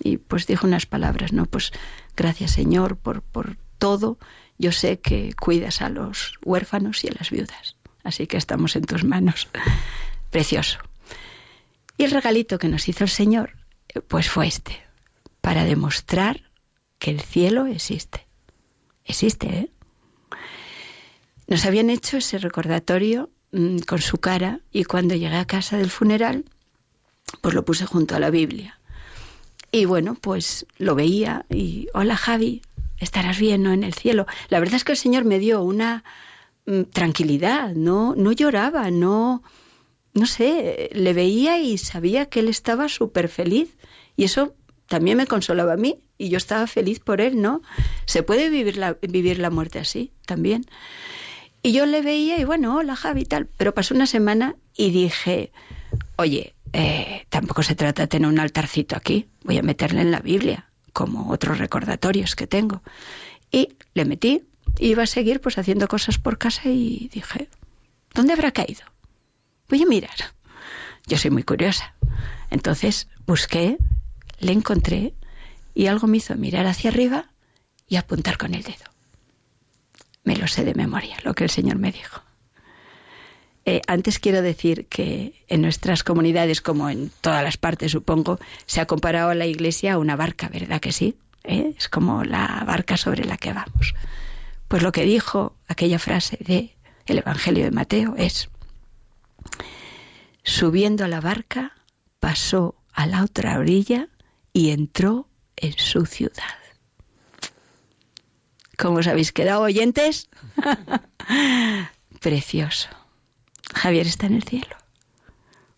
[0.00, 1.46] Y pues dijo unas palabras, ¿no?
[1.46, 1.72] Pues
[2.16, 4.18] gracias Señor por, por todo.
[4.58, 7.76] Yo sé que cuidas a los huérfanos y a las viudas.
[8.02, 9.48] Así que estamos en tus manos.
[10.30, 10.78] Precioso.
[11.96, 13.54] Y el regalito que nos hizo el Señor
[14.08, 14.80] pues fue este,
[15.40, 16.42] para demostrar
[16.98, 18.26] que el cielo existe.
[19.04, 19.70] Existe, ¿eh?
[21.48, 25.90] Nos habían hecho ese recordatorio mm, con su cara y cuando llegué a casa del
[25.90, 26.44] funeral,
[27.40, 28.78] pues lo puse junto a la Biblia.
[29.72, 32.60] Y bueno, pues lo veía y, hola Javi,
[32.98, 33.72] estarás bien, ¿no?
[33.72, 34.26] En el cielo.
[34.50, 36.04] La verdad es que el Señor me dio una
[36.66, 39.42] mm, tranquilidad, no, no lloraba, no,
[40.12, 43.74] no sé, le veía y sabía que él estaba súper feliz.
[44.16, 44.54] Y eso
[44.86, 47.62] también me consolaba a mí y yo estaba feliz por él, ¿no?
[48.04, 50.66] Se puede vivir la, vivir la muerte así también.
[51.62, 54.90] Y yo le veía y bueno, hola Javi y tal, pero pasó una semana y
[54.90, 55.52] dije,
[56.16, 60.20] oye, eh, tampoco se trata de tener un altarcito aquí, voy a meterle en la
[60.20, 62.82] Biblia, como otros recordatorios que tengo.
[63.50, 64.42] Y le metí,
[64.78, 67.48] iba a seguir pues haciendo cosas por casa y dije,
[68.14, 68.82] ¿dónde habrá caído?
[69.68, 70.16] voy a mirar.
[71.06, 71.94] Yo soy muy curiosa.
[72.50, 73.78] Entonces busqué,
[74.40, 75.14] le encontré
[75.74, 77.30] y algo me hizo mirar hacia arriba
[77.86, 78.84] y apuntar con el dedo.
[80.28, 82.20] Me lo sé de memoria, lo que el Señor me dijo.
[83.64, 88.82] Eh, antes quiero decir que en nuestras comunidades, como en todas las partes, supongo, se
[88.82, 91.16] ha comparado a la iglesia a una barca, ¿verdad que sí?
[91.44, 91.72] ¿Eh?
[91.78, 93.94] Es como la barca sobre la que vamos.
[94.68, 96.76] Pues lo que dijo aquella frase de
[97.06, 98.50] el Evangelio de Mateo es,
[100.42, 101.72] subiendo a la barca,
[102.20, 104.08] pasó a la otra orilla
[104.52, 105.26] y entró
[105.56, 106.57] en su ciudad.
[108.78, 110.30] ¿Cómo os habéis quedado oyentes?
[112.20, 112.88] Precioso.
[113.74, 114.76] Javier está en el cielo.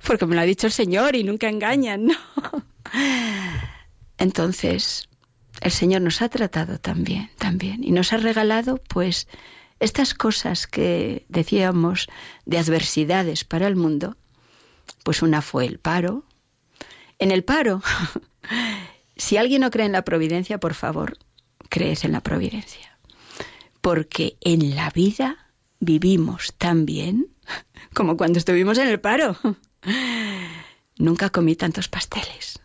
[0.07, 2.15] Porque me lo ha dicho el Señor y nunca engañan, ¿no?
[4.19, 5.09] Entonces,
[5.63, 9.29] el Señor nos ha tratado también, también, y nos ha regalado, pues,
[9.79, 12.07] estas cosas que decíamos
[12.45, 14.17] de adversidades para el mundo,
[15.05, 16.25] pues una fue el paro.
[17.19, 17.83] En el paro,
[19.17, 21.17] si alguien no cree en la providencia, por favor,
[21.71, 22.90] crees en la providencia.
[23.81, 25.51] Porque en la vida
[25.81, 27.29] vivimos tan bien
[27.95, 29.37] como cuando estuvimos en el paro.
[30.99, 32.61] Nunca comí tantos pasteles.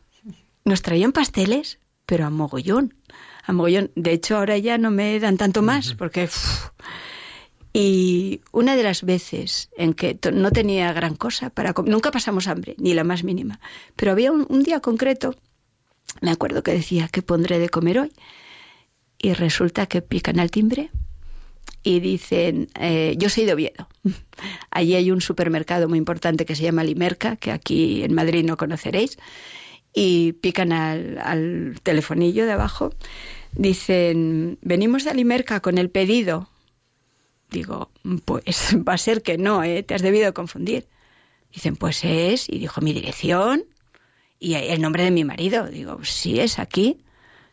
[0.66, 2.96] Nos traían pasteles, pero a mogollón.
[3.44, 3.92] A mogollón.
[3.96, 6.30] De hecho, ahora ya no me dan tanto más, porque.
[7.72, 12.48] Y una de las veces en que no tenía gran cosa para comer, nunca pasamos
[12.48, 13.60] hambre, ni la más mínima,
[13.98, 15.36] pero había un, día concreto,
[16.22, 18.14] me acuerdo que decía, ¿qué pondré de comer hoy?
[19.18, 20.90] Y resulta que pican al timbre
[21.86, 23.88] y dicen, eh, yo soy de Oviedo.
[24.72, 28.58] Allí hay un supermercado muy importante que se llama Limerca, que aquí en Madrid no
[28.58, 29.20] conoceréis,
[29.94, 32.90] y pican al, telefonillo de abajo.
[33.52, 36.50] Dicen, venimos de Limerca con el pedido.
[37.52, 37.92] Digo,
[38.26, 39.84] pues va a ser que no, ¿eh?
[39.84, 40.88] te has debido confundir.
[41.54, 43.64] Dicen, pues es, y dijo mi dirección
[44.40, 45.68] y el nombre de mi marido.
[45.68, 47.06] Digo, sí, es aquí.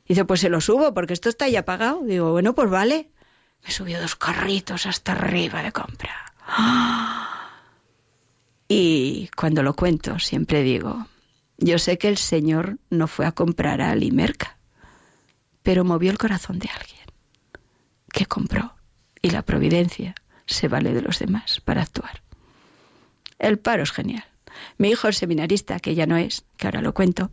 [0.09, 2.02] Dice, pues se lo subo porque esto está ya pagado.
[2.02, 3.10] Digo, bueno, pues vale
[3.64, 6.32] me subió dos carritos hasta arriba de compra.
[8.68, 11.06] Y cuando lo cuento, siempre digo,
[11.59, 14.56] yo sé que el Señor no fue a comprar a Limerca,
[15.62, 17.02] pero movió el corazón de alguien
[18.12, 18.74] que compró
[19.20, 20.14] y la providencia
[20.47, 22.22] se vale de los demás para actuar.
[23.39, 24.24] El paro es genial.
[24.78, 27.30] Mi hijo, el seminarista, que ya no es, que ahora lo cuento,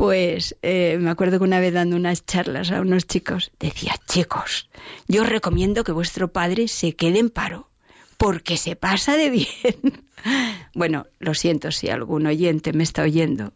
[0.00, 4.70] pues eh, me acuerdo que una vez dando unas charlas a unos chicos, decía, chicos,
[5.08, 7.68] yo recomiendo que vuestro padre se quede en paro,
[8.16, 10.06] porque se pasa de bien.
[10.74, 13.52] bueno, lo siento si algún oyente me está oyendo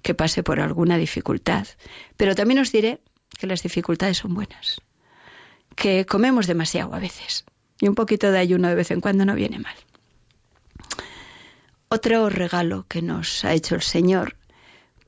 [0.00, 1.66] que pase por alguna dificultad,
[2.16, 3.00] pero también os diré
[3.36, 4.80] que las dificultades son buenas,
[5.74, 7.44] que comemos demasiado a veces
[7.80, 9.74] y un poquito de ayuno de vez en cuando no viene mal.
[11.88, 14.36] Otro regalo que nos ha hecho el Señor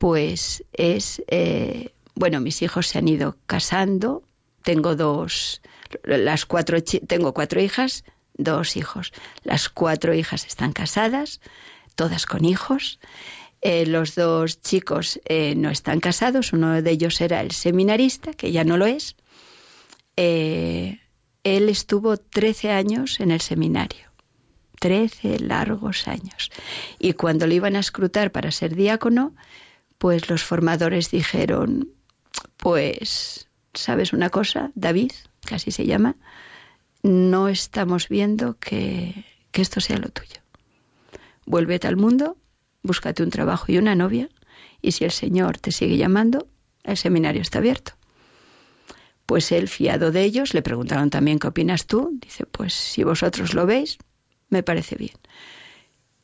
[0.02, 4.24] pues es, eh, bueno, mis hijos se han ido casando,
[4.64, 5.62] tengo dos,
[6.02, 8.02] las cuatro, tengo cuatro hijas,
[8.34, 9.12] dos hijos.
[9.44, 11.40] Las cuatro hijas están casadas,
[11.94, 12.98] todas con hijos.
[13.60, 18.50] Eh, los dos chicos eh, no están casados, uno de ellos era el seminarista, que
[18.50, 19.14] ya no lo es.
[20.16, 20.98] él
[21.44, 24.10] estuvo 13 años en el seminario,
[24.80, 26.50] 13 largos años.
[26.98, 29.36] Y cuando le iban a escrutar para ser diácono,
[30.02, 31.90] pues los formadores dijeron,
[32.56, 35.12] pues, ¿sabes una cosa, David?
[35.46, 36.16] Que así se llama,
[37.04, 40.42] no estamos viendo que, que esto sea lo tuyo.
[41.46, 42.36] Vuélvete al mundo,
[42.82, 44.28] búscate un trabajo y una novia,
[44.80, 46.48] y si el Señor te sigue llamando,
[46.82, 47.92] el seminario está abierto.
[49.24, 52.10] Pues él, fiado de ellos, le preguntaron también qué opinas tú.
[52.20, 53.98] Dice, pues si vosotros lo veis,
[54.48, 55.14] me parece bien.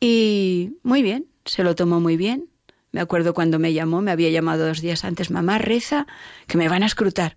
[0.00, 2.48] Y muy bien, se lo tomó muy bien.
[2.93, 6.06] Me acuerdo cuando me llamó, me había llamado dos días antes, mamá, reza,
[6.47, 7.36] que me van a escrutar.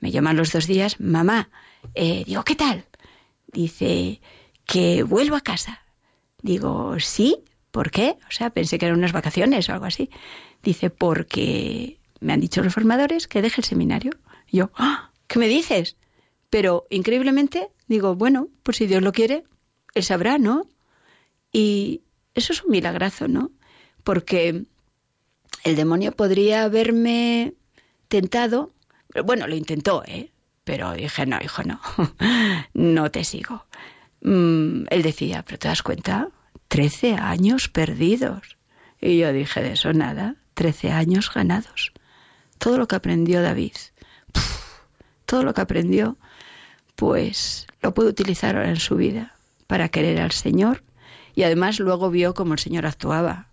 [0.00, 1.48] Me llaman los dos días, mamá,
[1.94, 2.84] eh, digo, ¿qué tal?
[3.52, 4.20] Dice,
[4.66, 5.82] que vuelvo a casa.
[6.42, 7.38] Digo, sí,
[7.70, 8.16] ¿por qué?
[8.28, 10.10] O sea, pensé que eran unas vacaciones o algo así.
[10.62, 14.12] Dice, porque me han dicho los formadores que deje el seminario.
[14.50, 15.10] yo, ¡Ah!
[15.26, 15.96] ¿qué me dices?
[16.50, 19.44] Pero increíblemente digo, bueno, pues si Dios lo quiere,
[19.94, 20.68] Él sabrá, ¿no?
[21.52, 22.02] Y
[22.34, 23.50] eso es un milagrazo, ¿no?
[24.04, 24.64] Porque
[25.64, 27.54] el demonio podría haberme
[28.08, 28.72] tentado,
[29.24, 30.30] bueno, lo intentó, ¿eh?
[30.64, 31.80] Pero dije, no, hijo, no,
[32.74, 33.66] no te sigo.
[34.22, 36.28] Mm, él decía, pero te das cuenta,
[36.68, 38.56] trece años perdidos.
[39.00, 41.92] Y yo dije, de eso nada, trece años ganados.
[42.58, 43.74] Todo lo que aprendió David,
[45.26, 46.16] todo lo que aprendió,
[46.96, 50.82] pues lo puede utilizar ahora en su vida para querer al Señor
[51.34, 53.48] y además luego vio cómo el Señor actuaba.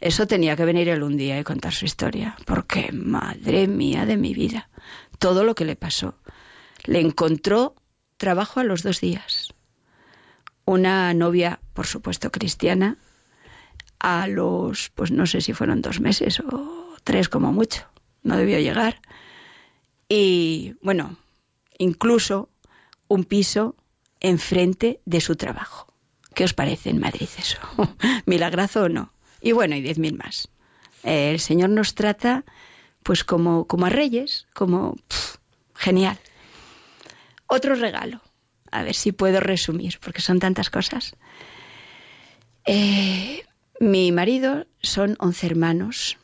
[0.00, 4.16] Eso tenía que venir él un día y contar su historia, porque madre mía de
[4.16, 4.68] mi vida,
[5.18, 6.14] todo lo que le pasó.
[6.84, 7.74] Le encontró
[8.16, 9.54] trabajo a los dos días.
[10.64, 12.98] Una novia, por supuesto, cristiana,
[13.98, 17.86] a los, pues no sé si fueron dos meses o tres como mucho,
[18.22, 19.00] no debió llegar.
[20.08, 21.16] Y bueno,
[21.78, 22.48] incluso
[23.08, 23.74] un piso
[24.20, 25.92] enfrente de su trabajo.
[26.34, 27.58] ¿Qué os parece en Madrid eso?
[28.26, 29.12] ¿Milagrazo o no?
[29.40, 30.48] Y bueno, y diez mil más.
[31.02, 32.44] el Señor nos trata
[33.02, 34.96] pues como, como a reyes, como
[35.74, 36.18] genial.
[37.46, 38.20] Otro regalo,
[38.70, 41.16] a ver si puedo resumir, porque son tantas cosas.
[42.66, 43.44] Eh,
[43.80, 46.18] mi marido son once hermanos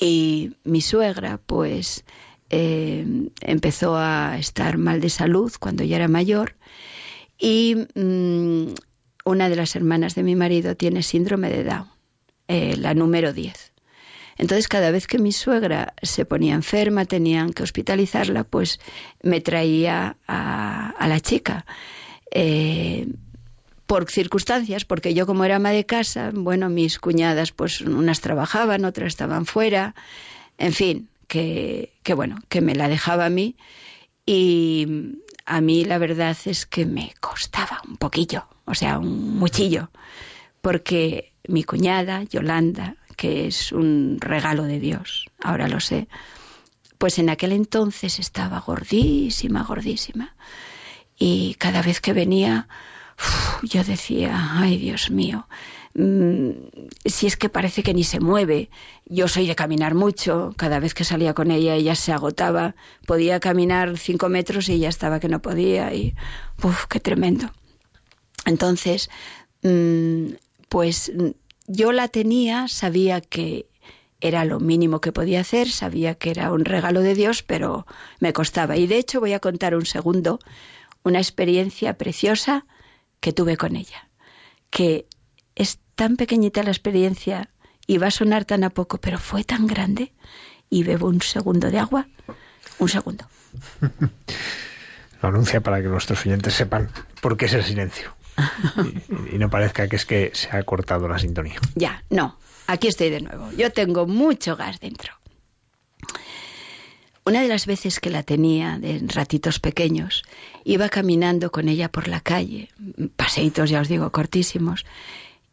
[0.00, 2.04] y mi suegra, pues,
[2.48, 6.56] eh, empezó a estar mal de salud cuando ya era mayor
[7.38, 8.74] y mm,
[9.30, 11.88] una de las hermanas de mi marido tiene síndrome de Down,
[12.48, 13.72] eh, la número 10.
[14.36, 18.80] Entonces, cada vez que mi suegra se ponía enferma, tenían que hospitalizarla, pues
[19.22, 21.66] me traía a, la chica.
[22.30, 23.06] Eh,
[23.86, 28.84] por circunstancias, porque yo como era ama de casa, bueno, mis cuñadas, pues unas trabajaban,
[28.84, 29.94] otras estaban fuera,
[30.58, 33.56] en fin, que, que bueno, que me la dejaba a mí
[34.24, 34.86] y
[35.50, 39.90] a mí la verdad es que me costaba un poquillo, o sea, un muchillo,
[40.60, 46.06] porque mi cuñada, Yolanda, que es un regalo de Dios, ahora lo sé,
[46.98, 50.36] pues en aquel entonces estaba gordísima, gordísima.
[51.18, 52.68] Y cada vez que venía,
[53.64, 55.48] yo decía, ay Dios mío,
[55.94, 56.50] mm,
[57.04, 58.70] si es que parece que ni se mueve.
[59.06, 62.74] Yo soy de caminar mucho, cada vez que salía con ella ella se agotaba,
[63.06, 66.14] podía caminar cinco metros y ella estaba que no podía y,
[66.62, 67.50] uff, qué tremendo.
[68.46, 69.10] Entonces,
[69.62, 70.32] mm,
[70.68, 71.12] pues
[71.66, 73.66] yo la tenía, sabía que
[74.20, 77.86] era lo mínimo que podía hacer, sabía que era un regalo de Dios, pero
[78.18, 78.76] me costaba.
[78.76, 80.40] Y de hecho voy a contar un segundo
[81.02, 82.66] una experiencia preciosa
[83.20, 84.08] que tuve con ella,
[84.70, 85.06] que
[85.54, 87.50] es tan pequeñita la experiencia
[87.86, 90.12] y va a sonar tan a poco, pero fue tan grande
[90.68, 92.06] y bebo un segundo de agua,
[92.78, 93.26] un segundo.
[95.22, 96.88] Lo anuncia para que nuestros oyentes sepan
[97.20, 98.14] por qué es el silencio
[99.32, 101.60] y, no parezca que es que se ha cortado la sintonía.
[101.74, 102.38] Ya, no.
[102.66, 103.50] Aquí estoy de nuevo.
[103.52, 105.12] Yo tengo mucho gas dentro.
[107.24, 110.22] Una de las veces que la tenía, de ratitos pequeños,
[110.64, 112.70] iba caminando con ella por la calle,
[113.16, 114.86] paseitos, ya os digo, cortísimos.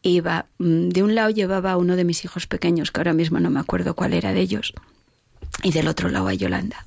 [0.08, 3.40] Iba, mm, de un lado llevaba a uno de mis hijos pequeños, que ahora mismo
[3.40, 4.74] no me acuerdo cuál era de ellos,
[5.64, 6.86] y del otro lado a Yolanda.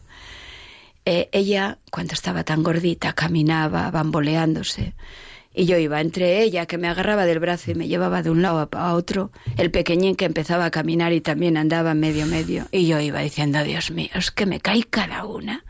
[1.05, 4.94] Eh, ella, cuando estaba tan gordita, caminaba bamboleándose
[5.52, 8.40] y yo iba entre ella, que me agarraba del brazo y me llevaba de un
[8.40, 12.86] lado a otro, el pequeñín que empezaba a caminar y también andaba medio medio, y
[12.86, 15.64] yo iba diciendo, Dios mío, es que me cae cada una.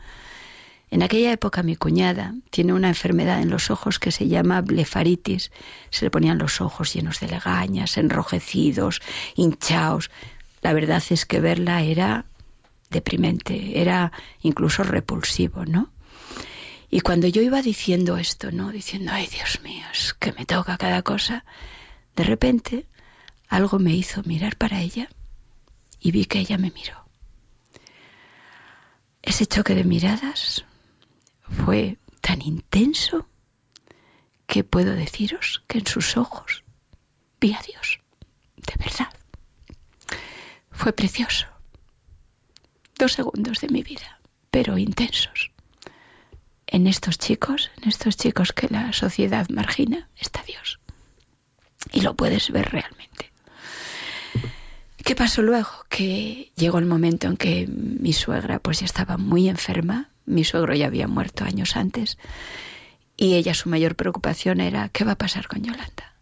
[0.91, 5.49] En aquella época mi cuñada tiene una enfermedad en los ojos que se llama blefaritis.
[5.89, 9.01] Se le ponían los ojos llenos de legañas, enrojecidos,
[9.35, 10.11] hinchados.
[10.61, 12.25] La verdad es que verla era
[12.89, 14.11] deprimente, era
[14.41, 15.93] incluso repulsivo, ¿no?
[16.89, 18.69] Y cuando yo iba diciendo esto, ¿no?
[18.69, 21.45] Diciendo, ay Dios mío, es que me toca cada cosa,
[22.17, 22.85] de repente
[23.47, 25.07] algo me hizo mirar para ella
[26.01, 27.05] y vi que ella me miró.
[29.21, 30.65] Ese choque de miradas
[31.51, 33.27] fue tan intenso
[34.47, 36.63] que puedo deciros que en sus ojos
[37.39, 37.99] vi a Dios,
[38.55, 39.13] de verdad.
[40.71, 41.47] Fue precioso.
[42.97, 44.19] Dos segundos de mi vida,
[44.49, 45.51] pero intensos
[46.71, 50.79] en estos chicos, en estos chicos que la sociedad margina, está Dios.
[51.91, 53.31] Y lo puedes ver realmente.
[55.03, 55.69] ¿Qué pasó luego?
[55.89, 60.73] Que llegó el momento en que mi suegra pues ya estaba muy enferma, mi suegro
[60.73, 62.17] ya había muerto años antes,
[63.17, 66.13] y ella su mayor preocupación era ¿qué va a pasar con Yolanda?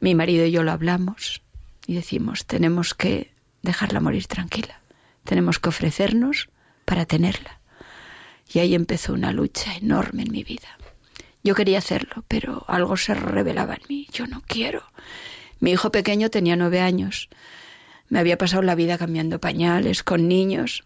[0.00, 1.42] Mi marido y yo lo hablamos
[1.86, 3.32] y decimos, tenemos que
[3.62, 4.80] dejarla morir tranquila,
[5.24, 6.48] tenemos que ofrecernos
[6.84, 7.60] para tenerla.
[8.52, 10.76] Y ahí empezó una lucha enorme en mi vida.
[11.42, 14.08] Yo quería hacerlo, pero algo se revelaba en mí.
[14.12, 14.82] Yo no quiero.
[15.58, 17.28] Mi hijo pequeño tenía nueve años.
[18.08, 20.84] Me había pasado la vida cambiando pañales con niños.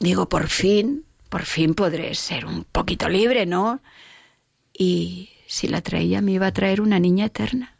[0.00, 1.04] Digo, por fin,
[1.34, 3.80] por fin podré ser un poquito libre, ¿no?
[4.72, 7.76] Y si la traía me iba a traer una niña eterna.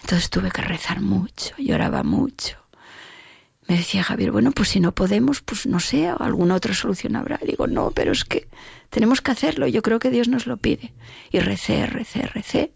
[0.00, 2.56] Entonces tuve que rezar mucho, lloraba mucho
[3.68, 7.38] me decía Javier, bueno, pues si no podemos, pues no sé, alguna otra solución habrá.
[7.44, 8.48] Digo, no, pero es que
[8.88, 10.94] tenemos que hacerlo, yo creo que Dios nos lo pide.
[11.30, 12.72] Y recé, recé, recé.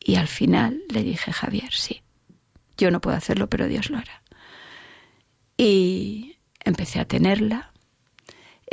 [0.00, 2.02] Y al final le dije, Javier, sí,
[2.76, 4.22] yo no puedo hacerlo, pero Dios lo hará.
[5.56, 7.73] Y empecé a tenerla.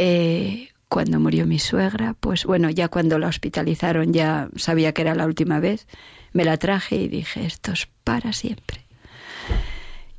[0.04, 5.14] Eh, cuando murió mi suegra, pues bueno, ya cuando la hospitalizaron ya sabía que era
[5.14, 5.86] la última vez,
[6.34, 8.84] me la traje y dije, esto es para siempre.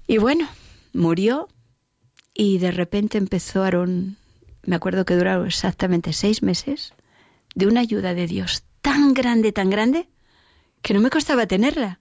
[0.06, 0.48] Y bueno,
[0.92, 1.48] murió
[2.32, 4.18] y de repente empezó Aarón,
[4.62, 6.94] me acuerdo que duraron exactamente seis meses,
[7.56, 10.08] de una ayuda de Dios tan grande, tan grande,
[10.80, 11.98] que no me costaba tenerla.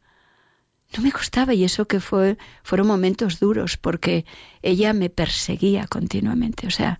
[0.95, 4.25] No me costaba y eso que fue, fueron momentos duros porque
[4.61, 6.67] ella me perseguía continuamente.
[6.67, 6.99] O sea,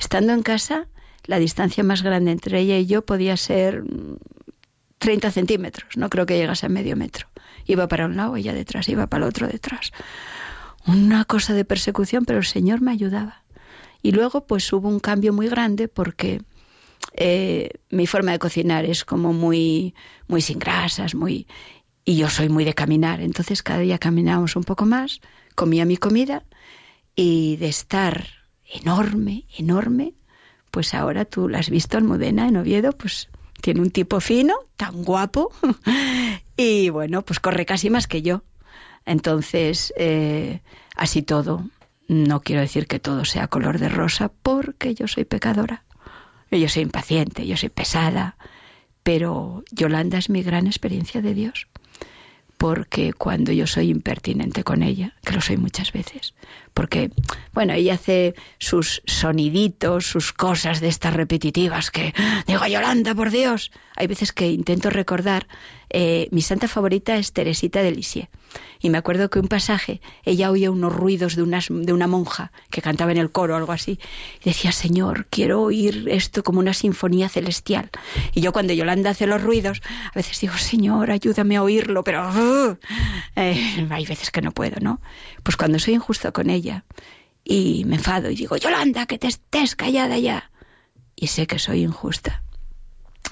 [0.00, 0.88] estando en casa,
[1.26, 3.84] la distancia más grande entre ella y yo podía ser
[4.98, 7.28] 30 mm, centímetros, no creo que llegase a medio metro.
[7.66, 9.92] Iba para un lado, ella detrás, iba para el otro detrás.
[10.86, 13.44] Una cosa de persecución, pero el Señor me ayudaba.
[14.02, 16.40] Y luego pues hubo un cambio muy grande porque
[17.12, 19.94] eh, mi forma de cocinar es como muy,
[20.26, 21.46] muy sin grasas, muy...
[22.06, 25.20] Y yo soy muy de caminar, entonces cada día caminábamos un poco más,
[25.54, 26.42] comía mi comida
[27.14, 28.39] y de estar
[28.72, 30.14] enorme, enorme,
[30.70, 33.28] pues ahora tú la has visto en Modena, en Oviedo, pues
[33.60, 35.52] tiene un tipo fino, tan guapo,
[36.56, 38.42] y bueno, pues corre casi más que yo.
[39.06, 40.60] Entonces, eh,
[40.94, 41.64] así todo,
[42.08, 45.84] no quiero decir que todo sea color de rosa, porque yo soy pecadora.
[46.50, 48.36] Yo soy impaciente, yo soy pesada,
[49.04, 51.68] pero Yolanda es mi gran experiencia de Dios,
[52.58, 56.34] porque cuando yo soy impertinente con ella, que lo soy muchas veces,
[56.74, 57.10] porque,
[57.52, 62.14] bueno, ella hace sus soniditos, sus cosas de estas repetitivas que,
[62.46, 65.46] digo, Yolanda, por Dios, hay veces que intento recordar,
[65.90, 68.28] eh, mi santa favorita es Teresita de Lisieux,
[68.80, 72.50] y me acuerdo que un pasaje, ella oía unos ruidos de una, de una monja
[72.70, 73.98] que cantaba en el coro o algo así.
[74.42, 77.90] Y decía, Señor, quiero oír esto como una sinfonía celestial.
[78.34, 82.30] Y yo cuando Yolanda hace los ruidos, a veces digo, Señor, ayúdame a oírlo, pero
[83.36, 85.00] eh, hay veces que no puedo, ¿no?
[85.42, 86.59] Pues cuando soy injusto con ella
[87.44, 90.50] y me enfado y digo, Yolanda, que te estés callada ya.
[91.16, 92.42] Y sé que soy injusta.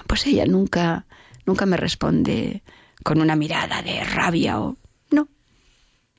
[0.06, 1.06] Pues ella nunca,
[1.46, 2.62] nunca me responde
[3.02, 4.76] con una mirada de rabia o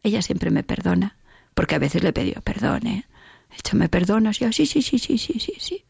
[0.03, 1.17] ella siempre me perdona,
[1.53, 3.05] porque a veces le pedido perdón, ¿eh?
[3.51, 4.39] He dicho, ¿me perdonas?
[4.39, 5.83] yo, sí, sí, sí, sí, sí, sí, sí.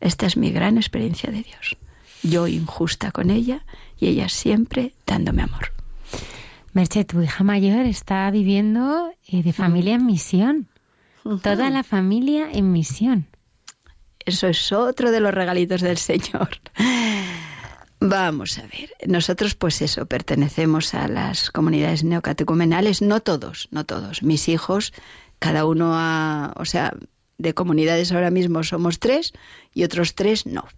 [0.00, 1.76] Esta es mi gran experiencia de Dios.
[2.22, 3.64] Yo injusta con ella
[3.98, 5.72] y ella siempre dándome amor.
[6.76, 10.68] Merche, tu hija mayor está viviendo eh, de familia en misión.
[11.42, 13.28] Toda la familia en misión.
[14.26, 16.50] Eso es otro de los regalitos del Señor.
[18.00, 24.22] Vamos a ver, nosotros pues eso, pertenecemos a las comunidades neocatecumenales, no todos, no todos.
[24.22, 24.92] Mis hijos,
[25.38, 26.92] cada uno a, o sea,
[27.38, 29.32] de comunidades ahora mismo somos tres
[29.72, 30.68] y otros tres no.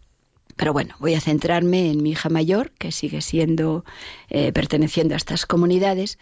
[0.58, 3.84] Pero bueno, voy a centrarme en mi hija mayor, que sigue siendo,
[4.28, 6.18] eh, perteneciendo a estas comunidades.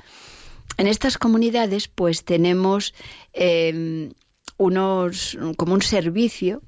[0.76, 2.94] En estas comunidades pues tenemos
[3.32, 4.10] eh,
[4.58, 6.62] unos, como un servicio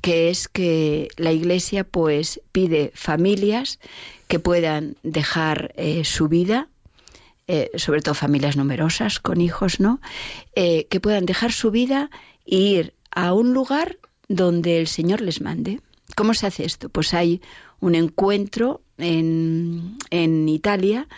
[0.00, 3.80] que es que la Iglesia pues pide familias
[4.28, 6.68] que puedan dejar eh, su vida,
[7.48, 10.00] eh, sobre todo familias numerosas con hijos, ¿no?
[10.54, 12.10] Que puedan dejar su vida
[12.46, 13.98] e ir a un lugar
[14.28, 15.80] donde el Señor les mande.
[16.14, 16.88] ¿Cómo se hace esto?
[16.88, 17.40] Pues hay
[17.80, 21.08] un encuentro en, en Italia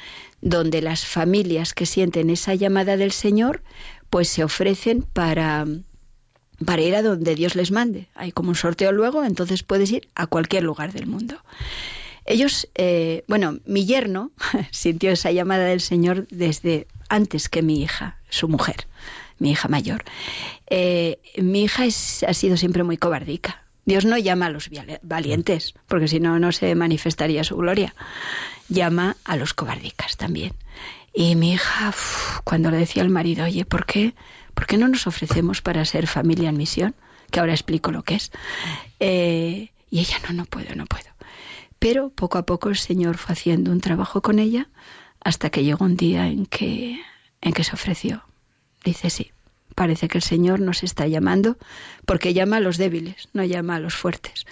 [0.41, 3.63] donde las familias que sienten esa llamada del Señor
[4.11, 5.67] pues se ofrecen para
[6.65, 8.09] para ir a donde Dios les mande.
[8.15, 11.37] Hay como un sorteo luego, entonces puedes ir a cualquier lugar del mundo.
[12.27, 14.31] Ellos, eh, bueno, mi yerno
[14.71, 18.87] sintió esa llamada del Señor desde antes que mi hija, su mujer,
[19.39, 20.05] mi hija mayor.
[20.69, 23.64] Eh, mi hija ha sido siempre muy cobardica.
[23.85, 24.71] Dios no llama a los
[25.03, 27.95] valientes, porque si no, no se manifestaría su gloria.
[28.69, 30.53] Llama a los cobardicas también.
[31.13, 31.95] Y mi hija,
[32.45, 34.15] cuando le decía al marido, oye, ¿por qué
[34.55, 36.95] ¿por qué no nos ofrecemos para ser familia en misión?
[37.31, 38.31] Que ahora explico lo que es.
[39.01, 41.07] Eh, y ella, no, no puedo, no puedo.
[41.79, 44.69] Pero poco a poco el Señor fue haciendo un trabajo con ella
[45.21, 47.01] hasta que llegó un día en que,
[47.41, 48.25] en que se ofreció.
[48.85, 49.33] Dice, sí,
[49.75, 51.57] parece que el Señor nos está llamando
[52.07, 54.47] porque llama a los débiles, no llama a los fuertes.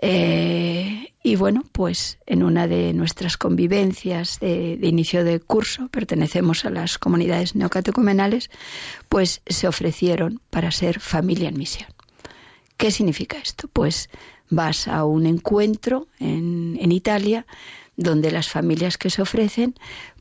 [0.00, 6.70] Eh, y bueno, pues en una de nuestras convivencias de, inicio de curso, pertenecemos a
[6.70, 8.50] las comunidades neocatecumenales,
[9.08, 11.90] pues se ofrecieron para ser familia en misión.
[12.76, 13.68] ¿Qué significa esto?
[13.68, 14.08] Pues
[14.48, 17.44] vas a un encuentro en, Italia
[17.98, 19.74] donde las familias que se ofrecen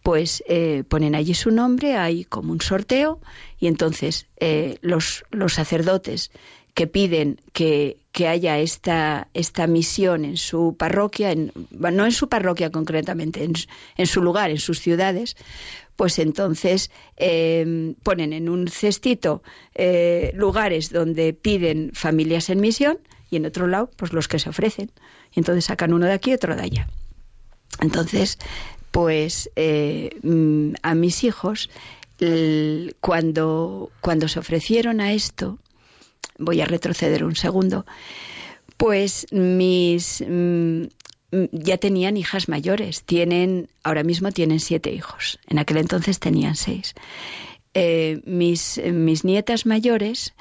[0.04, 3.22] pues eh, ponen allí su nombre, hay como un sorteo
[3.60, 6.32] y entonces eh, los, los sacerdotes
[6.74, 7.98] que piden que,
[8.28, 14.22] haya esta, esta misión en su parroquia, en, no en su parroquia concretamente, en, su
[14.24, 15.38] lugar, en sus ciudades,
[15.96, 19.44] pues entonces em, ponen en un cestito
[19.76, 22.98] eh, lugares donde piden familias en misión
[23.30, 24.92] y en otro lado, pues los que se ofrecen.
[25.34, 26.88] Y entonces sacan uno de aquí y otro de allá.
[27.82, 28.38] Entonces,
[28.92, 31.70] pues eh, mm, a mis hijos,
[33.00, 35.60] cuando, cuando se ofrecieron a esto,
[36.40, 37.86] voy a retroceder un segundo,
[38.78, 40.86] Pues mis mm,
[41.52, 45.40] ya tenían hijas mayores, tienen ahora mismo tienen siete hijos.
[45.48, 46.94] En aquel entonces tenían seis.
[47.74, 50.34] Eh, mis, mis nietas mayores,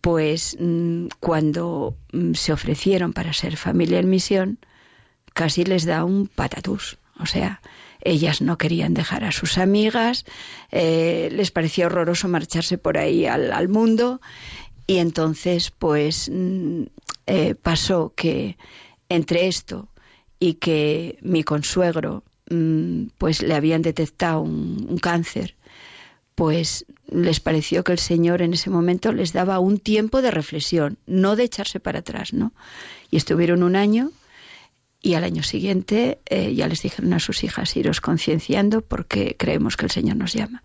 [0.00, 4.58] pues mm, cuando mm, se ofrecieron para ser familia en misión,
[5.38, 6.98] casi les da un patatús.
[7.20, 7.60] O sea,
[8.00, 10.24] ellas no querían dejar a sus amigas,
[10.72, 14.20] eh, les parecía horroroso marcharse por ahí al, mundo
[14.88, 16.82] y entonces pues mm,
[17.26, 18.56] eh, pasó que
[19.08, 19.88] entre esto
[20.40, 25.54] y que mi consuegro mm, pues le habían detectado un, cáncer,
[26.34, 30.98] pues les pareció que el Señor en ese momento les daba un tiempo de reflexión,
[31.06, 32.52] no de echarse para atrás, ¿no?
[33.12, 34.10] Y estuvieron un año
[35.00, 39.76] y al año siguiente eh, ya les dijeron a sus hijas iros concienciando porque creemos
[39.76, 40.62] que el Señor nos llama.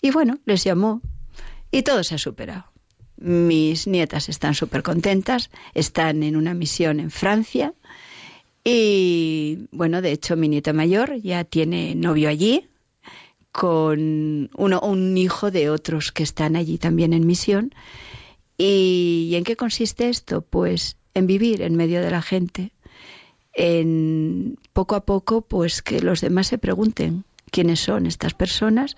[0.00, 1.00] Y bueno, les llamó
[1.70, 2.64] y todo se ha superado.
[3.16, 7.74] Mis nietas están súper contentas, están en una misión en Francia
[8.64, 12.68] y bueno, de hecho mi nieta mayor ya tiene novio allí
[13.52, 17.74] con uno, un hijo de otros que están allí también en misión.
[18.56, 20.42] ¿Y en qué consiste esto?
[20.42, 22.72] Pues en vivir en medio de la gente,
[23.54, 28.96] en poco a poco, pues que los demás se pregunten quiénes son estas personas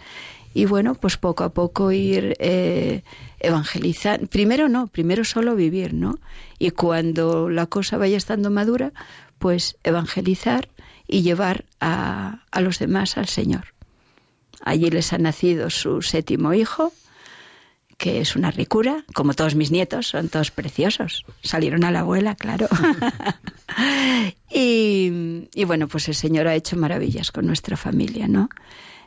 [0.55, 3.03] y bueno, pues poco a poco ir eh,
[3.41, 4.29] evangelizando.
[4.29, 6.19] Primero no, primero solo vivir, ¿no?
[6.61, 8.93] Y cuando la cosa vaya estando madura,
[9.39, 10.69] pues evangelizar
[11.09, 13.75] y llevar a, a los demás al Señor.
[14.63, 16.93] Allí les ha nacido su séptimo hijo,
[17.99, 21.25] que es una ricura, como todos mis nietos, son todos preciosos.
[21.43, 22.69] Salieron a la abuela, claro.
[24.51, 28.49] y, bueno, pues el Señor ha hecho maravillas con nuestra familia, ¿no?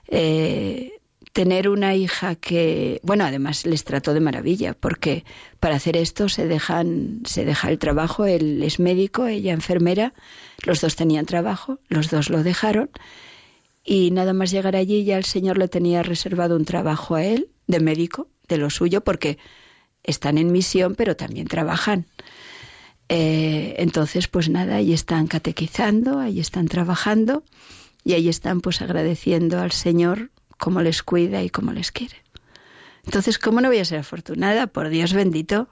[0.08, 0.94] Eh,
[1.34, 5.24] tener una hija que, bueno, además les trató de maravilla, porque
[5.60, 10.14] para hacer esto se dejan, se deja el trabajo, él es médico, ella enfermera,
[10.66, 12.90] los dos tenían trabajo, los dos lo dejaron,
[13.84, 17.50] y nada más llegar allí ya el Señor le tenía reservado un trabajo a él
[17.68, 19.38] de médico, de lo suyo porque
[20.04, 22.06] están en misión, pero también trabajan.
[23.10, 27.44] Eh, entonces, pues nada, ahí están catequizando, ahí están trabajando
[28.04, 32.18] y ahí están pues agradeciendo al Señor cómo les cuida y cómo les quiere.
[33.06, 34.68] Entonces, ¿cómo no voy a ser afortunada?
[34.68, 35.70] Por Dios bendito.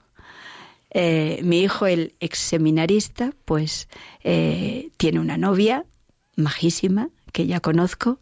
[0.91, 3.89] Eh, mi hijo, el ex seminarista, pues
[4.23, 5.85] eh, tiene una novia
[6.37, 8.19] majísima que ya conozco.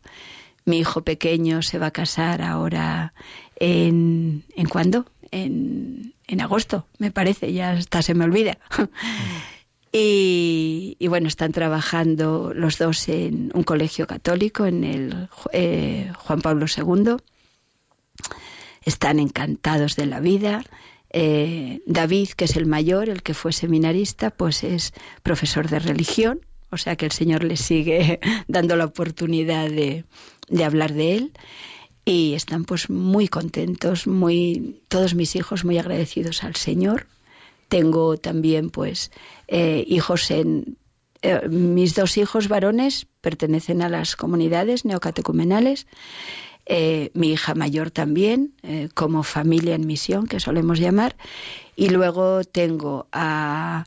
[0.66, 3.14] Mi hijo pequeño se va a casar ahora
[3.64, 5.06] en, ¿en cuándo?
[5.32, 8.58] En, en agosto, me parece, ya hasta se me olvida.
[9.96, 16.66] Y, bueno, están trabajando los dos en un colegio católico, en el eh, Juan Pablo
[16.66, 17.18] II.
[18.84, 20.64] Están encantados de la vida.
[21.12, 26.42] Eh, David, que es el mayor, el que fue seminarista, pues es profesor de religión,
[26.72, 30.06] o sea que el Señor le sigue dando la oportunidad de,
[30.50, 31.34] de hablar de él
[32.06, 37.08] y están pues muy contentos, muy todos mis hijos muy agradecidos al Señor.
[37.70, 39.12] Tengo también pues
[39.48, 40.78] eh, hijos en
[41.22, 45.88] eh, mis dos hijos varones pertenecen a las comunidades neocatecumenales.
[46.66, 48.54] Eh, mi hija mayor también,
[48.94, 51.16] como familia en misión, que solemos llamar.
[51.76, 53.86] Y luego tengo a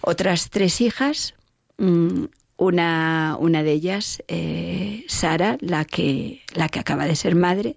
[0.00, 1.34] otras tres hijas,
[1.78, 2.24] mm,
[2.56, 7.76] una, una de ellas, eh, Sara, la que, la que acaba de ser madre,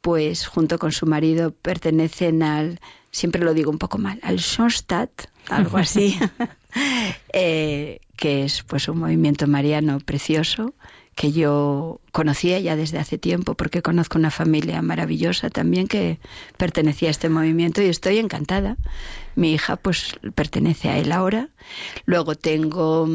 [0.00, 2.80] pues junto con su marido pertenecen al,
[3.10, 5.10] siempre lo digo un poco mal, al Schoenstatt,
[5.48, 6.18] algo así,
[7.32, 10.74] eh, que es pues un movimiento mariano precioso
[11.18, 16.20] que yo conocía ya desde hace tiempo porque conozco una familia maravillosa también que
[16.56, 18.76] pertenecía a este movimiento y estoy encantada.
[19.34, 21.48] Mi hija pues pertenece a él ahora.
[22.06, 23.08] Luego tengo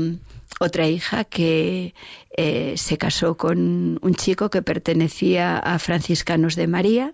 [0.60, 1.94] otra hija que
[2.36, 7.14] eh, se casó con un chico que pertenecía a franciscanos de María,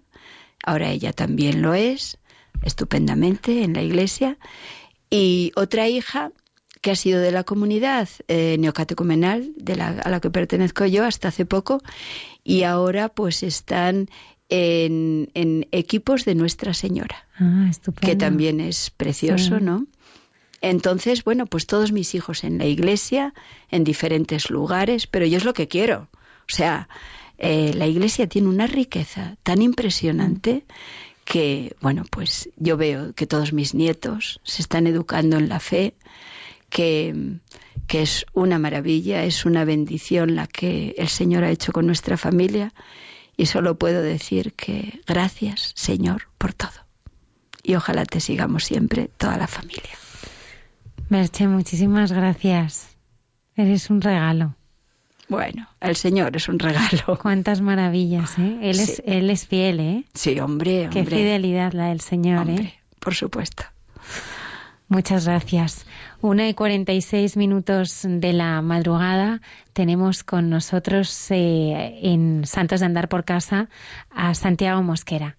[0.63, 2.17] ahora ella también lo es,
[2.63, 4.37] estupendamente en la iglesia,
[5.09, 6.31] y otra hija
[6.81, 11.03] que ha sido de la comunidad eh, neocatecumenal de la, a la que pertenezco yo
[11.03, 11.81] hasta hace poco
[12.43, 14.09] y ahora pues están
[14.49, 17.69] en, equipos de Nuestra Señora, ah,
[18.01, 19.85] que también es precioso, ¿no?
[20.61, 23.33] Entonces, bueno, pues todos mis hijos en la iglesia,
[23.69, 26.09] en diferentes lugares, pero yo es lo que quiero.
[26.49, 26.89] O sea,
[27.37, 30.65] eh, la iglesia tiene una riqueza tan impresionante
[31.23, 35.93] que, bueno, pues yo veo que todos mis nietos se están educando en la fe,
[36.69, 37.37] que,
[37.87, 42.17] que es una maravilla, es una bendición la que el Señor ha hecho con nuestra
[42.17, 42.73] familia
[43.37, 46.85] y solo puedo decir que gracias, Señor, por todo.
[47.63, 50.08] Y ojalá te sigamos siempre, toda la familia.
[51.09, 52.95] Merche, muchísimas gracias.
[53.55, 54.55] Eres un regalo.
[55.27, 57.17] Bueno, el Señor es un regalo.
[57.21, 58.59] Cuántas maravillas, ¿eh?
[58.61, 60.03] Él, es, él es fiel, ¿eh?
[60.13, 61.03] Sí, hombre, hombre.
[61.03, 62.73] Qué fidelidad la del Señor, ¿eh?
[62.99, 63.63] Por supuesto.
[64.87, 65.85] Muchas gracias.
[66.21, 69.41] Una y cuarenta y seis minutos de la madrugada
[69.73, 73.69] tenemos con nosotros eh, en Santos de Andar por Casa
[74.09, 75.37] a Santiago Mosquera.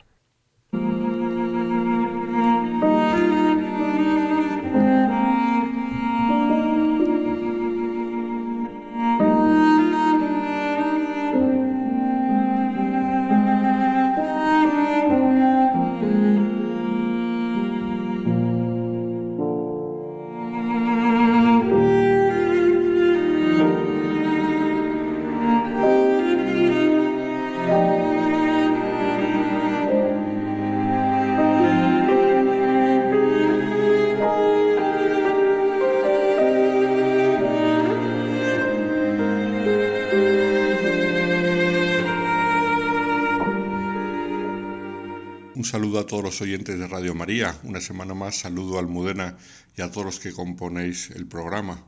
[46.64, 47.58] De Radio María.
[47.62, 49.38] Una semana más saludo a Almudena
[49.78, 51.82] y a todos los que componéis el programa.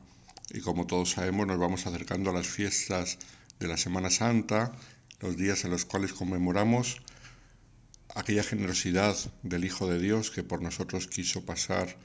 [0.49, 3.19] Y como todos sabemos, nos vamos acercando a las fiestas
[3.59, 4.71] de la Semana Santa,
[5.19, 7.03] los días en los cuales conmemoramos
[8.15, 11.95] aquella generosidad del Hijo de Dios que por nosotros quiso pasar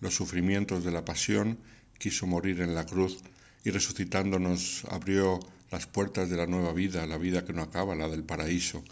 [0.00, 1.58] los sufrimientos de la pasión,
[1.98, 3.18] quiso morir en la cruz
[3.64, 5.40] y resucitando nos abrió
[5.70, 8.82] las puertas de la nueva vida, la vida que no acaba, la del paraíso.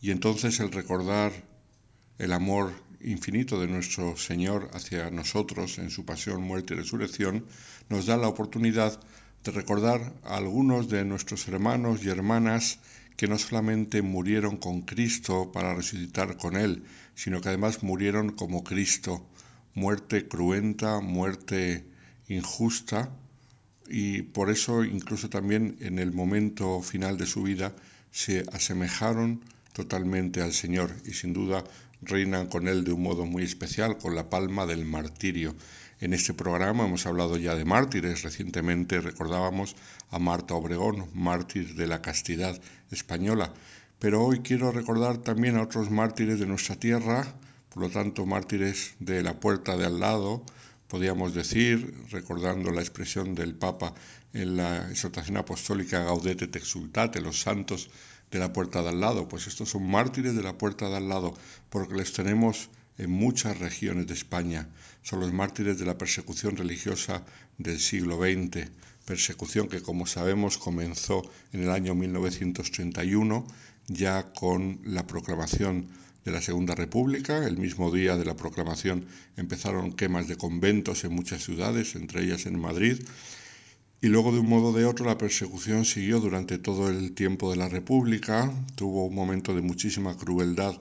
[0.00, 1.32] Y entonces el recordar
[2.22, 7.44] el amor infinito de nuestro Señor hacia nosotros en su pasión, muerte y resurrección,
[7.88, 9.00] nos da la oportunidad
[9.42, 12.78] de recordar a algunos de nuestros hermanos y hermanas
[13.16, 16.84] que no solamente murieron con Cristo para resucitar con Él,
[17.16, 19.28] sino que además murieron como Cristo,
[19.74, 21.84] muerte cruenta, muerte
[22.28, 23.10] injusta,
[23.88, 27.74] y por eso incluso también en el momento final de su vida
[28.12, 29.40] se asemejaron
[29.72, 31.64] totalmente al Señor y sin duda
[32.02, 35.54] reinan con Él de un modo muy especial, con la palma del martirio.
[36.00, 38.22] En este programa hemos hablado ya de mártires.
[38.22, 39.76] Recientemente recordábamos
[40.10, 42.60] a Marta Obregón, mártir de la castidad
[42.90, 43.52] española.
[43.98, 47.34] Pero hoy quiero recordar también a otros mártires de nuestra tierra,
[47.68, 50.44] por lo tanto mártires de la puerta de al lado,
[50.88, 53.94] podríamos decir, recordando la expresión del Papa
[54.34, 57.90] en la exhortación apostólica Gaudete te exultate, los santos
[58.32, 59.28] de la puerta de al lado.
[59.28, 61.34] Pues estos son mártires de la puerta de al lado,
[61.70, 64.68] porque les tenemos en muchas regiones de España.
[65.02, 67.24] Son los mártires de la persecución religiosa
[67.58, 68.70] del siglo XX,
[69.04, 71.22] persecución que como sabemos comenzó
[71.52, 73.46] en el año 1931
[73.88, 75.88] ya con la proclamación
[76.24, 77.44] de la Segunda República.
[77.46, 79.06] El mismo día de la proclamación
[79.36, 83.02] empezaron quemas de conventos en muchas ciudades, entre ellas en Madrid,
[84.04, 87.52] y luego de un modo o de otro la persecución siguió durante todo el tiempo
[87.52, 88.52] de la República.
[88.74, 90.74] Tuvo un momento de muchísima crueldad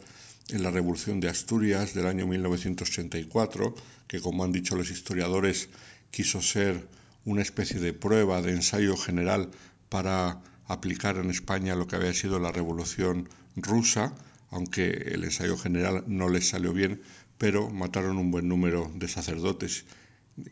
[0.49, 3.75] en la Revolución de Asturias del año 1934,
[4.07, 5.69] que como han dicho los historiadores
[6.09, 6.87] quiso ser
[7.23, 9.51] una especie de prueba, de ensayo general
[9.89, 14.15] para aplicar en España lo que había sido la Revolución rusa,
[14.49, 17.03] aunque el ensayo general no les salió bien,
[17.37, 19.85] pero mataron un buen número de sacerdotes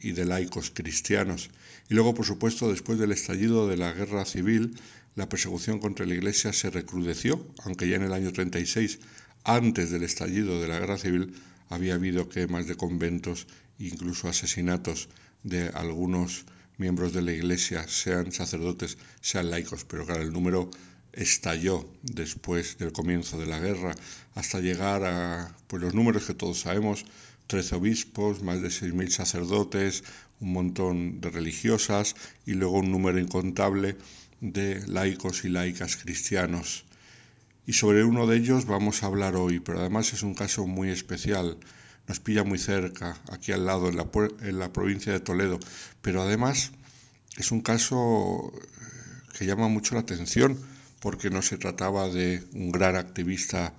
[0.02, 1.50] y de laicos cristianos.
[1.90, 4.76] Y luego, por supuesto, después del estallido de la guerra civil,
[5.16, 9.00] la persecución contra la Iglesia se recrudeció, aunque ya en el año 36,
[9.44, 11.34] antes del estallido de la guerra civil,
[11.70, 13.48] había habido quemas de conventos
[13.80, 15.10] incluso asesinatos
[15.44, 16.46] de algunos
[16.78, 20.70] miembros de la Iglesia, sean sacerdotes, sean laicos, pero claro, el número
[21.14, 23.96] estalló después del comienzo de la guerra
[24.36, 27.06] hasta llegar a pues los números que todos sabemos
[27.50, 30.04] 13 obispos, más de 6.000 sacerdotes,
[30.40, 32.16] un montón de religiosas
[32.46, 33.98] y luego un número incontable
[34.40, 36.86] de laicos y laicas cristianos.
[37.66, 40.92] Y sobre uno de ellos vamos a hablar hoy, pero además es un caso muy
[40.92, 41.58] especial.
[42.08, 44.08] Nos pilla muy cerca, aquí al lado, en la,
[44.42, 45.60] en la provincia de Toledo,
[46.04, 46.72] pero además
[47.36, 48.54] es un caso
[49.36, 50.56] que llama mucho la atención
[51.00, 53.74] porque no se trataba de un gran activista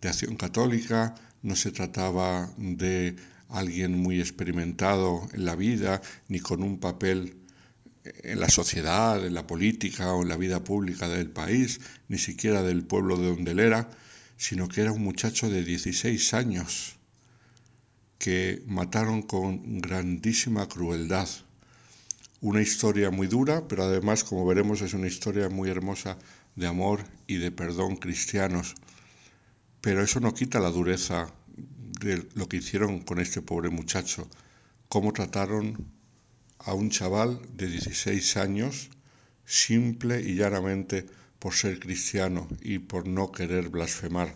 [0.00, 1.16] de acción católica,
[1.46, 3.14] no se trataba de
[3.48, 7.36] alguien muy experimentado en la vida, ni con un papel
[8.02, 12.64] en la sociedad, en la política o en la vida pública del país, ni siquiera
[12.64, 13.88] del pueblo de donde él era,
[14.36, 16.96] sino que era un muchacho de 16 años
[18.18, 21.28] que mataron con grandísima crueldad.
[22.40, 26.18] Una historia muy dura, pero además, como veremos, es una historia muy hermosa
[26.56, 28.74] de amor y de perdón cristianos.
[29.80, 31.32] Pero eso no quita la dureza
[32.00, 34.28] de lo que hicieron con este pobre muchacho,
[34.88, 35.90] cómo trataron
[36.58, 38.90] a un chaval de 16 años,
[39.44, 41.06] simple y llanamente
[41.38, 44.34] por ser cristiano y por no querer blasfemar.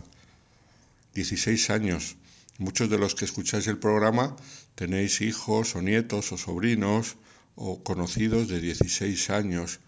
[1.13, 2.15] 16 años.
[2.57, 4.35] Muchos de los que escucháis el programa
[4.75, 7.17] tenéis hijos o nietos o sobrinos
[7.55, 9.79] o conocidos de 16 años.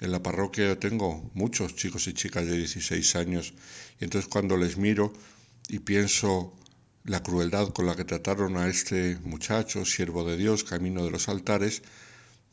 [0.00, 3.52] En la parroquia yo tengo muchos chicos y chicas de 16 años
[4.00, 5.12] y entonces cuando les miro
[5.68, 6.56] y pienso
[7.10, 11.28] la crueldad con la que trataron a este muchacho, siervo de Dios, camino de los
[11.28, 11.82] altares,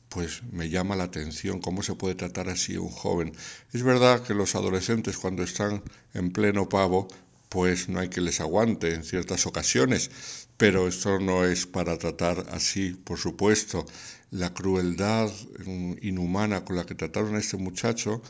[0.09, 3.33] pues me llama la atención cómo se puede tratar así a un joven.
[3.71, 5.83] Es verdad que los adolescentes cuando están
[6.15, 7.07] en pleno pavo,
[7.49, 10.09] pues no hay que les aguante en ciertas ocasiones,
[10.57, 13.85] pero esto no es para tratar así, por supuesto.
[14.31, 15.31] La crueldad
[15.67, 18.23] mm, inhumana con la que trataron a este muchacho,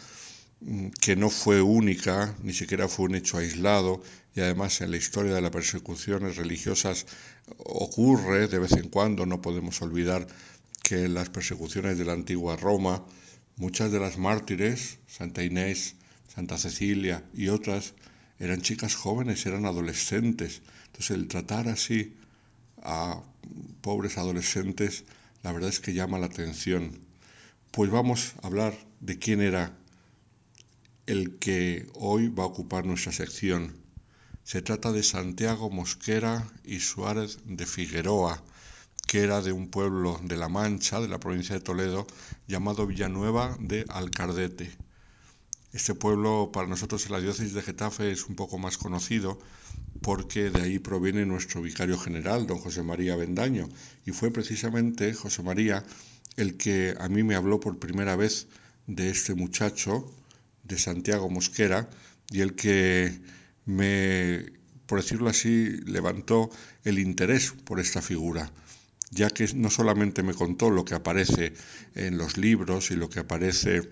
[0.99, 4.01] que no fue única, ni siquiera fue un hecho aislado,
[4.35, 7.05] y además en la historia de las persecuciones religiosas
[7.57, 10.27] ocurre de vez en cuando, no podemos olvidar
[10.83, 13.03] que en las persecuciones de la antigua Roma,
[13.55, 15.95] muchas de las mártires, Santa Inés,
[16.33, 17.93] Santa Cecilia y otras,
[18.39, 20.61] eran chicas jóvenes, eran adolescentes.
[20.87, 22.15] Entonces el tratar así
[22.83, 23.21] a
[23.81, 25.03] pobres adolescentes,
[25.43, 26.99] la verdad es que llama la atención.
[27.71, 29.76] Pues vamos a hablar de quién era
[31.07, 33.73] el que hoy va a ocupar nuestra sección.
[34.43, 38.43] Se trata de Santiago Mosquera y Suárez de Figueroa,
[39.07, 42.05] que era de un pueblo de La Mancha, de la provincia de Toledo,
[42.47, 44.69] llamado Villanueva de Alcardete.
[45.71, 49.39] Este pueblo para nosotros en la diócesis de Getafe es un poco más conocido
[50.01, 53.69] porque de ahí proviene nuestro vicario general, don José María Bendaño,
[54.05, 55.85] y fue precisamente José María
[56.35, 58.47] el que a mí me habló por primera vez
[58.87, 60.09] de este muchacho,
[60.67, 61.89] de Santiago Mosquera,
[62.29, 63.19] y el que
[63.65, 64.51] me,
[64.85, 66.49] por decirlo así, levantó
[66.83, 68.51] el interés por esta figura
[69.11, 71.53] ya que no solamente me contó lo que aparece
[71.95, 73.89] en los libros y lo que aparece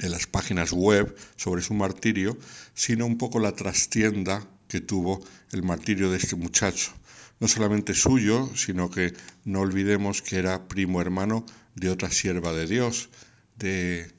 [0.00, 2.38] en las páginas web sobre su martirio,
[2.74, 6.92] sino un poco la trastienda que tuvo el martirio de este muchacho.
[7.40, 9.12] No solamente suyo, sino que
[9.44, 13.10] no olvidemos que era primo hermano de otra sierva de Dios,
[13.56, 14.10] de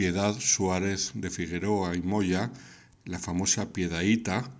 [0.00, 2.50] Piedad Suárez de Figueroa y Moya,
[3.04, 4.50] la famosa Piedaíta,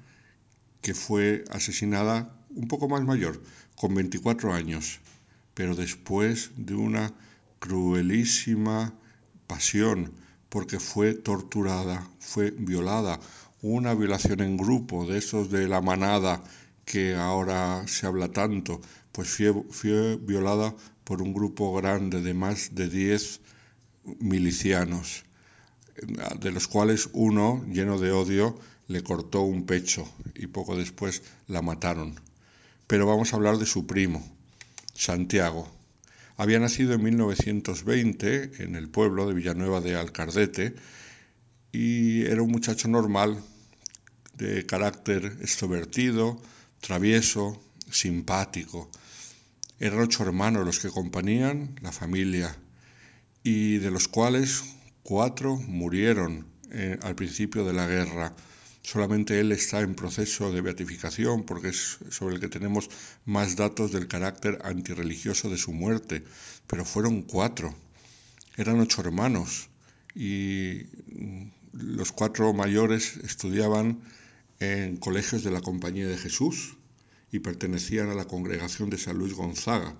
[0.83, 3.43] que fue asesinada un poco más mayor,
[3.75, 5.01] con 24 años,
[5.55, 7.15] pero después de una
[7.59, 8.93] cruelísima
[9.47, 10.13] pasión,
[10.51, 13.19] porque fue torturada, fue violada,
[13.63, 16.45] una violación en grupo, de esos de la manada
[16.85, 19.41] que ahora se habla tanto, pues
[19.71, 23.41] fue, violada por un grupo grande de más de 10
[24.19, 25.25] milicianos,
[26.39, 28.59] de los cuales uno, lleno de odio,
[28.89, 32.19] le cortó un pecho y poco después la mataron.
[32.87, 34.27] Pero vamos a hablar de su primo,
[34.95, 35.71] Santiago.
[36.37, 40.75] Había nacido en 1920 en el pueblo de Villanueva de Alcardete
[41.71, 43.43] y era un muchacho normal,
[44.35, 46.41] de carácter extrovertido,
[46.81, 48.91] travieso, simpático.
[49.79, 52.57] Eran ocho hermanos los que acompañaban la familia
[53.43, 54.65] y de los cuales
[55.11, 58.33] cuatro murieron eh, al principio de la guerra
[58.83, 62.89] Solamente él está en proceso de beatificación porque es sobre el que tenemos
[63.27, 66.25] más datos del carácter antirreligioso de su muerte,
[66.67, 67.75] pero fueron cuatro.
[68.57, 69.69] Eran ocho hermanos
[70.15, 70.87] y
[71.73, 74.01] los cuatro mayores estudiaban
[74.61, 76.77] en colegios de la Compañía de Jesús
[77.33, 79.95] y pertenecían a la congregación de San Luis Gonzaga.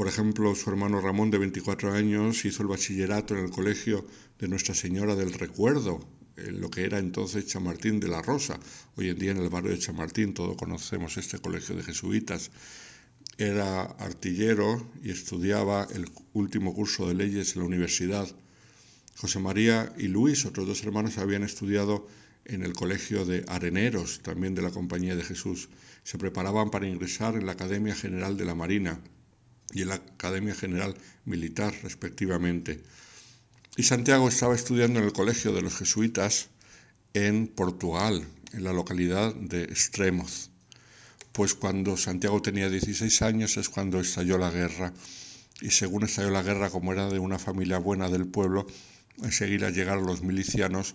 [0.00, 4.06] Por ejemplo, su hermano Ramón, de 24 años, hizo el bachillerato en el colegio
[4.38, 6.00] de Nuestra Señora del Recuerdo,
[6.38, 8.58] en lo que era entonces Chamartín de la Rosa.
[8.96, 12.50] Hoy en día en el barrio de Chamartín todos conocemos este colegio de jesuitas.
[13.36, 18.26] Era artillero y estudiaba el último curso de leyes en la universidad.
[19.18, 22.08] José María y Luis, otros dos hermanos, habían estudiado
[22.46, 25.68] en el colegio de Areneros, también de la Compañía de Jesús.
[26.04, 28.98] Se preparaban para ingresar en la Academia General de la Marina
[29.72, 30.94] y en la Academia General
[31.24, 32.82] Militar, respectivamente.
[33.76, 36.48] Y Santiago estaba estudiando en el Colegio de los Jesuitas
[37.14, 40.50] en Portugal, en la localidad de Extremos.
[41.32, 44.92] Pues cuando Santiago tenía 16 años es cuando estalló la guerra.
[45.60, 48.66] Y según estalló la guerra, como era de una familia buena del pueblo,
[49.22, 50.94] enseguida llegaron los milicianos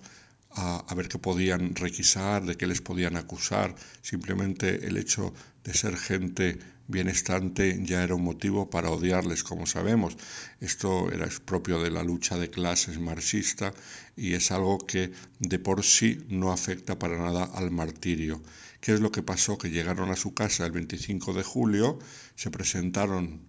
[0.52, 3.76] a, a, ver qué podían requisar, de qué les podían acusar.
[4.02, 5.34] Simplemente el hecho
[5.64, 10.16] de ser gente bienestante ya era un motivo para odiarles, como sabemos.
[10.60, 13.74] Esto era propio de la lucha de clases marxista
[14.16, 18.42] y es algo que de por sí no afecta para nada al martirio.
[18.82, 19.58] ¿Qué es lo que pasó?
[19.58, 21.98] Que llegaron a su casa el 25 de julio,
[22.36, 23.42] se presentaron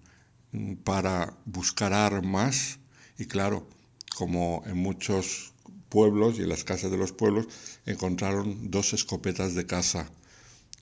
[0.53, 2.79] mm, para buscar armas
[3.19, 3.69] y claro,
[4.17, 5.53] como en muchos
[5.91, 7.49] pueblos y en las casas de los pueblos
[7.85, 10.11] encontraron dos escopetas de caza,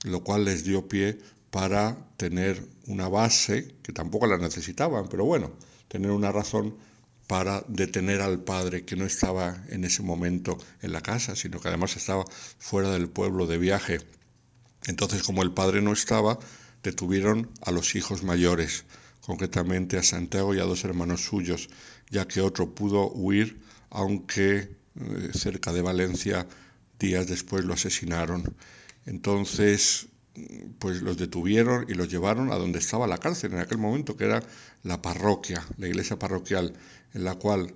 [0.03, 1.19] lo cual les dio pie
[1.51, 5.51] para tener una base, que tampoco la necesitaban, pero bueno,
[5.87, 6.75] tener una razón
[7.27, 11.69] para detener al padre que no estaba en ese momento en la casa, sino que
[11.69, 12.25] además estaba
[12.59, 13.99] fuera del pueblo de viaje.
[14.85, 16.37] Entonces, como el padre no estaba,
[16.83, 18.85] detuvieron a los hijos mayores,
[19.21, 21.69] concretamente a Santiago y a dos hermanos suyos,
[22.11, 23.59] ya que otro pudo huir,
[23.89, 24.57] aunque
[24.99, 26.47] eh, cerca de Valencia
[26.99, 28.55] días después lo asesinaron.
[29.07, 30.07] Entonces,
[30.79, 34.25] pues los detuvieron y los llevaron a donde estaba la cárcel en aquel momento, que
[34.25, 34.43] era
[34.83, 36.73] la parroquia, la iglesia parroquial,
[37.13, 37.73] en la cual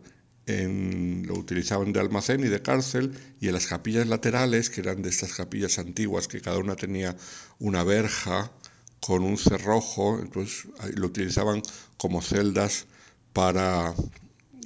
[0.47, 5.09] lo utilizaban de almacén y de cárcel, y en las capillas laterales, que eran de
[5.09, 7.15] estas capillas antiguas, que cada una tenía
[7.59, 8.51] una verja
[8.99, 11.61] con un cerrojo, entonces lo utilizaban
[11.97, 12.87] como celdas
[13.31, 13.93] para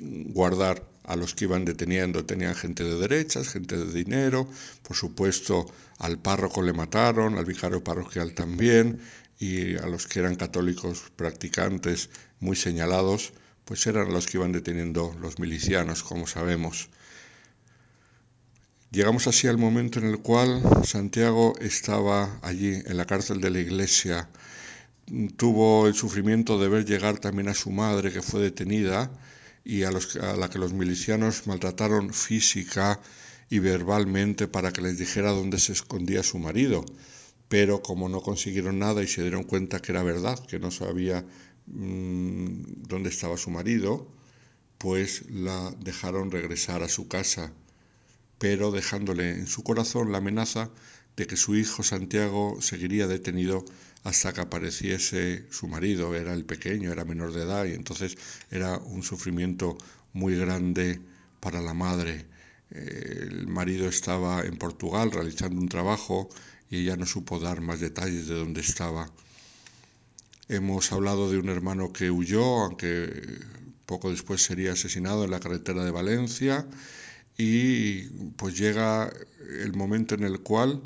[0.01, 2.25] guardar a los que iban deteniendo.
[2.25, 4.47] Tenían gente de derechas, gente de dinero,
[4.83, 5.65] por supuesto
[5.99, 8.99] al párroco le mataron, al vicario parroquial también,
[9.39, 12.09] y a los que eran católicos practicantes
[12.39, 13.33] muy señalados,
[13.65, 16.89] pues eran los que iban deteniendo los milicianos, como sabemos.
[18.91, 23.59] Llegamos así al momento en el cual Santiago estaba allí en la cárcel de la
[23.59, 24.29] iglesia.
[25.35, 29.09] Tuvo el sufrimiento de ver llegar también a su madre, que fue detenida,
[29.63, 32.99] y a, los, a la que los milicianos maltrataron física
[33.49, 36.83] y verbalmente para que les dijera dónde se escondía su marido.
[37.47, 41.25] Pero como no consiguieron nada y se dieron cuenta que era verdad, que no sabía
[41.67, 44.07] mmm, dónde estaba su marido,
[44.77, 47.53] pues la dejaron regresar a su casa,
[48.37, 50.69] pero dejándole en su corazón la amenaza
[51.15, 53.63] de que su hijo Santiago seguiría detenido
[54.03, 56.15] hasta que apareciese su marido.
[56.15, 58.17] Era el pequeño, era menor de edad y entonces
[58.51, 59.77] era un sufrimiento
[60.13, 60.99] muy grande
[61.39, 62.25] para la madre.
[62.71, 66.29] El marido estaba en Portugal realizando un trabajo
[66.69, 69.11] y ella no supo dar más detalles de dónde estaba.
[70.49, 73.39] Hemos hablado de un hermano que huyó, aunque
[73.85, 76.65] poco después sería asesinado en la carretera de Valencia
[77.37, 78.03] y
[78.37, 79.11] pues llega
[79.61, 80.81] el momento en el cual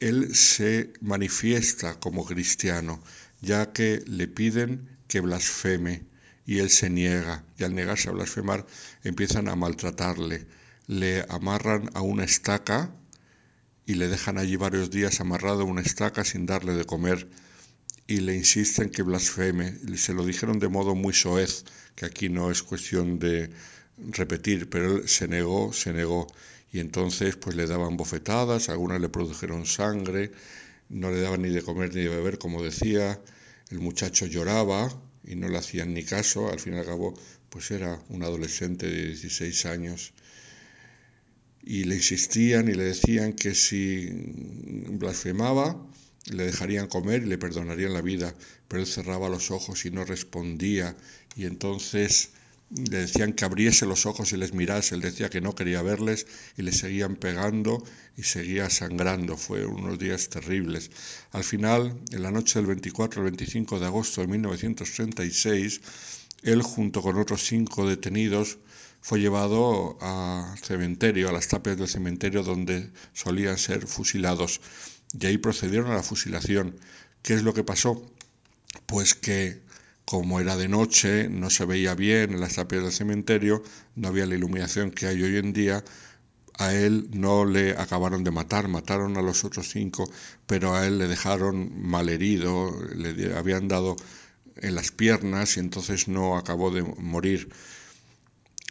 [0.00, 3.02] él se manifiesta como cristiano,
[3.40, 6.04] ya que le piden que blasfeme
[6.46, 8.66] y él se niega, y al negarse a blasfemar
[9.02, 10.46] empiezan a maltratarle,
[10.86, 12.94] le amarran a una estaca
[13.86, 17.28] y le dejan allí varios días amarrado a una estaca sin darle de comer
[18.06, 19.78] y le insisten que blasfeme.
[19.96, 23.50] Se lo dijeron de modo muy soez, que aquí no es cuestión de
[23.98, 26.26] repetir, pero él se negó, se negó.
[26.72, 30.32] Y entonces pues le daban bofetadas, algunas le produjeron sangre,
[30.88, 33.20] no le daban ni de comer ni de beber, como decía,
[33.70, 34.92] el muchacho lloraba
[35.24, 37.14] y no le hacían ni caso, al fin y al cabo
[37.48, 40.12] pues era un adolescente de 16 años.
[41.62, 44.08] Y le insistían y le decían que si
[44.90, 45.80] blasfemaba
[46.30, 48.34] le dejarían comer y le perdonarían la vida,
[48.66, 50.96] pero él cerraba los ojos y no respondía.
[51.36, 52.30] Y entonces
[52.70, 56.26] le decían que abriese los ojos y les mirase, él decía que no quería verles
[56.56, 57.84] y le seguían pegando
[58.16, 59.36] y seguía sangrando.
[59.36, 60.90] Fue unos días terribles.
[61.32, 65.80] Al final, en la noche del 24 al 25 de agosto de 1936,
[66.42, 68.58] él junto con otros cinco detenidos
[69.00, 74.60] fue llevado al cementerio, a las tapias del cementerio donde solían ser fusilados.
[75.18, 76.76] Y ahí procedieron a la fusilación.
[77.22, 78.02] ¿Qué es lo que pasó?
[78.86, 79.60] Pues que
[80.04, 83.62] como era de noche, no se veía bien en las tapias del cementerio,
[83.96, 85.84] no había la iluminación que hay hoy en día,
[86.56, 90.08] a él no le acabaron de matar, mataron a los otros cinco,
[90.46, 93.96] pero a él le dejaron malherido, le habían dado
[94.56, 97.48] en las piernas y entonces no acabó de morir.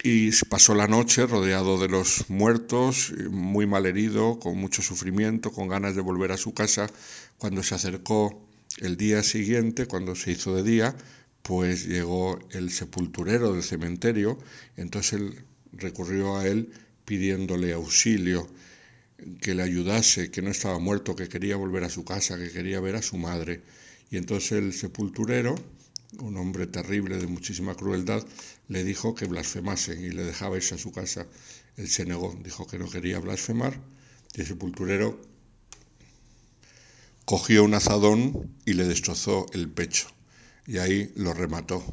[0.02, 5.94] Y pasó la noche rodeado de los muertos, muy malherido, con mucho sufrimiento, con ganas
[5.94, 6.90] de volver a su casa.
[7.38, 8.46] Cuando se acercó
[8.78, 10.96] el día siguiente, cuando se hizo de día,
[11.44, 14.38] pues llegó el sepulturero del cementerio,
[14.78, 15.44] entonces él
[15.74, 16.72] recurrió a él
[17.04, 18.48] pidiéndole auxilio,
[19.42, 22.80] que le ayudase, que no estaba muerto, que quería volver a su casa, que quería
[22.80, 23.60] ver a su madre.
[24.10, 25.54] Y entonces el sepulturero,
[26.18, 28.26] un hombre terrible de muchísima crueldad,
[28.68, 31.26] le dijo que blasfemase y le dejaba irse a su casa.
[31.76, 33.78] Él se negó, dijo que no quería blasfemar
[34.34, 35.20] y el sepulturero
[37.26, 40.08] cogió un azadón y le destrozó el pecho
[40.66, 41.84] y ahí lo remató.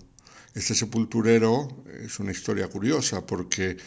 [0.54, 3.78] Este sepulturero es una historia curiosa porque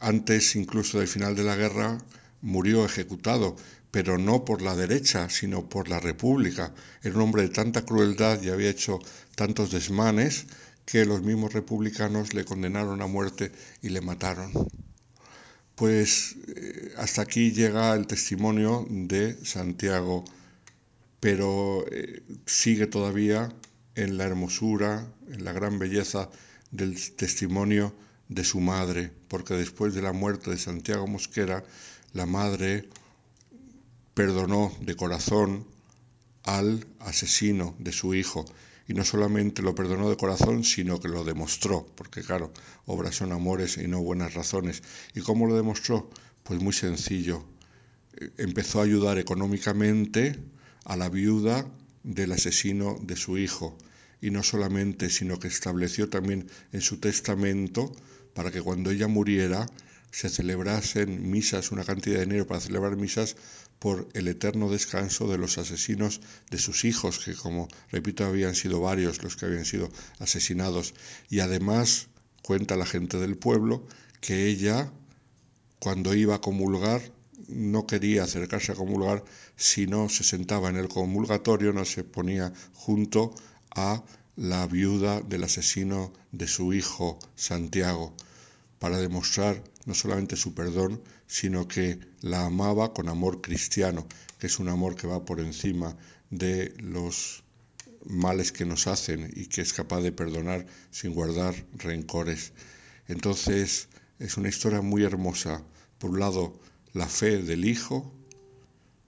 [0.00, 1.98] antes incluso del final de la guerra
[2.40, 3.56] murió ejecutado,
[3.90, 6.72] pero no por la derecha, sino por la República.
[7.02, 8.98] Era un hombre de tanta crueldad y había hecho
[9.34, 10.46] tantos desmanes
[10.86, 13.52] que los mismos republicanos le condenaron a muerte
[13.82, 14.52] y le mataron.
[15.74, 20.24] Pues eh, hasta aquí llega el testimonio de Santiago,
[21.20, 23.50] pero eh, sigue todavía
[23.94, 26.30] en la hermosura, en la gran belleza
[26.70, 27.94] del testimonio
[28.28, 31.64] de su madre, porque después de la muerte de Santiago Mosquera,
[32.12, 32.88] la madre
[34.14, 35.66] perdonó de corazón
[36.44, 38.44] al asesino de su hijo.
[38.86, 42.52] Y no solamente lo perdonó de corazón, sino que lo demostró, porque claro,
[42.86, 44.82] obras son amores y no buenas razones.
[45.14, 46.10] ¿Y cómo lo demostró?
[46.42, 47.44] Pues muy sencillo.
[48.36, 50.40] Empezó a ayudar económicamente
[50.84, 51.66] a la viuda
[52.02, 53.76] del asesino de su hijo.
[54.20, 57.92] Y no solamente, sino que estableció también en su testamento
[58.34, 59.66] para que cuando ella muriera
[60.10, 63.36] se celebrasen misas, una cantidad de dinero para celebrar misas
[63.78, 66.20] por el eterno descanso de los asesinos
[66.50, 70.94] de sus hijos, que como repito habían sido varios los que habían sido asesinados.
[71.30, 72.08] Y además
[72.42, 73.86] cuenta la gente del pueblo
[74.20, 74.92] que ella,
[75.78, 77.00] cuando iba a comulgar,
[77.48, 79.24] no quería acercarse a comulgar
[79.56, 83.34] si no se sentaba en el comulgatorio, no se ponía junto
[83.70, 84.02] a
[84.36, 88.14] la viuda del asesino de su hijo Santiago,
[88.78, 94.06] para demostrar no solamente su perdón, sino que la amaba con amor cristiano,
[94.38, 95.96] que es un amor que va por encima
[96.30, 97.44] de los
[98.06, 102.52] males que nos hacen y que es capaz de perdonar sin guardar rencores.
[103.08, 103.88] Entonces
[104.18, 105.62] es una historia muy hermosa.
[105.98, 106.58] Por un lado,
[106.92, 108.12] la fe del Hijo,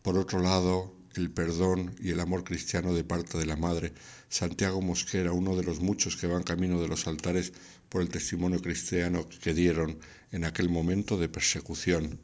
[0.02, 3.92] por otro lado, el perdón y el amor cristiano de parte de la Madre.
[4.28, 7.52] Santiago Mosquera, uno de los muchos que van camino de los altares
[7.88, 9.98] por el testimonio cristiano que dieron
[10.30, 12.20] en aquel momento de persecución,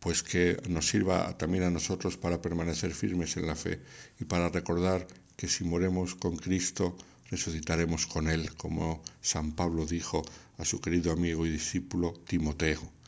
[0.00, 3.80] pues que nos sirva también a nosotros para permanecer firmes en la fe
[4.18, 6.96] y para recordar que si moremos con Cristo,
[7.30, 10.22] resucitaremos con Él, como San Pablo dijo
[10.58, 12.99] a su querido amigo y discípulo Timoteo.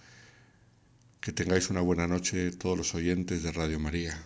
[1.22, 4.20] Que tengáis una buena noche todos los oyentes de Radio María.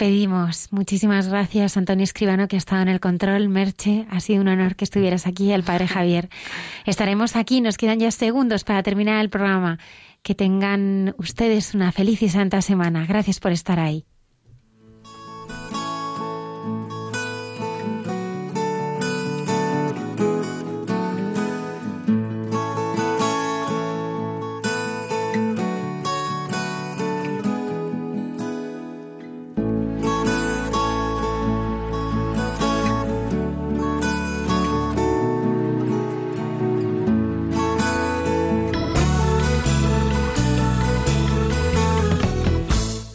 [0.00, 0.72] Despedimos.
[0.72, 3.50] Muchísimas gracias, Antonio Escribano, que ha estado en el control.
[3.50, 6.30] Merche, ha sido un honor que estuvieras aquí, el padre Javier.
[6.86, 9.78] Estaremos aquí, nos quedan ya segundos para terminar el programa.
[10.22, 13.04] Que tengan ustedes una feliz y santa semana.
[13.04, 14.06] Gracias por estar ahí.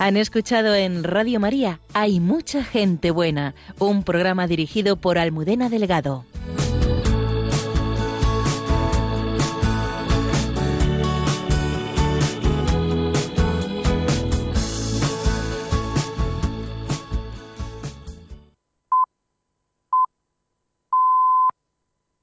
[0.05, 6.25] Han escuchado en Radio María Hay mucha gente buena, un programa dirigido por Almudena Delgado.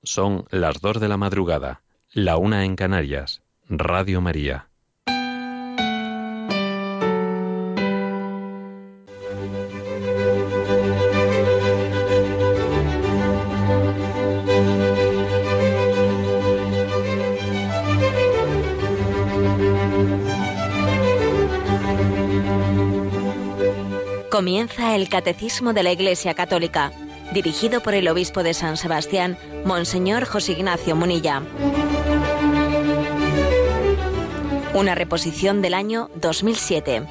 [0.04, 1.82] Son las dos de la madrugada,
[2.12, 4.68] la una en Canarias, Radio María.
[24.42, 26.90] Comienza el Catecismo de la Iglesia Católica,
[27.32, 31.44] dirigido por el Obispo de San Sebastián, Monseñor José Ignacio Munilla.
[34.74, 37.04] Una reposición del año 2007.